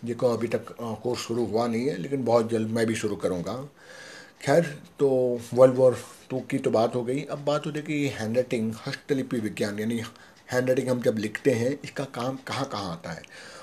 जिसको 0.05 0.33
अभी 0.33 0.49
तक 0.49 0.75
कोर्स 1.03 1.21
शुरू 1.21 1.45
हुआ 1.47 1.67
नहीं 1.67 1.87
है, 1.89 1.97
लेकिन 1.97 2.25
बहुत 2.25 2.51
जल्द 2.51 2.71
मैं 2.71 2.87
भी 2.87 2.95
शुरू 2.95 3.17
करूँगा। 3.17 3.55
खैर 4.43 4.65
तो 4.99 5.09
वर्ल्ड 5.55 5.77
वॉर 5.77 5.97
टू 6.31 6.41
की 6.51 6.59
तो 6.59 6.71
बात 6.71 6.95
हो 6.95 7.03
गई। 7.05 7.23
अब 7.23 7.45
बात 7.45 7.67
है 7.67 7.83
कि 7.83 8.07
हैंड 8.15 8.37
राइटिंग 8.37 8.73
हस्तलिपि 8.87 9.39
विज्ञान, 9.41 9.79
यानी 9.81 10.03
हैंड 10.49 10.69
राइटिंग 10.69 10.89
हम 10.89 11.01
जब 11.03 11.19
लिखते 11.19 11.51
हैं, 11.53 11.79
इसका 11.85 12.05
काम 12.15 12.39
कहाँ 12.47 12.69
कहाँ 12.73 12.93
आता 12.93 13.11
है? 13.11 13.23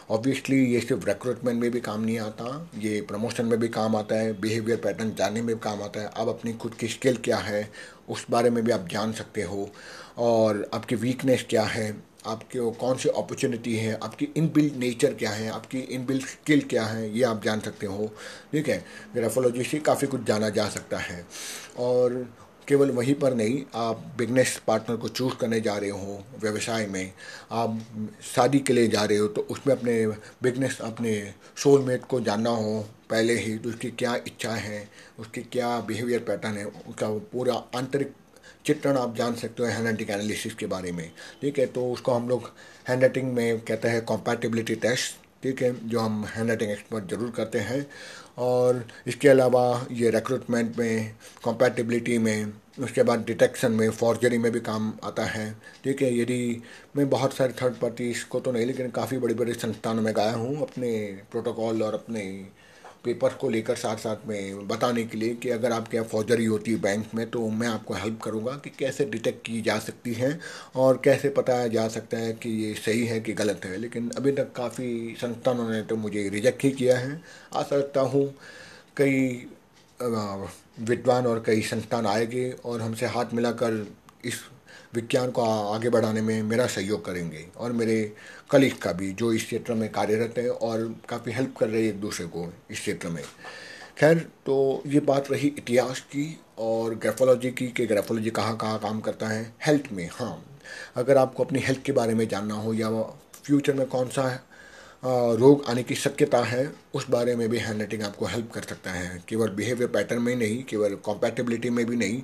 ऑब्वियसली 0.10 0.66
ये 0.66 0.80
सिर्फ़ 0.80 1.06
रिक्रूटमेंट 1.06 1.62
में 1.62 1.72
भी 1.72 1.80
काम 1.80 2.02
नहीं 2.02 2.20
आता, 2.20 2.70
ये 2.78 3.02
प्रमोशन 3.02 3.46
में 3.46 3.60
भी 3.60 3.68
काम 3.68 3.96
आता 3.96 4.16
है 4.16 4.42
बिहेवियर 4.42 4.78
पैटर्न 4.78 5.16
जानने 5.16 5.42
में 5.42 5.56
भी 5.56 5.62
काम 5.63 5.82
आता 5.82 6.02
है। 6.02 6.08
अब 6.08 6.30
अपनी 6.30 6.54
खुद 6.54 6.74
की 6.74 6.88
स्किल 6.88 7.18
क्या 7.18 7.38
है, 7.38 7.70
उस 8.10 8.26
बारे 8.32 8.50
में 8.50 8.63
भी 8.63 8.72
आप 8.72 8.88
जान 8.92 9.12
सकते 9.12 9.42
हो। 9.42 9.70
और 10.18 10.70
आपकी 10.74 10.96
वीकनेस 10.96 11.46
क्या 11.50 11.63
है, 11.63 12.13
आपके 12.28 12.72
कौन 12.72 12.98
सी 12.98 13.10
अपॉर्चुनिटी 13.10 13.76
है, 13.76 14.00
आपकी 14.04 14.28
इनबिल्ड 14.38 14.76
नेचर 14.76 15.13
क्या 15.13 15.32
है, 15.32 15.50
आपकी 15.50 15.80
इनबिल्ड 15.80 16.26
स्किल 16.26 16.62
क्या 16.62 16.86
है, 16.86 17.18
ये 17.18 17.24
आप 17.24 17.44
जान 17.44 17.60
सकते 17.60 17.86
हो। 17.86 18.12
ठीक 18.52 18.70
है? 18.70 18.86
ग्राफोलॉजी 19.16 19.63
से 19.63 19.80
काफ़ी 19.80 20.08
कुछ 20.08 20.24
जाना 20.24 20.50
जा 20.50 20.70
सकता 20.70 20.98
है। 20.98 21.28
और 21.78 22.36
केवल 22.67 22.91
वहीं 22.91 23.13
पर 23.15 23.34
नहीं, 23.36 23.62
आप 23.76 24.04
बिज़नेस 24.17 24.58
पार्टनर 24.67 24.97
को 24.97 25.08
चूज़ 25.10 25.36
करने 25.36 25.60
जा 25.62 25.78
रहे 25.78 25.89
हो 25.89 26.23
व्यवसाय 26.41 26.86
में, 26.88 27.12
आप 27.52 27.80
शादी 28.26 28.60
के 28.60 28.73
लिए 28.73 28.88
जा 28.88 29.04
रहे 29.04 29.17
हो 29.17 29.28
तो 29.28 29.41
उसमें 29.52 29.76
अपने 29.76 30.06
बिज़नेस 30.43 30.80
अपने 30.82 31.13
सोलमेट 31.63 32.06
को 32.06 32.19
जानना 32.21 32.49
हो 32.52 32.80
पहले 33.10 33.38
ही 33.39 33.58
तो 33.58 33.69
उसकी 33.69 33.89
क्या 33.91 34.15
इच्छा 34.17 34.52
है, 34.52 34.88
उसकी 35.19 35.41
क्या 35.43 35.80
बिहेवियर 35.82 36.19
पैटर्न 36.28 36.58
है, 36.58 36.65
उसका 36.65 37.10
पूरा 37.32 37.54
आंतरिक 37.76 38.13
चित्रण 38.65 38.97
आप 38.97 39.15
जान 39.15 39.36
सकते 39.36 39.63
हो 39.63 39.69
हैंड 39.69 39.86
राइटिंग 39.86 40.10
एनालिसिस 40.10 40.54
के 40.56 40.65
बारे 40.67 40.91
में। 40.91 41.10
ठीक 41.41 41.60
है 41.60 41.65
तो 41.67 41.86
उसको 41.91 42.12
हम 42.12 42.30
लोग 42.30 42.52
हैंड 42.88 43.02
राइटिंग 43.02 43.34
में 43.34 43.60
कहते 43.62 43.88
हैं 43.88 44.04
कॉम्पैटिबिलिटी 44.06 44.76
टेस्ट 44.78 45.21
ठीक 45.43 45.62
है, 45.62 45.73
जो 45.89 45.99
हम 45.99 46.23
हैंड 46.26 46.47
राइटिंग 46.47 46.71
एक्सपर्ट 46.71 47.10
ज़रूर 47.12 47.32
करते 47.38 47.60
हैं। 47.60 47.86
और 48.38 48.84
इसके 49.08 49.30
अलावा 49.30 49.63
ये 49.91 50.10
रिक्रूटमेंट 50.10 50.78
में 50.78 51.15
कॉम्पैटिबिलिटी 51.43 52.17
में, 52.17 52.54
उसके 52.80 53.04
बाद 53.04 53.26
डिटेक्शन 53.26 53.72
में 53.72 53.89
फॉर्जरी 53.91 54.38
में 54.38 54.52
भी 54.52 54.60
काम 54.60 54.91
आता 55.04 55.26
है। 55.26 55.52
ठीक 55.84 56.02
है 56.02 56.17
यदि 56.17 56.62
मैं 56.98 57.10
बहुत 57.10 57.34
सारे 57.34 57.54
थर्ड 57.62 57.76
पार्टीज़ 57.76 58.26
को 58.26 58.39
तो 58.39 58.52
नहीं, 58.52 58.65
लेकिन 58.65 58.89
काफ़ी 58.91 59.17
बड़ी 59.17 59.34
बड़ी 59.34 59.54
संस्थानों 59.54 60.02
में 60.02 60.13
गया 60.13 60.32
हूँ, 60.32 60.62
अपने 60.62 60.91
प्रोटोकॉल 61.32 61.84
और 61.84 61.93
अपने 61.93 62.24
पेपर 63.06 63.34
को 63.34 63.50
लेकर 63.50 63.76
साथ 63.76 63.98
साथ 63.98 64.28
में 64.28 64.68
बताने 64.68 65.04
के 65.04 65.18
लिए 65.18 65.34
कि 65.36 65.50
अगर 65.50 65.72
आपके 65.72 65.98
यहाँ 65.98 66.08
फौजरी 66.08 66.46
होती 66.46 66.72
है 66.72 66.80
बैंक 66.82 67.13
में 67.16 67.30
तो 67.30 67.48
मैं 67.50 67.68
आपको 67.68 67.94
हेल्प 67.94 68.20
करूँगा 68.22 68.52
कि 68.58 68.70
कैसे 68.70 69.06
डिटेक्ट 69.06 69.46
की 69.46 69.62
जा 69.62 69.78
सकती 69.80 70.13
हैं 70.13 70.39
और 70.76 71.02
कैसे 71.04 71.30
पता 71.30 71.68
जा 71.68 71.88
सकता 71.88 72.18
है 72.18 72.34
कि 72.34 72.50
ये 72.63 72.74
सही 72.76 73.06
है 73.06 73.20
कि 73.20 73.34
गलत 73.34 73.66
है। 73.66 73.78
लेकिन 73.78 74.10
अभी 74.18 74.32
तक 74.32 74.52
काफ़ी 74.56 75.16
संस्थानों 75.22 75.70
ने 75.70 75.82
तो 75.84 75.96
मुझे 75.96 76.28
रिजेक्ट 76.30 76.63
ही 76.63 76.72
किया 76.72 76.98
है। 77.00 77.22
आशा 77.54 77.76
रखता 77.76 78.02
हूँ 78.02 78.26
कई 78.98 79.48
विद्वान 80.82 81.28
और 81.28 81.44
कई 81.46 81.62
संस्थान 81.62 82.06
आएँगे 82.08 82.50
और 82.66 82.82
हमसे 82.82 83.06
हाथ 83.06 83.34
मिलाकर 83.34 83.86
इस 84.26 84.39
विज्ञान 84.95 85.32
को 85.32 85.41
आगे 85.73 85.89
बढ़ाने 85.89 86.21
में 86.21 86.41
मेरा 86.43 86.65
सहयोग 86.67 87.06
करेंगे 87.06 87.45
और 87.58 87.71
मेरे 87.71 88.13
कलीग 88.51 88.77
का 88.77 88.91
भी, 88.91 89.12
जो 89.13 89.32
इस 89.34 89.45
क्षेत्र 89.45 89.73
में 89.73 89.91
कार्यरत 89.91 90.38
हैं 90.38 90.49
और 90.49 90.95
काफ़ी 91.10 91.32
हेल्प 91.32 91.56
कर 91.58 91.69
रहे 91.69 91.82
हैं 91.82 91.89
एक 91.89 91.99
दूसरे 92.01 92.25
को 92.25 92.53
इस 92.71 92.79
क्षेत्र 92.79 93.10
में। 93.10 93.23
खैर 93.97 94.19
तो 94.45 94.84
ये 94.88 94.99
बात 94.99 95.32
रही 95.32 95.47
इतिहास 95.47 95.99
की 95.99 96.39
और 96.58 96.95
ग्रेफोलॉजी 96.95 97.51
की 97.51 97.67
कि 97.67 97.86
ग्रेफोलॉजी 97.86 98.29
कहाँ 98.29 98.58
कहाँ 98.58 98.79
काम 98.79 98.99
करता 98.99 99.27
है। 99.27 99.53
हेल्थ 99.65 99.91
में 99.91 100.10
हाँ। 100.13 100.45
अगर 100.95 101.17
आपको 101.17 101.43
अपनी 101.43 101.60
हेल्थ 101.60 101.84
के 101.84 101.91
बारे 101.91 102.13
में 102.13 102.27
जानना 102.27 102.56
हो 102.56 102.73
या 102.73 102.89
फ्यूचर 103.43 103.73
में 103.73 103.86
कौन 103.88 104.08
सा 104.08 104.23
रोग 105.04 105.63
आने 105.70 105.84
की 105.84 105.96
शक्यता 105.96 106.38
है, 106.44 106.72
उस 106.96 107.10
बारे 107.10 107.36
में 107.36 107.48
भी 107.50 107.58
हैंड 107.58 107.80
राइटिंग 107.80 108.04
आपको 108.04 108.26
हेल्प 108.26 108.52
कर 108.52 108.62
सकता 108.62 108.92
है। 108.92 109.24
केवल 109.30 109.50
बिहेवियर 109.52 109.89
पैटर्न 109.89 110.22
में 110.22 110.36
नहीं, 110.36 110.63
केवल 110.63 110.96
कॉम्पैटिबिलिटी 111.06 111.70
में 111.70 111.86
भी 111.86 111.96
नहीं 111.96 112.22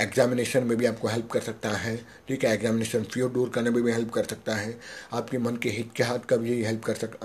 एग्जामिनेशन 0.00 0.64
में 0.64 0.76
भी 0.78 0.86
आपको 0.86 1.08
हेल्प 1.08 1.30
कर 1.32 1.40
सकता 1.40 1.70
है। 1.76 1.96
ठीक 2.28 2.44
है 2.44 2.54
एग्जामिनेशन 2.54 3.04
फ्यू 3.04 3.28
दूर 3.28 3.48
करने 3.48 3.70
में 3.70 3.82
भी 3.82 3.92
हेल्प 3.92 4.10
कर 4.10 4.24
सकता 4.24 4.56
है। 4.56 4.78
आपके 5.12 5.38
मन 5.38 5.56
के 5.56 5.70
हिट 5.70 5.92
के 5.96 6.02
हाथ 6.02 6.26
का 6.28 6.36
भी 6.36 6.62
हेल्प 6.64 6.84
कर 6.84 6.94
सक 6.96 7.18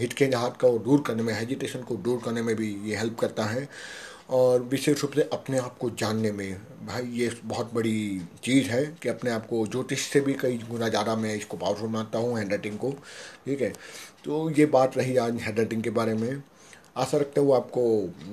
हिट 0.00 0.12
के 0.12 0.24
हाथ 0.26 0.60
का 0.60 0.76
दूर 0.84 1.04
करने 1.06 1.22
में 1.22 1.34
हेजिटेशन 1.34 1.82
को 1.82 1.96
दूर 1.98 2.20
करने 2.24 2.42
में 2.42 2.54
भी 2.56 2.76
ये 2.84 2.96
हेल्प 2.96 3.18
करता 3.20 3.44
है। 3.46 3.68
और 4.30 4.62
विशेष 4.62 5.02
रूप 5.02 5.12
से 5.12 5.22
अपने 5.32 5.58
आप 5.58 5.76
को 5.78 5.88
जानने 5.90 6.30
में, 6.32 6.60
भाई 6.86 7.06
ये 7.12 7.30
बहुत 7.44 7.72
बड़ी 7.74 8.20
चीज़ 8.44 8.68
है 8.70 8.84
कि 9.02 9.08
अपने 9.08 9.30
आप 9.30 9.46
को 9.46 9.66
ज्योतिष 9.66 10.00
से 10.08 10.20
भी 10.20 10.34
कई 10.34 10.58
गुना 10.70 10.88
ज़्यादा 10.88 11.14
मैं 11.16 11.34
इसको 11.34 11.56
पावरफुल 11.56 11.88
मानता 11.90 12.18
हूँ 12.18 12.36
हैंड 12.38 12.50
राइटिंग 12.50 12.76
को। 12.78 12.90
ठीक 13.46 13.60
है? 13.60 13.72
तो 14.28 14.38
ये 14.50 14.64
बात 14.66 14.96
रही 14.98 15.16
आज 15.16 15.36
हैंड 15.40 15.58
राइटिंग 15.58 15.82
के 15.82 15.90
बारे 15.90 16.14
में। 16.14 16.42
आशा 16.96 17.18
रखता 17.18 17.40
हूँ 17.40 17.54
आपको 17.56 17.82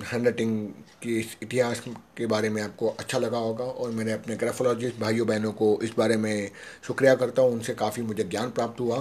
हैंड 0.05 0.23
राइटिंग 0.23 0.67
के 1.03 1.19
इतिहास 1.43 1.79
के 2.17 2.25
बारे 2.25 2.49
में 2.49 2.61
आपको 2.61 2.87
अच्छा 2.89 3.17
लगा 3.17 3.37
होगा 3.37 3.63
और 3.63 3.91
मैंने 3.91 4.11
अपने 4.11 4.35
ग्राफोलॉजिस्ट 4.35 4.99
भाइयों 4.99 5.27
बहनों 5.27 5.51
को 5.51 5.79
इस 5.83 5.93
बारे 5.97 6.17
में 6.17 6.51
शुक्रिया 6.87 7.15
करता 7.15 7.41
हूँ। 7.41 7.53
उनसे 7.53 7.73
काफ़ी 7.73 8.03
मुझे 8.03 8.23
ज्ञान 8.23 8.49
प्राप्त 8.49 8.79
हुआ 8.79 8.97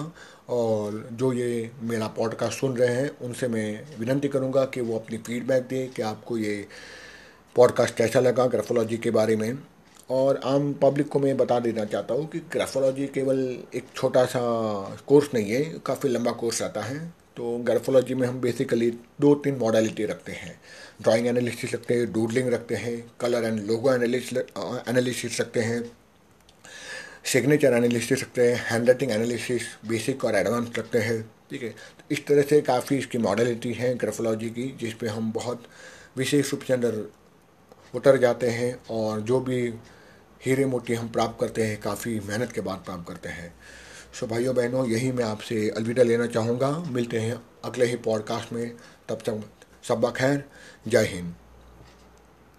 और 0.48 1.08
जो 1.12 1.32
ये 1.32 1.70
मेरा 1.82 2.06
पॉडकास्ट 2.06 2.58
सुन 2.58 2.76
रहे 2.76 2.94
हैं, 2.94 3.10
उनसे 3.18 3.48
मैं 3.48 3.98
विनंती 3.98 4.28
करूँगा 4.28 4.64
कि 4.64 4.80
वो 4.80 4.98
अपनी 4.98 5.18
फीडबैक 5.18 5.62
दें, 5.62 5.92
कि 5.92 6.02
आपको 6.02 6.38
ये 6.38 6.66
पॉडकास्ट 7.56 7.96
कैसा 7.96 8.20
लगा 8.20 8.46
ग्राफोलॉजी 8.46 8.96
के 8.96 9.10
बारे 9.10 9.36
में। 9.36 9.58
और 10.10 10.40
आम 10.44 10.72
पब्लिक 10.72 11.08
को 11.08 11.18
मैं 11.18 11.36
बता 11.36 11.58
देना 11.60 11.84
चाहता 11.84 12.14
हूँ 12.14 12.26
कि 12.28 12.38
ग्राफोलॉजी 12.52 13.06
केवल 13.06 13.38
एक 13.74 13.84
छोटा 13.94 14.24
सा 14.26 14.40
कोर्स 15.06 15.28
नहीं 15.34 15.50
है, 15.50 15.62
काफ़ी 15.86 16.08
लंबा 16.08 16.32
कोर्स 16.32 16.62
आता 16.62 16.80
है। 16.82 16.98
तो 17.36 17.56
ग्राफोलॉजी 17.58 18.14
में 18.14 18.26
हम 18.28 18.40
बेसिकली 18.40 18.90
दो 19.20 19.34
तीन 19.34 19.56
मॉडलिटी 19.58 20.04
रखते 20.04 20.32
हैं। 20.32 20.54
ड्राइंग 21.02 21.26
एनालिसिस 21.26 21.74
रखते 21.74 21.94
हैं 21.94 22.12
डूडलिंग 22.12 22.48
रखते 22.48 22.74
हैं 22.74 22.94
कलर 23.20 23.44
एंड 23.44 23.60
लोगो 23.66 23.92
एनालिसिस 23.92 25.40
रखते 25.40 25.60
हैं 25.60 25.82
सिग्नेचर 27.24 27.72
एनालिसिस 27.72 28.22
रखते 28.22 28.50
हैं 28.50 28.60
हैंड 28.64 28.86
राइटिंग 28.88 29.10
एनालिसिस 29.10 29.62
बेसिक 29.88 30.24
और 30.24 30.34
एडवांस 30.34 30.68
रखते 30.78 30.98
हैं। 30.98 31.20
ठीक 31.50 31.62
है? 31.62 31.68
तो 31.68 32.04
इस 32.10 32.26
तरह 32.26 32.42
से 32.42 32.60
काफ़ी 32.60 32.98
इसकी 32.98 33.18
मॉडलिटी 33.18 33.72
है 33.72 33.94
ग्राफोलॉजी 33.94 34.50
की, 34.50 34.74
जिस 34.80 34.94
पे 34.94 35.08
हम 35.08 35.32
बहुत 35.32 35.62
विशेष 36.16 36.52
रूप 36.52 36.62
से 36.62 36.72
अंदर 36.72 37.04
उतर 37.94 38.16
जाते 38.16 38.48
हैं 38.50 38.74
और 38.90 39.20
जो 39.20 39.40
भी 39.40 39.68
हीरे 40.46 40.66
मोती 40.66 40.94
हम 40.94 41.08
प्राप्त 41.08 41.40
करते 41.40 41.62
हैं, 41.62 41.80
काफ़ी 41.80 42.20
मेहनत 42.20 42.52
के 42.52 42.60
बाद 42.60 42.78
प्राप्त 42.78 43.08
करते 43.08 43.28
हैं। 43.28 43.54
सो 44.20 44.26
भाइयों 44.26 44.54
बहनों, 44.54 44.86
यही 44.86 45.12
मैं 45.12 45.24
आपसे 45.24 45.68
अलविदा 45.68 46.02
लेना 46.02 46.26
चाहूँगा। 46.26 46.70
मिलते 46.70 47.18
हैं 47.18 47.42
अगले 47.64 47.84
ही 47.84 47.96
पॉडकास्ट 47.96 48.52
में। 48.52 48.76
तब 49.08 49.14
तक 49.14 49.50
सब 49.88 50.14
खैर। 50.16 50.44
जय 50.88 51.04
हिंद। 51.04 51.34